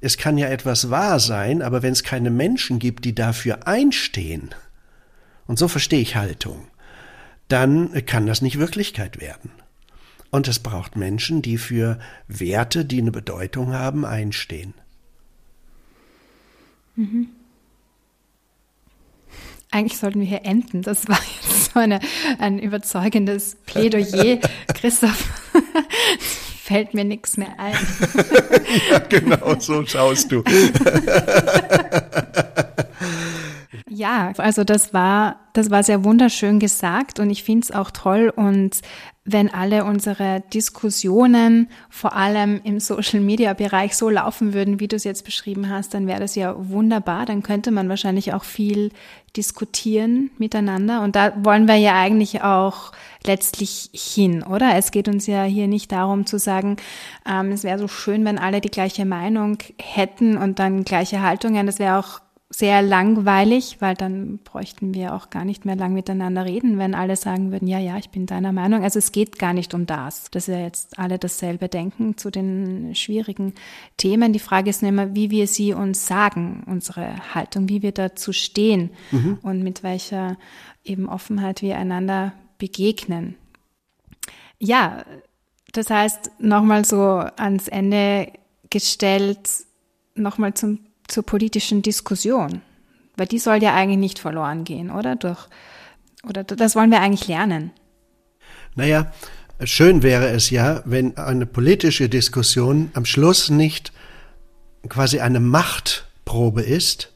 Es 0.00 0.16
kann 0.16 0.38
ja 0.38 0.46
etwas 0.48 0.90
wahr 0.90 1.18
sein, 1.18 1.62
aber 1.62 1.82
wenn 1.82 1.92
es 1.92 2.04
keine 2.04 2.30
Menschen 2.30 2.78
gibt, 2.78 3.04
die 3.04 3.16
dafür 3.16 3.66
einstehen, 3.66 4.50
und 5.48 5.58
so 5.58 5.66
verstehe 5.66 6.00
ich 6.00 6.14
Haltung, 6.14 6.68
dann 7.48 8.06
kann 8.06 8.26
das 8.26 8.42
nicht 8.42 8.60
Wirklichkeit 8.60 9.20
werden. 9.20 9.50
Und 10.30 10.46
es 10.46 10.58
braucht 10.58 10.94
Menschen, 10.94 11.42
die 11.42 11.58
für 11.58 11.98
Werte, 12.28 12.84
die 12.84 13.00
eine 13.00 13.10
Bedeutung 13.10 13.72
haben, 13.72 14.04
einstehen. 14.04 14.74
Mhm. 16.94 17.30
Eigentlich 19.70 19.98
sollten 19.98 20.20
wir 20.20 20.26
hier 20.26 20.44
enden. 20.44 20.82
Das 20.82 21.08
war 21.08 21.18
jetzt 21.42 21.72
so 21.72 21.80
eine, 21.80 22.00
ein 22.38 22.58
überzeugendes 22.58 23.56
Plädoyer. 23.66 24.38
Christoph, 24.74 25.24
fällt 26.62 26.92
mir 26.92 27.04
nichts 27.04 27.36
mehr 27.36 27.58
ein. 27.58 27.74
ja, 28.90 28.98
genau, 28.98 29.58
so 29.58 29.84
schaust 29.86 30.30
du. 30.32 30.42
Ja, 33.98 34.32
also 34.36 34.62
das 34.62 34.94
war, 34.94 35.40
das 35.54 35.70
war 35.72 35.82
sehr 35.82 36.04
wunderschön 36.04 36.60
gesagt 36.60 37.18
und 37.18 37.30
ich 37.30 37.42
finde 37.42 37.64
es 37.64 37.72
auch 37.72 37.90
toll 37.90 38.32
und 38.34 38.80
wenn 39.24 39.52
alle 39.52 39.84
unsere 39.84 40.40
Diskussionen 40.54 41.68
vor 41.90 42.14
allem 42.14 42.60
im 42.62 42.78
Social 42.78 43.18
Media 43.18 43.54
Bereich 43.54 43.96
so 43.96 44.08
laufen 44.08 44.54
würden, 44.54 44.78
wie 44.78 44.86
du 44.86 44.94
es 44.94 45.02
jetzt 45.02 45.24
beschrieben 45.24 45.68
hast, 45.68 45.94
dann 45.94 46.06
wäre 46.06 46.20
das 46.20 46.36
ja 46.36 46.54
wunderbar. 46.56 47.26
Dann 47.26 47.42
könnte 47.42 47.70
man 47.72 47.88
wahrscheinlich 47.88 48.32
auch 48.32 48.44
viel 48.44 48.90
diskutieren 49.36 50.30
miteinander. 50.38 51.02
Und 51.02 51.14
da 51.14 51.32
wollen 51.44 51.68
wir 51.68 51.74
ja 51.74 52.00
eigentlich 52.00 52.42
auch 52.42 52.92
letztlich 53.26 53.90
hin, 53.92 54.42
oder? 54.42 54.76
Es 54.76 54.92
geht 54.92 55.08
uns 55.08 55.26
ja 55.26 55.42
hier 55.42 55.66
nicht 55.66 55.92
darum 55.92 56.24
zu 56.24 56.38
sagen, 56.38 56.76
ähm, 57.28 57.52
es 57.52 57.64
wäre 57.64 57.78
so 57.78 57.88
schön, 57.88 58.24
wenn 58.24 58.38
alle 58.38 58.62
die 58.62 58.70
gleiche 58.70 59.04
Meinung 59.04 59.58
hätten 59.78 60.38
und 60.38 60.58
dann 60.58 60.84
gleiche 60.84 61.20
Haltungen. 61.20 61.66
Das 61.66 61.78
wäre 61.78 61.98
auch 61.98 62.20
sehr 62.50 62.80
langweilig, 62.80 63.76
weil 63.80 63.94
dann 63.94 64.38
bräuchten 64.38 64.94
wir 64.94 65.14
auch 65.14 65.28
gar 65.28 65.44
nicht 65.44 65.66
mehr 65.66 65.76
lang 65.76 65.92
miteinander 65.92 66.46
reden, 66.46 66.78
wenn 66.78 66.94
alle 66.94 67.16
sagen 67.16 67.52
würden, 67.52 67.68
ja, 67.68 67.78
ja, 67.78 67.98
ich 67.98 68.08
bin 68.08 68.24
deiner 68.24 68.52
Meinung. 68.52 68.82
Also 68.82 68.98
es 68.98 69.12
geht 69.12 69.38
gar 69.38 69.52
nicht 69.52 69.74
um 69.74 69.84
das, 69.84 70.30
dass 70.30 70.48
wir 70.48 70.62
jetzt 70.62 70.98
alle 70.98 71.18
dasselbe 71.18 71.68
denken 71.68 72.16
zu 72.16 72.30
den 72.30 72.94
schwierigen 72.94 73.52
Themen. 73.98 74.32
Die 74.32 74.38
Frage 74.38 74.70
ist 74.70 74.80
nur 74.80 74.88
immer, 74.88 75.14
wie 75.14 75.30
wir 75.30 75.46
sie 75.46 75.74
uns 75.74 76.06
sagen, 76.06 76.64
unsere 76.66 77.34
Haltung, 77.34 77.68
wie 77.68 77.82
wir 77.82 77.92
dazu 77.92 78.32
stehen 78.32 78.90
mhm. 79.10 79.38
und 79.42 79.62
mit 79.62 79.82
welcher 79.82 80.38
eben 80.84 81.06
Offenheit 81.06 81.60
wir 81.60 81.76
einander 81.76 82.32
begegnen. 82.56 83.34
Ja, 84.58 85.04
das 85.72 85.90
heißt, 85.90 86.30
nochmal 86.40 86.86
so 86.86 87.18
ans 87.36 87.68
Ende 87.68 88.32
gestellt 88.70 89.38
nochmal 90.18 90.54
zum, 90.54 90.80
zur 91.08 91.24
politischen 91.24 91.82
Diskussion. 91.82 92.62
Weil 93.16 93.26
die 93.26 93.38
soll 93.38 93.62
ja 93.62 93.74
eigentlich 93.74 93.98
nicht 93.98 94.18
verloren 94.18 94.64
gehen, 94.64 94.90
oder? 94.90 95.16
Durch, 95.16 95.48
oder 96.26 96.44
das 96.44 96.76
wollen 96.76 96.90
wir 96.90 97.00
eigentlich 97.00 97.26
lernen. 97.26 97.72
Naja, 98.76 99.12
schön 99.64 100.02
wäre 100.02 100.28
es 100.28 100.50
ja, 100.50 100.82
wenn 100.84 101.16
eine 101.16 101.46
politische 101.46 102.08
Diskussion 102.08 102.90
am 102.94 103.04
Schluss 103.04 103.50
nicht 103.50 103.92
quasi 104.88 105.18
eine 105.18 105.40
Machtprobe 105.40 106.62
ist, 106.62 107.12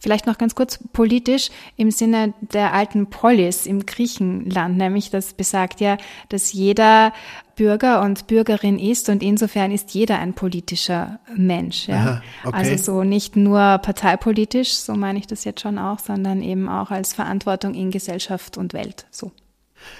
Vielleicht 0.00 0.26
noch 0.26 0.38
ganz 0.38 0.54
kurz 0.54 0.78
politisch 0.92 1.50
im 1.76 1.90
Sinne 1.90 2.32
der 2.40 2.72
alten 2.72 3.10
Polis 3.10 3.66
im 3.66 3.84
Griechenland, 3.84 4.78
nämlich 4.78 5.10
das 5.10 5.34
besagt 5.34 5.80
ja, 5.80 5.98
dass 6.30 6.54
jeder 6.54 7.12
Bürger 7.54 8.00
und 8.00 8.26
Bürgerin 8.26 8.78
ist 8.78 9.10
und 9.10 9.22
insofern 9.22 9.70
ist 9.70 9.92
jeder 9.92 10.18
ein 10.18 10.32
politischer 10.32 11.20
Mensch. 11.36 11.86
Ja? 11.88 11.96
Aha, 11.96 12.22
okay. 12.44 12.56
Also 12.56 12.94
so 12.94 13.04
nicht 13.04 13.36
nur 13.36 13.60
parteipolitisch, 13.78 14.72
so 14.72 14.94
meine 14.94 15.18
ich 15.18 15.26
das 15.26 15.44
jetzt 15.44 15.60
schon 15.60 15.78
auch, 15.78 15.98
sondern 15.98 16.42
eben 16.42 16.70
auch 16.70 16.90
als 16.90 17.12
Verantwortung 17.12 17.74
in 17.74 17.90
Gesellschaft 17.90 18.56
und 18.56 18.72
Welt. 18.72 19.04
So. 19.10 19.32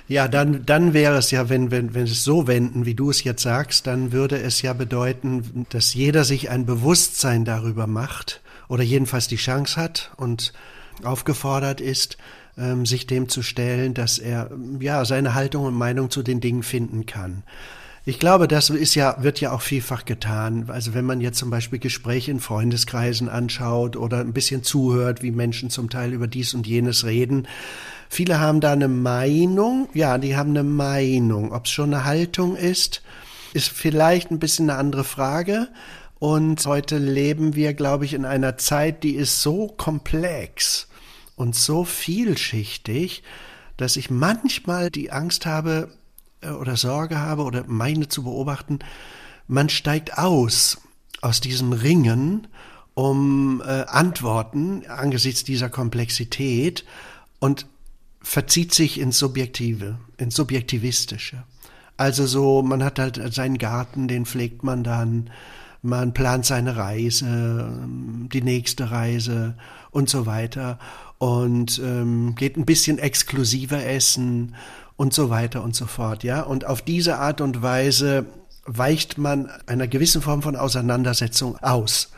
Ja, 0.08 0.28
dann, 0.28 0.64
dann 0.64 0.94
wäre 0.94 1.18
es 1.18 1.30
ja, 1.30 1.48
wenn, 1.48 1.70
wenn, 1.70 1.94
wenn 1.94 2.04
es 2.04 2.24
so 2.24 2.46
wenden, 2.46 2.86
wie 2.86 2.94
du 2.94 3.10
es 3.10 3.22
jetzt 3.24 3.42
sagst, 3.42 3.86
dann 3.86 4.12
würde 4.12 4.40
es 4.40 4.62
ja 4.62 4.72
bedeuten, 4.72 5.66
dass 5.70 5.94
jeder 5.94 6.24
sich 6.24 6.50
ein 6.50 6.66
Bewusstsein 6.66 7.44
darüber 7.44 7.86
macht, 7.86 8.40
oder 8.70 8.84
jedenfalls 8.84 9.28
die 9.28 9.36
Chance 9.36 9.78
hat 9.78 10.12
und 10.16 10.54
aufgefordert 11.02 11.80
ist, 11.80 12.16
ähm, 12.56 12.86
sich 12.86 13.06
dem 13.06 13.28
zu 13.28 13.42
stellen, 13.42 13.94
dass 13.94 14.18
er 14.18 14.50
ja 14.78 15.04
seine 15.04 15.34
Haltung 15.34 15.64
und 15.64 15.74
Meinung 15.74 16.08
zu 16.08 16.22
den 16.22 16.40
Dingen 16.40 16.62
finden 16.62 17.04
kann. 17.04 17.42
Ich 18.06 18.18
glaube, 18.18 18.48
das 18.48 18.70
ist 18.70 18.94
ja, 18.94 19.22
wird 19.22 19.40
ja 19.40 19.52
auch 19.52 19.60
vielfach 19.60 20.04
getan. 20.04 20.66
Also 20.68 20.94
wenn 20.94 21.04
man 21.04 21.20
jetzt 21.20 21.38
zum 21.38 21.50
Beispiel 21.50 21.78
Gespräche 21.78 22.30
in 22.30 22.40
Freundeskreisen 22.40 23.28
anschaut 23.28 23.96
oder 23.96 24.20
ein 24.20 24.32
bisschen 24.32 24.62
zuhört, 24.62 25.22
wie 25.22 25.32
Menschen 25.32 25.68
zum 25.68 25.90
Teil 25.90 26.12
über 26.12 26.26
dies 26.26 26.54
und 26.54 26.66
jenes 26.66 27.04
reden. 27.04 27.46
Viele 28.08 28.40
haben 28.40 28.60
da 28.60 28.72
eine 28.72 28.88
Meinung. 28.88 29.88
Ja, 29.94 30.16
die 30.16 30.36
haben 30.36 30.50
eine 30.50 30.64
Meinung. 30.64 31.52
Ob 31.52 31.66
es 31.66 31.72
schon 31.72 31.92
eine 31.92 32.04
Haltung 32.04 32.56
ist, 32.56 33.02
ist 33.52 33.68
vielleicht 33.68 34.30
ein 34.30 34.38
bisschen 34.38 34.70
eine 34.70 34.78
andere 34.78 35.04
Frage. 35.04 35.68
Und 36.20 36.64
heute 36.66 36.98
leben 36.98 37.56
wir, 37.56 37.72
glaube 37.72 38.04
ich, 38.04 38.12
in 38.12 38.26
einer 38.26 38.58
Zeit, 38.58 39.04
die 39.04 39.14
ist 39.14 39.40
so 39.40 39.68
komplex 39.68 40.86
und 41.34 41.56
so 41.56 41.84
vielschichtig, 41.84 43.22
dass 43.78 43.96
ich 43.96 44.10
manchmal 44.10 44.90
die 44.90 45.10
Angst 45.10 45.46
habe 45.46 45.88
äh, 46.42 46.50
oder 46.50 46.76
Sorge 46.76 47.18
habe 47.18 47.42
oder 47.42 47.64
meine 47.66 48.08
zu 48.08 48.22
beobachten, 48.22 48.80
man 49.48 49.70
steigt 49.70 50.18
aus 50.18 50.78
aus 51.22 51.40
diesem 51.40 51.72
Ringen 51.72 52.46
um 52.92 53.62
äh, 53.62 53.84
Antworten 53.86 54.84
angesichts 54.86 55.42
dieser 55.42 55.70
Komplexität 55.70 56.84
und 57.38 57.64
verzieht 58.20 58.74
sich 58.74 59.00
ins 59.00 59.18
Subjektive, 59.18 59.98
ins 60.18 60.34
Subjektivistische. 60.34 61.44
Also 61.96 62.26
so, 62.26 62.60
man 62.60 62.84
hat 62.84 62.98
halt 62.98 63.20
seinen 63.32 63.56
Garten, 63.56 64.06
den 64.06 64.26
pflegt 64.26 64.62
man 64.64 64.84
dann, 64.84 65.30
man 65.82 66.12
plant 66.12 66.46
seine 66.46 66.76
Reise, 66.76 67.72
die 68.32 68.42
nächste 68.42 68.90
Reise 68.90 69.54
und 69.90 70.08
so 70.08 70.26
weiter 70.26 70.78
und 71.18 71.78
ähm, 71.84 72.34
geht 72.34 72.56
ein 72.56 72.66
bisschen 72.66 72.98
exklusiver 72.98 73.84
essen 73.84 74.54
und 74.96 75.14
so 75.14 75.30
weiter 75.30 75.62
und 75.62 75.74
so 75.74 75.86
fort, 75.86 76.24
ja. 76.24 76.42
Und 76.42 76.66
auf 76.66 76.82
diese 76.82 77.18
Art 77.18 77.40
und 77.40 77.62
Weise 77.62 78.26
weicht 78.66 79.18
man 79.18 79.50
einer 79.66 79.86
gewissen 79.86 80.22
Form 80.22 80.42
von 80.42 80.56
Auseinandersetzung 80.56 81.56
aus. 81.58 82.10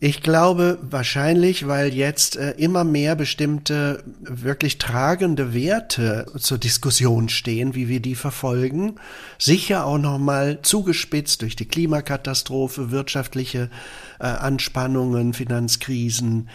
Ich 0.00 0.22
glaube 0.22 0.78
wahrscheinlich, 0.82 1.68
weil 1.68 1.94
jetzt 1.94 2.36
äh, 2.36 2.50
immer 2.58 2.82
mehr 2.82 3.14
bestimmte 3.14 4.02
wirklich 4.20 4.78
tragende 4.78 5.54
Werte 5.54 6.26
zur 6.36 6.58
Diskussion 6.58 7.28
stehen, 7.28 7.74
wie 7.74 7.88
wir 7.88 8.00
die 8.00 8.16
verfolgen, 8.16 8.96
sicher 9.38 9.86
auch 9.86 9.98
nochmal 9.98 10.58
zugespitzt 10.62 11.42
durch 11.42 11.54
die 11.54 11.68
Klimakatastrophe, 11.68 12.90
wirtschaftliche 12.90 13.70
äh, 14.18 14.24
Anspannungen, 14.24 15.32
Finanzkrisen, 15.32 16.48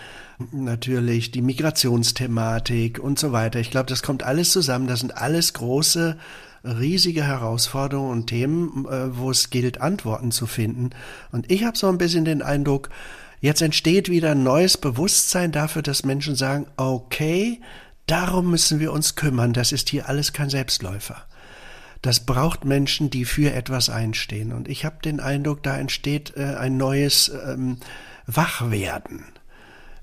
natürlich 0.52 1.32
die 1.32 1.42
Migrationsthematik 1.42 3.00
und 3.00 3.20
so 3.20 3.32
weiter. 3.32 3.60
Ich 3.60 3.72
glaube, 3.72 3.88
das 3.88 4.04
kommt 4.04 4.22
alles 4.22 4.52
zusammen. 4.52 4.88
Das 4.88 5.00
sind 5.00 5.18
alles 5.18 5.54
große 5.54 6.18
riesige 6.64 7.24
Herausforderungen 7.24 8.12
und 8.12 8.28
Themen, 8.28 8.86
äh, 8.86 9.18
wo 9.18 9.32
es 9.32 9.50
gilt, 9.50 9.82
Antworten 9.82 10.32
zu 10.32 10.46
finden. 10.46 10.90
Und 11.32 11.50
ich 11.50 11.64
habe 11.64 11.78
so 11.78 11.88
ein 11.88 11.98
bisschen 11.98 12.26
den 12.26 12.42
Eindruck, 12.42 12.90
Jetzt 13.42 13.62
entsteht 13.62 14.10
wieder 14.10 14.32
ein 14.32 14.44
neues 14.44 14.78
Bewusstsein 14.78 15.52
dafür, 15.52 15.82
dass 15.82 16.04
Menschen 16.04 16.36
sagen, 16.36 16.68
okay, 16.76 17.62
darum 18.06 18.52
müssen 18.52 18.80
wir 18.80 18.92
uns 18.92 19.16
kümmern, 19.16 19.54
das 19.54 19.72
ist 19.72 19.90
hier 19.90 20.10
alles 20.10 20.34
kein 20.34 20.50
Selbstläufer. 20.50 21.26
Das 22.02 22.26
braucht 22.26 22.66
Menschen, 22.66 23.10
die 23.10 23.26
für 23.26 23.54
etwas 23.54 23.90
einstehen. 23.90 24.54
Und 24.54 24.68
ich 24.68 24.86
habe 24.86 24.98
den 25.04 25.20
Eindruck, 25.20 25.64
da 25.64 25.78
entsteht 25.78 26.36
äh, 26.38 26.56
ein 26.56 26.78
neues 26.78 27.30
ähm, 27.46 27.78
Wachwerden. 28.26 29.26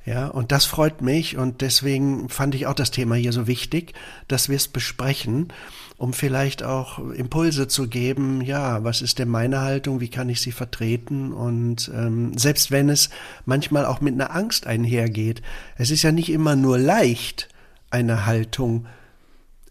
Ja, 0.07 0.29
und 0.29 0.53
das 0.53 0.67
freut 0.67 1.03
mich 1.03 1.37
und 1.37 1.63
deswegen 1.63 2.29
fand 2.29 2.55
ich 2.55 2.69
auch 2.69 2.75
das 2.75 2.93
Thema 2.93 3.17
hier 3.17 3.33
so 3.33 3.49
wichtig, 3.49 3.93
dass 4.29 4.49
wir 4.49 4.55
es 4.55 4.69
besprechen, 4.69 5.53
um 5.97 6.13
vielleicht 6.13 6.63
auch 6.63 7.01
Impulse 7.11 7.67
zu 7.67 7.89
geben, 7.89 8.41
ja, 8.41 8.85
was 8.85 9.03
ist 9.03 9.19
denn 9.19 9.29
meine 9.29 9.63
Haltung, 9.63 9.99
wie 9.99 10.09
kann 10.09 10.29
ich 10.29 10.41
sie 10.41 10.53
vertreten 10.53 11.33
und 11.33 11.91
ähm, 11.93 12.39
selbst 12.39 12.71
wenn 12.71 12.89
es 12.89 13.11
manchmal 13.47 13.85
auch 13.85 14.01
mit 14.01 14.15
einer 14.15 14.33
Angst 14.33 14.69
einhergeht, 14.69 15.43
es 15.77 15.91
ist 15.91 16.05
ja 16.05 16.13
nicht 16.13 16.29
immer 16.29 16.55
nur 16.55 16.79
leicht, 16.79 17.49
eine 17.91 18.27
Haltung 18.27 18.87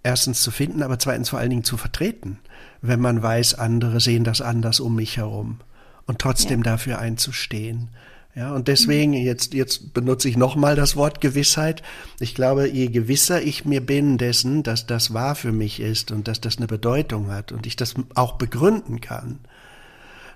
erstens 0.03 0.41
zu 0.41 0.51
finden, 0.51 0.83
aber 0.83 0.99
zweitens 0.99 1.29
vor 1.29 1.39
allen 1.39 1.49
Dingen 1.49 1.63
zu 1.63 1.77
vertreten, 1.77 2.39
wenn 2.81 2.99
man 2.99 3.23
weiß, 3.23 3.53
andere 3.53 4.01
sehen 4.01 4.25
das 4.25 4.41
anders 4.41 4.81
um 4.81 4.95
mich 4.95 5.15
herum 5.15 5.61
und 6.07 6.19
trotzdem 6.19 6.59
ja. 6.59 6.71
dafür 6.71 6.99
einzustehen. 6.99 7.87
Ja, 8.35 8.53
und 8.53 8.67
deswegen, 8.67 9.13
jetzt, 9.13 9.53
jetzt 9.53 9.93
benutze 9.93 10.27
ich 10.27 10.35
nochmal 10.35 10.75
das 10.75 10.97
Wort 10.97 11.21
Gewissheit. 11.21 11.81
Ich 12.19 12.35
glaube, 12.35 12.67
je 12.67 12.87
gewisser 12.87 13.41
ich 13.41 13.63
mir 13.63 13.79
bin 13.79 14.17
dessen, 14.17 14.61
dass 14.61 14.85
das 14.85 15.13
wahr 15.13 15.35
für 15.35 15.53
mich 15.53 15.79
ist 15.79 16.11
und 16.11 16.27
dass 16.27 16.41
das 16.41 16.57
eine 16.57 16.67
Bedeutung 16.67 17.31
hat 17.31 17.53
und 17.53 17.65
ich 17.65 17.77
das 17.77 17.95
auch 18.13 18.33
begründen 18.33 18.99
kann, 18.99 19.39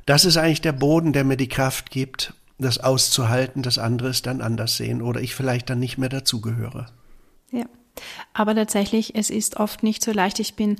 das 0.05 0.23
ist 0.23 0.37
eigentlich 0.37 0.61
der 0.61 0.71
Boden, 0.71 1.11
der 1.11 1.25
mir 1.25 1.35
die 1.35 1.49
Kraft 1.49 1.91
gibt, 1.91 2.33
das 2.57 2.77
auszuhalten, 2.77 3.63
dass 3.63 3.77
andere 3.77 4.07
es 4.09 4.21
dann 4.21 4.39
anders 4.39 4.77
sehen 4.77 5.01
oder 5.01 5.19
ich 5.21 5.35
vielleicht 5.35 5.69
dann 5.69 5.79
nicht 5.79 5.97
mehr 5.97 6.09
dazugehöre. 6.09 6.87
Ja. 7.51 7.65
Aber 8.33 8.55
tatsächlich, 8.55 9.15
es 9.15 9.29
ist 9.29 9.57
oft 9.57 9.83
nicht 9.83 10.03
so 10.03 10.13
leicht. 10.13 10.39
Ich 10.39 10.55
bin 10.55 10.77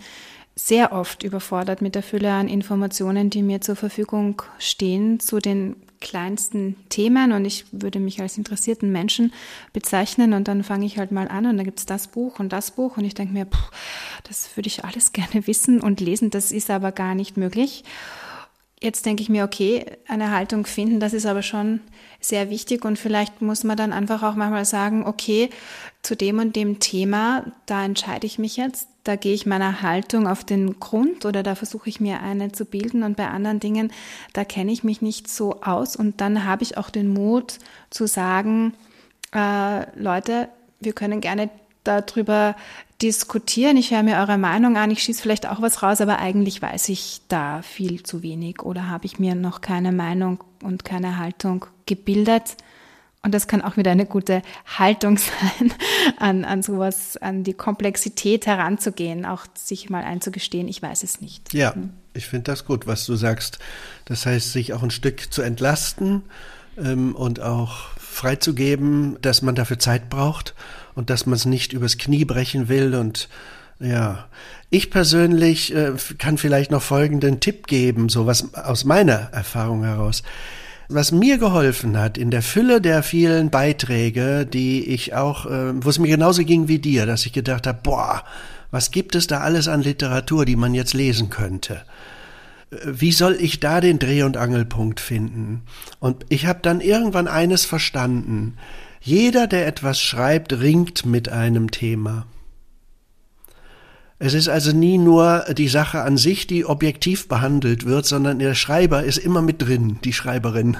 sehr 0.56 0.94
oft 0.94 1.24
überfordert 1.24 1.82
mit 1.82 1.96
der 1.96 2.04
Fülle 2.04 2.32
an 2.32 2.48
Informationen, 2.48 3.30
die 3.30 3.44
mir 3.44 3.60
zur 3.60 3.76
Verfügung 3.76 4.42
stehen 4.58 5.20
zu 5.20 5.40
den 5.40 5.76
kleinsten 6.02 6.76
Themen 6.90 7.32
und 7.32 7.46
ich 7.46 7.66
würde 7.72 8.00
mich 8.00 8.22
als 8.22 8.38
interessierten 8.38 8.92
Menschen 8.92 9.34
bezeichnen 9.74 10.34
und 10.34 10.48
dann 10.48 10.64
fange 10.64 10.86
ich 10.86 10.98
halt 10.98 11.12
mal 11.12 11.28
an 11.28 11.46
und 11.46 11.58
da 11.58 11.64
gibt's 11.64 11.86
das 11.86 12.08
Buch 12.08 12.40
und 12.40 12.54
das 12.54 12.72
Buch 12.72 12.98
und 12.98 13.06
ich 13.06 13.14
denke 13.14 13.34
mir, 13.34 13.46
puh, 13.46 13.58
das 14.24 14.56
würde 14.56 14.68
ich 14.68 14.86
alles 14.86 15.12
gerne 15.14 15.46
wissen 15.48 15.82
und 15.82 16.00
lesen, 16.00 16.30
das 16.30 16.52
ist 16.52 16.70
aber 16.70 16.92
gar 16.92 17.16
nicht 17.16 17.38
möglich. 17.38 17.84
Jetzt 18.82 19.06
denke 19.06 19.22
ich 19.22 19.28
mir, 19.28 19.44
okay, 19.44 19.86
eine 20.08 20.32
Haltung 20.32 20.66
finden, 20.66 21.02
das 21.02 21.14
ist 21.14 21.26
aber 21.26 21.42
schon 21.42 21.82
sehr 22.22 22.50
wichtig. 22.50 22.86
Und 22.86 22.98
vielleicht 22.98 23.42
muss 23.42 23.66
man 23.66 23.76
dann 23.76 23.92
einfach 23.92 24.24
auch 24.24 24.36
manchmal 24.36 24.64
sagen, 24.64 25.06
okay, 25.06 25.50
zu 26.02 26.16
dem 26.16 26.40
und 26.40 26.56
dem 26.56 26.80
Thema, 26.80 27.44
da 27.66 27.84
entscheide 27.84 28.26
ich 28.26 28.40
mich 28.40 28.56
jetzt, 28.56 28.88
da 29.04 29.18
gehe 29.18 29.34
ich 29.34 29.46
meiner 29.46 29.82
Haltung 29.82 30.28
auf 30.28 30.46
den 30.46 30.80
Grund 30.80 31.26
oder 31.26 31.44
da 31.44 31.56
versuche 31.56 31.90
ich 31.90 32.00
mir 32.00 32.22
eine 32.22 32.54
zu 32.54 32.64
bilden. 32.64 33.04
Und 33.04 33.18
bei 33.18 33.28
anderen 33.28 33.60
Dingen, 33.60 33.92
da 34.32 34.46
kenne 34.46 34.72
ich 34.72 34.86
mich 34.86 35.02
nicht 35.02 35.30
so 35.30 35.62
aus. 35.62 35.98
Und 35.98 36.22
dann 36.22 36.46
habe 36.46 36.64
ich 36.64 36.78
auch 36.78 36.90
den 36.90 37.10
Mut 37.10 37.60
zu 37.90 38.08
sagen, 38.08 38.74
äh, 39.36 40.00
Leute, 40.00 40.48
wir 40.80 40.94
können 40.94 41.20
gerne 41.20 41.50
darüber 41.84 42.56
diskutieren. 43.02 43.78
Ich 43.78 43.92
höre 43.92 44.04
mir 44.04 44.18
eure 44.18 44.38
Meinung 44.38 44.78
an, 44.78 44.92
ich 44.92 45.04
schieße 45.04 45.22
vielleicht 45.22 45.48
auch 45.48 45.62
was 45.62 45.82
raus, 45.82 46.02
aber 46.02 46.20
eigentlich 46.20 46.62
weiß 46.62 46.90
ich 46.90 47.22
da 47.28 47.62
viel 47.62 48.04
zu 48.04 48.24
wenig 48.24 48.62
oder 48.62 48.90
habe 48.90 49.06
ich 49.06 49.20
mir 49.20 49.36
noch 49.36 49.62
keine 49.62 49.92
Meinung 49.92 50.44
und 50.64 50.84
keine 50.84 51.18
Haltung 51.18 51.66
gebildet. 51.86 52.58
Und 53.22 53.34
das 53.34 53.48
kann 53.48 53.62
auch 53.62 53.76
wieder 53.76 53.92
eine 53.92 54.06
gute 54.06 54.42
Haltung 54.78 55.18
sein, 55.60 55.74
an, 56.18 56.46
an 56.46 56.62
sowas, 56.62 57.18
an 57.18 57.44
die 57.44 57.54
Komplexität 57.54 58.46
heranzugehen, 58.46 59.26
auch 59.26 59.46
sich 59.56 59.90
mal 59.90 60.04
einzugestehen, 60.04 60.68
ich 60.68 60.82
weiß 60.82 61.04
es 61.04 61.22
nicht. 61.22 61.54
Ja, 61.54 61.74
hm. 61.74 61.92
ich 62.14 62.28
finde 62.28 62.52
das 62.52 62.66
gut, 62.66 62.88
was 62.88 63.06
du 63.06 63.16
sagst. 63.16 63.60
Das 64.06 64.26
heißt, 64.26 64.52
sich 64.52 64.74
auch 64.74 64.84
ein 64.84 64.92
Stück 64.92 65.34
zu 65.34 65.42
entlasten 65.42 66.24
ähm, 66.78 67.16
und 67.16 67.42
auch 67.42 67.90
freizugeben, 67.98 69.18
dass 69.22 69.42
man 69.42 69.56
dafür 69.56 69.80
Zeit 69.80 70.10
braucht 70.10 70.54
und 71.00 71.10
dass 71.10 71.26
man 71.26 71.36
es 71.36 71.46
nicht 71.46 71.72
übers 71.72 71.98
Knie 71.98 72.26
brechen 72.26 72.68
will 72.68 72.94
und 72.94 73.30
Ja, 73.80 74.28
ich 74.70 74.92
persönlich 74.92 75.74
äh, 75.74 75.94
kann 76.18 76.38
vielleicht 76.38 76.72
noch 76.72 76.82
folgenden 76.82 77.40
Tipp 77.40 77.68
geben, 77.68 78.10
so 78.10 78.26
was 78.26 78.54
aus 78.54 78.84
meiner 78.84 79.30
Erfahrung 79.32 79.86
heraus. 79.86 80.24
Was 80.90 81.14
mir 81.14 81.38
geholfen 81.38 81.98
hat 81.98 82.18
in 82.18 82.32
der 82.32 82.42
Fülle 82.42 82.82
der 82.82 83.02
vielen 83.02 83.50
Beiträge, 83.50 84.46
die 84.46 84.84
ich 84.90 85.14
auch, 85.14 85.46
äh, 85.46 85.82
wo 85.82 85.90
es 85.90 86.00
mir 86.00 86.10
genauso 86.10 86.44
ging 86.44 86.68
wie 86.68 86.80
dir, 86.80 87.06
dass 87.06 87.26
ich 87.26 87.32
gedacht 87.32 87.66
habe, 87.66 87.80
boah, 87.82 88.26
was 88.70 88.92
gibt 88.92 89.16
es 89.16 89.28
da 89.28 89.40
alles 89.40 89.70
an 89.70 89.82
Literatur, 89.82 90.44
die 90.44 90.58
man 90.58 90.74
jetzt 90.74 90.94
lesen 90.94 91.30
könnte? 91.30 91.84
Äh, 92.72 92.76
wie 92.84 93.14
soll 93.14 93.38
ich 93.40 93.62
da 93.62 93.80
den 93.80 94.00
Dreh- 94.00 94.24
und 94.24 94.36
Angelpunkt 94.36 95.00
finden? 95.00 95.62
Und 96.02 96.26
ich 96.28 96.46
habe 96.46 96.60
dann 96.62 96.82
irgendwann 96.82 97.30
eines 97.30 97.64
verstanden. 97.64 98.58
Jeder, 99.02 99.48
der 99.48 99.68
etwas 99.68 100.02
schreibt, 100.02 100.54
ringt 100.54 101.06
mit 101.06 101.30
einem 101.30 101.72
Thema. 101.72 102.26
Es 104.22 104.34
ist 104.34 104.50
also 104.50 104.74
nie 104.74 104.98
nur 104.98 105.46
die 105.58 105.70
Sache 105.70 106.02
an 106.02 106.18
sich, 106.18 106.46
die 106.46 106.66
objektiv 106.66 107.30
behandelt 107.30 107.86
wird, 107.86 108.06
sondern 108.06 108.40
der 108.40 108.54
Schreiber 108.54 109.04
ist 109.04 109.18
immer 109.18 109.42
mit 109.42 109.62
drin, 109.62 109.98
die 110.04 110.12
Schreiberin 110.12 110.76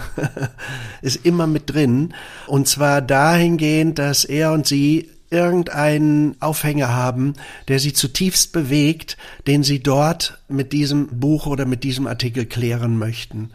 ist 1.02 1.26
immer 1.26 1.48
mit 1.48 1.74
drin. 1.74 2.14
Und 2.48 2.68
zwar 2.68 3.02
dahingehend, 3.02 3.98
dass 3.98 4.26
er 4.26 4.52
und 4.52 4.68
sie 4.68 5.10
irgendeinen 5.30 6.36
Aufhänger 6.42 6.90
haben, 6.90 7.34
der 7.70 7.80
sie 7.80 7.94
zutiefst 7.94 8.52
bewegt, 8.52 9.16
den 9.48 9.64
sie 9.64 9.80
dort 9.80 10.42
mit 10.50 10.74
diesem 10.74 11.08
Buch 11.08 11.46
oder 11.46 11.66
mit 11.66 11.86
diesem 11.86 12.08
Artikel 12.08 12.46
klären 12.46 12.98
möchten. 12.98 13.52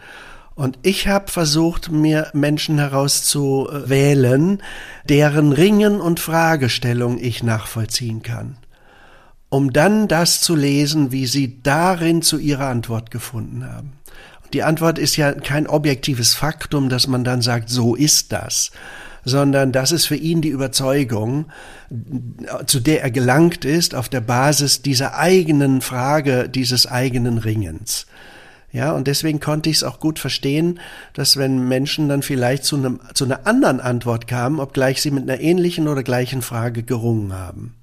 Und 0.54 0.78
ich 0.82 1.08
habe 1.08 1.30
versucht, 1.30 1.90
mir 1.90 2.30
Menschen 2.32 2.78
herauszuwählen, 2.78 4.62
deren 5.08 5.52
Ringen 5.52 6.00
und 6.00 6.20
Fragestellung 6.20 7.18
ich 7.18 7.42
nachvollziehen 7.42 8.22
kann 8.22 8.56
um 9.54 9.72
dann 9.72 10.08
das 10.08 10.40
zu 10.40 10.56
lesen, 10.56 11.12
wie 11.12 11.26
sie 11.26 11.62
darin 11.62 12.22
zu 12.22 12.38
ihrer 12.38 12.66
Antwort 12.66 13.12
gefunden 13.12 13.64
haben. 13.64 13.92
Die 14.52 14.64
Antwort 14.64 14.98
ist 14.98 15.16
ja 15.16 15.30
kein 15.30 15.68
objektives 15.68 16.34
Faktum, 16.34 16.88
dass 16.88 17.06
man 17.06 17.22
dann 17.22 17.40
sagt, 17.40 17.70
so 17.70 17.94
ist 17.94 18.32
das, 18.32 18.72
sondern 19.24 19.70
das 19.70 19.92
ist 19.92 20.06
für 20.06 20.16
ihn 20.16 20.42
die 20.42 20.48
Überzeugung, 20.48 21.46
zu 22.66 22.80
der 22.80 23.04
er 23.04 23.12
gelangt 23.12 23.64
ist, 23.64 23.94
auf 23.94 24.08
der 24.08 24.22
Basis 24.22 24.82
dieser 24.82 25.16
eigenen 25.16 25.82
Frage, 25.82 26.48
dieses 26.48 26.88
eigenen 26.88 27.38
Ringens. 27.38 28.06
Ja, 28.74 28.90
und 28.90 29.06
deswegen 29.06 29.38
konnte 29.38 29.70
ich 29.70 29.76
es 29.76 29.84
auch 29.84 30.00
gut 30.00 30.18
verstehen, 30.18 30.80
dass 31.12 31.36
wenn 31.36 31.68
Menschen 31.68 32.08
dann 32.08 32.22
vielleicht 32.22 32.64
zu, 32.64 32.74
einem, 32.74 32.98
zu 33.14 33.24
einer 33.24 33.46
anderen 33.46 33.78
Antwort 33.78 34.26
kamen, 34.26 34.58
obgleich 34.58 35.00
sie 35.00 35.12
mit 35.12 35.22
einer 35.22 35.40
ähnlichen 35.40 35.86
oder 35.86 36.02
gleichen 36.02 36.42
Frage 36.42 36.82
gerungen 36.82 37.32
haben. 37.32 37.76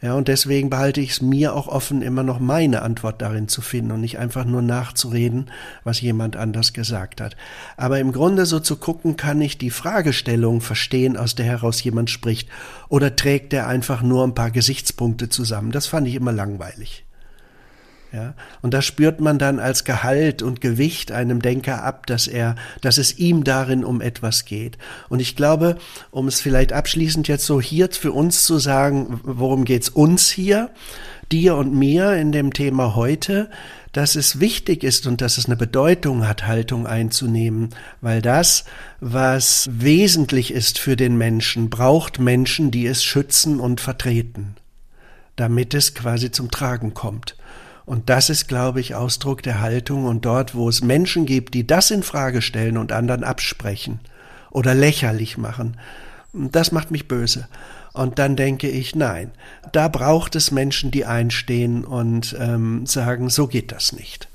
Ja, 0.00 0.14
und 0.14 0.28
deswegen 0.28 0.70
behalte 0.70 1.00
ich 1.00 1.10
es 1.10 1.22
mir 1.22 1.56
auch 1.56 1.66
offen, 1.66 2.02
immer 2.02 2.22
noch 2.22 2.38
meine 2.38 2.82
Antwort 2.82 3.20
darin 3.20 3.48
zu 3.48 3.62
finden 3.62 3.90
und 3.90 4.00
nicht 4.00 4.20
einfach 4.20 4.44
nur 4.44 4.62
nachzureden, 4.62 5.50
was 5.82 6.00
jemand 6.00 6.36
anders 6.36 6.72
gesagt 6.72 7.20
hat. 7.20 7.36
Aber 7.76 7.98
im 7.98 8.12
Grunde 8.12 8.46
so 8.46 8.60
zu 8.60 8.76
gucken, 8.76 9.16
kann 9.16 9.40
ich 9.40 9.58
die 9.58 9.70
Fragestellung 9.70 10.60
verstehen, 10.60 11.16
aus 11.16 11.34
der 11.34 11.46
heraus 11.46 11.82
jemand 11.82 12.10
spricht, 12.10 12.48
oder 12.88 13.16
trägt 13.16 13.52
er 13.52 13.66
einfach 13.66 14.02
nur 14.02 14.24
ein 14.24 14.36
paar 14.36 14.52
Gesichtspunkte 14.52 15.30
zusammen. 15.30 15.72
Das 15.72 15.88
fand 15.88 16.06
ich 16.06 16.14
immer 16.14 16.32
langweilig. 16.32 17.04
Ja, 18.12 18.34
und 18.60 18.74
da 18.74 18.82
spürt 18.82 19.22
man 19.22 19.38
dann 19.38 19.58
als 19.58 19.84
Gehalt 19.84 20.42
und 20.42 20.60
Gewicht 20.60 21.12
einem 21.12 21.40
Denker 21.40 21.82
ab, 21.82 22.06
dass 22.06 22.26
er, 22.26 22.56
dass 22.82 22.98
es 22.98 23.16
ihm 23.18 23.42
darin 23.42 23.86
um 23.86 24.02
etwas 24.02 24.44
geht. 24.44 24.76
Und 25.08 25.20
ich 25.20 25.34
glaube, 25.34 25.78
um 26.10 26.28
es 26.28 26.42
vielleicht 26.42 26.74
abschließend 26.74 27.26
jetzt 27.26 27.46
so 27.46 27.58
hier 27.58 27.88
für 27.90 28.12
uns 28.12 28.44
zu 28.44 28.58
sagen, 28.58 29.18
worum 29.24 29.64
geht's 29.64 29.88
uns 29.88 30.28
hier, 30.28 30.68
dir 31.32 31.56
und 31.56 31.74
mir 31.74 32.12
in 32.12 32.32
dem 32.32 32.52
Thema 32.52 32.94
heute, 32.94 33.48
dass 33.92 34.14
es 34.14 34.40
wichtig 34.40 34.84
ist 34.84 35.06
und 35.06 35.22
dass 35.22 35.38
es 35.38 35.46
eine 35.46 35.56
Bedeutung 35.56 36.28
hat, 36.28 36.46
Haltung 36.46 36.86
einzunehmen, 36.86 37.70
weil 38.02 38.20
das, 38.20 38.64
was 39.00 39.70
wesentlich 39.72 40.52
ist 40.52 40.78
für 40.78 40.96
den 40.96 41.16
Menschen, 41.16 41.70
braucht 41.70 42.18
Menschen, 42.18 42.70
die 42.70 42.86
es 42.86 43.02
schützen 43.02 43.58
und 43.58 43.80
vertreten, 43.80 44.56
damit 45.36 45.72
es 45.72 45.94
quasi 45.94 46.30
zum 46.30 46.50
Tragen 46.50 46.92
kommt. 46.92 47.36
Und 47.84 48.10
das 48.10 48.30
ist, 48.30 48.48
glaube 48.48 48.80
ich, 48.80 48.94
Ausdruck 48.94 49.42
der 49.42 49.60
Haltung. 49.60 50.04
Und 50.04 50.24
dort, 50.24 50.54
wo 50.54 50.68
es 50.68 50.82
Menschen 50.82 51.26
gibt, 51.26 51.54
die 51.54 51.66
das 51.66 51.90
in 51.90 52.02
Frage 52.02 52.42
stellen 52.42 52.78
und 52.78 52.92
anderen 52.92 53.24
absprechen 53.24 54.00
oder 54.50 54.74
lächerlich 54.74 55.38
machen, 55.38 55.76
das 56.32 56.72
macht 56.72 56.90
mich 56.90 57.08
böse. 57.08 57.48
Und 57.92 58.18
dann 58.18 58.36
denke 58.36 58.68
ich, 58.68 58.94
nein, 58.94 59.32
da 59.72 59.88
braucht 59.88 60.34
es 60.34 60.50
Menschen, 60.50 60.90
die 60.90 61.04
einstehen 61.04 61.84
und 61.84 62.34
ähm, 62.38 62.86
sagen, 62.86 63.28
so 63.28 63.46
geht 63.46 63.72
das 63.72 63.92
nicht. 63.92 64.28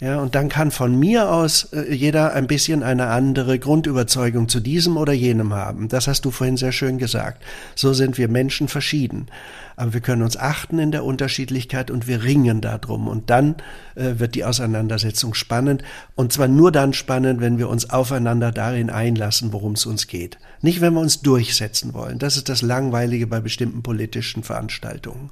Ja, 0.00 0.20
und 0.20 0.36
dann 0.36 0.48
kann 0.48 0.70
von 0.70 0.96
mir 0.96 1.32
aus 1.32 1.72
äh, 1.72 1.92
jeder 1.92 2.32
ein 2.32 2.46
bisschen 2.46 2.84
eine 2.84 3.08
andere 3.08 3.58
Grundüberzeugung 3.58 4.48
zu 4.48 4.60
diesem 4.60 4.96
oder 4.96 5.12
jenem 5.12 5.54
haben. 5.54 5.88
Das 5.88 6.06
hast 6.06 6.24
du 6.24 6.30
vorhin 6.30 6.56
sehr 6.56 6.70
schön 6.70 6.98
gesagt. 6.98 7.42
So 7.74 7.92
sind 7.92 8.16
wir 8.16 8.28
Menschen 8.28 8.68
verschieden. 8.68 9.26
Aber 9.74 9.94
wir 9.94 10.00
können 10.00 10.22
uns 10.22 10.36
achten 10.36 10.78
in 10.78 10.92
der 10.92 11.04
Unterschiedlichkeit 11.04 11.90
und 11.90 12.06
wir 12.06 12.22
ringen 12.22 12.60
darum. 12.60 13.08
Und 13.08 13.28
dann 13.28 13.56
äh, 13.96 14.20
wird 14.20 14.36
die 14.36 14.44
Auseinandersetzung 14.44 15.34
spannend. 15.34 15.82
Und 16.14 16.32
zwar 16.32 16.46
nur 16.46 16.70
dann 16.70 16.92
spannend, 16.92 17.40
wenn 17.40 17.58
wir 17.58 17.68
uns 17.68 17.90
aufeinander 17.90 18.52
darin 18.52 18.90
einlassen, 18.90 19.52
worum 19.52 19.72
es 19.72 19.84
uns 19.84 20.06
geht. 20.06 20.38
Nicht, 20.62 20.80
wenn 20.80 20.94
wir 20.94 21.00
uns 21.00 21.22
durchsetzen 21.22 21.92
wollen. 21.92 22.20
Das 22.20 22.36
ist 22.36 22.48
das 22.48 22.62
Langweilige 22.62 23.26
bei 23.26 23.40
bestimmten 23.40 23.82
politischen 23.82 24.44
Veranstaltungen 24.44 25.30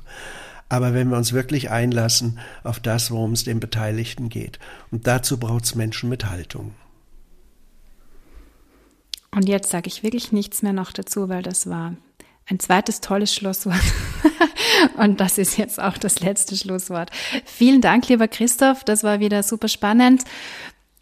aber 0.68 0.94
wenn 0.94 1.10
wir 1.10 1.16
uns 1.16 1.32
wirklich 1.32 1.70
einlassen 1.70 2.38
auf 2.64 2.80
das, 2.80 3.10
worum 3.10 3.32
es 3.32 3.44
den 3.44 3.60
Beteiligten 3.60 4.28
geht. 4.28 4.58
Und 4.90 5.06
dazu 5.06 5.38
braucht 5.38 5.64
es 5.64 5.74
Menschen 5.74 6.08
mit 6.08 6.26
Haltung. 6.26 6.74
Und 9.30 9.48
jetzt 9.48 9.70
sage 9.70 9.88
ich 9.88 10.02
wirklich 10.02 10.32
nichts 10.32 10.62
mehr 10.62 10.72
noch 10.72 10.92
dazu, 10.92 11.28
weil 11.28 11.42
das 11.42 11.68
war 11.68 11.94
ein 12.46 12.58
zweites 12.58 13.00
tolles 13.00 13.34
Schlusswort. 13.34 13.82
Und 14.96 15.20
das 15.20 15.38
ist 15.38 15.58
jetzt 15.58 15.80
auch 15.80 15.98
das 15.98 16.20
letzte 16.20 16.56
Schlusswort. 16.56 17.10
Vielen 17.44 17.80
Dank, 17.80 18.08
lieber 18.08 18.28
Christoph. 18.28 18.84
Das 18.84 19.04
war 19.04 19.20
wieder 19.20 19.42
super 19.42 19.68
spannend. 19.68 20.24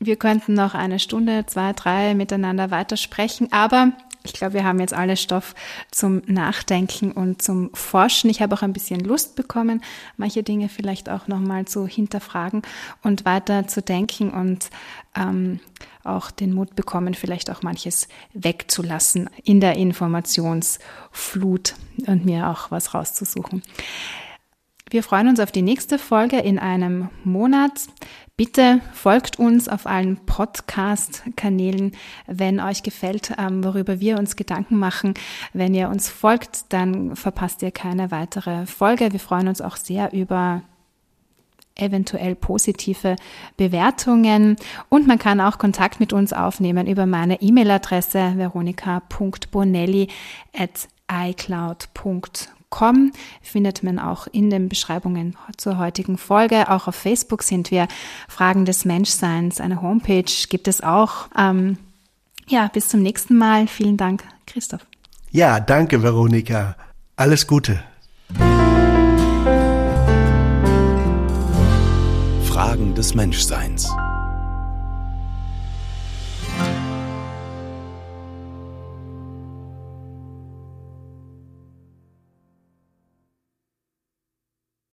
Wir 0.01 0.17
könnten 0.17 0.55
noch 0.55 0.75
eine 0.75 0.99
Stunde, 0.99 1.47
zwei, 1.47 1.73
drei 1.73 2.15
miteinander 2.15 2.71
weitersprechen, 2.71 3.53
aber 3.53 3.93
ich 4.25 4.33
glaube, 4.33 4.55
wir 4.55 4.65
haben 4.65 4.81
jetzt 4.81 4.95
alle 4.95 5.17
Stoff 5.19 5.55
zum 5.91 6.23
Nachdenken 6.27 7.13
und 7.13 7.43
zum 7.43 7.73
Forschen. 7.75 8.31
Ich 8.31 8.41
habe 8.41 8.55
auch 8.55 8.63
ein 8.63 8.73
bisschen 8.73 9.01
Lust 9.01 9.37
bekommen, 9.37 9.83
manche 10.17 10.43
Dinge 10.43 10.71
vielleicht 10.71 11.11
auch 11.11 11.29
nochmal 11.29 11.67
zu 11.67 11.87
hinterfragen 11.87 12.63
und 13.03 13.27
weiter 13.27 13.69
zu 13.69 13.83
denken 13.83 14.31
und 14.31 14.71
ähm, 15.15 15.61
auch 16.05 16.31
den 16.31 16.55
Mut 16.55 16.75
bekommen, 16.75 17.13
vielleicht 17.15 17.51
auch 17.51 17.63
manches 17.63 18.09
wegzulassen 18.33 19.29
in 19.45 19.61
der 19.61 19.77
Informationsflut 19.77 21.75
und 22.07 22.25
mir 22.25 22.49
auch 22.49 22.71
was 22.71 22.95
rauszusuchen. 22.95 23.63
Wir 24.95 25.03
freuen 25.03 25.27
uns 25.27 25.41
auf 25.41 25.51
die 25.51 25.63
nächste 25.63 25.99
Folge 25.99 26.39
in 26.39 26.61
einem 26.61 27.09
Monat. 27.25 27.73
Bitte 28.37 28.81
folgt 28.93 29.41
uns 29.41 29.69
auf 29.69 29.87
allen 29.87 30.19
Podcast-Kanälen, 30.25 31.97
wenn 32.29 32.61
euch 32.61 32.85
gefällt, 32.85 33.33
ähm, 33.37 33.65
worüber 33.65 33.99
wir 33.99 34.21
uns 34.21 34.37
Gedanken 34.37 34.79
machen. 34.79 35.15
Wenn 35.53 35.75
ihr 35.75 35.89
uns 35.89 36.09
folgt, 36.09 36.73
dann 36.73 37.17
verpasst 37.17 37.63
ihr 37.63 37.73
keine 37.73 38.13
weitere 38.13 38.67
Folge. 38.67 39.11
Wir 39.11 39.19
freuen 39.19 39.49
uns 39.49 39.61
auch 39.61 39.75
sehr 39.75 40.13
über 40.13 40.63
eventuell 41.75 42.37
positive 42.37 43.17
Bewertungen 43.57 44.55
und 44.91 45.09
man 45.09 45.19
kann 45.19 45.41
auch 45.41 45.59
Kontakt 45.59 45.99
mit 45.99 46.13
uns 46.13 46.33
aufnehmen 46.33 46.87
über 46.87 47.05
meine 47.05 47.43
E-Mail-Adresse 47.43 48.35
veronika.bonelli 48.37 50.07
at 50.57 50.87
icloud.com 51.11 52.54
www.ftf.com 52.75 53.13
findet 53.43 53.83
man 53.83 53.99
auch 53.99 54.27
in 54.27 54.51
den 54.51 54.69
Beschreibungen 54.69 55.37
zur 55.57 55.79
heutigen 55.79 56.19
Folge. 56.19 56.71
Auch 56.71 56.89
auf 56.89 56.95
Facebook 56.95 57.43
sind 57.43 57.71
wir 57.71 57.89
Fragen 58.29 58.65
des 58.65 58.85
Menschseins. 58.85 59.61
Eine 59.61 59.83
Homepage 59.83 60.25
gibt 60.49 60.69
es 60.69 60.83
auch. 60.83 61.29
Ähm, 61.37 61.79
ja, 62.49 62.69
bis 62.73 62.89
zum 62.89 63.03
nächsten 63.03 63.37
Mal. 63.37 63.67
Vielen 63.67 63.97
Dank, 63.97 64.25
Christoph. 64.47 64.87
Ja, 65.31 65.61
danke, 65.61 66.03
Veronika. 66.03 66.77
Alles 67.17 67.47
Gute. 67.47 67.83
Fragen 72.45 72.95
des 72.95 73.15
Menschseins. 73.15 73.91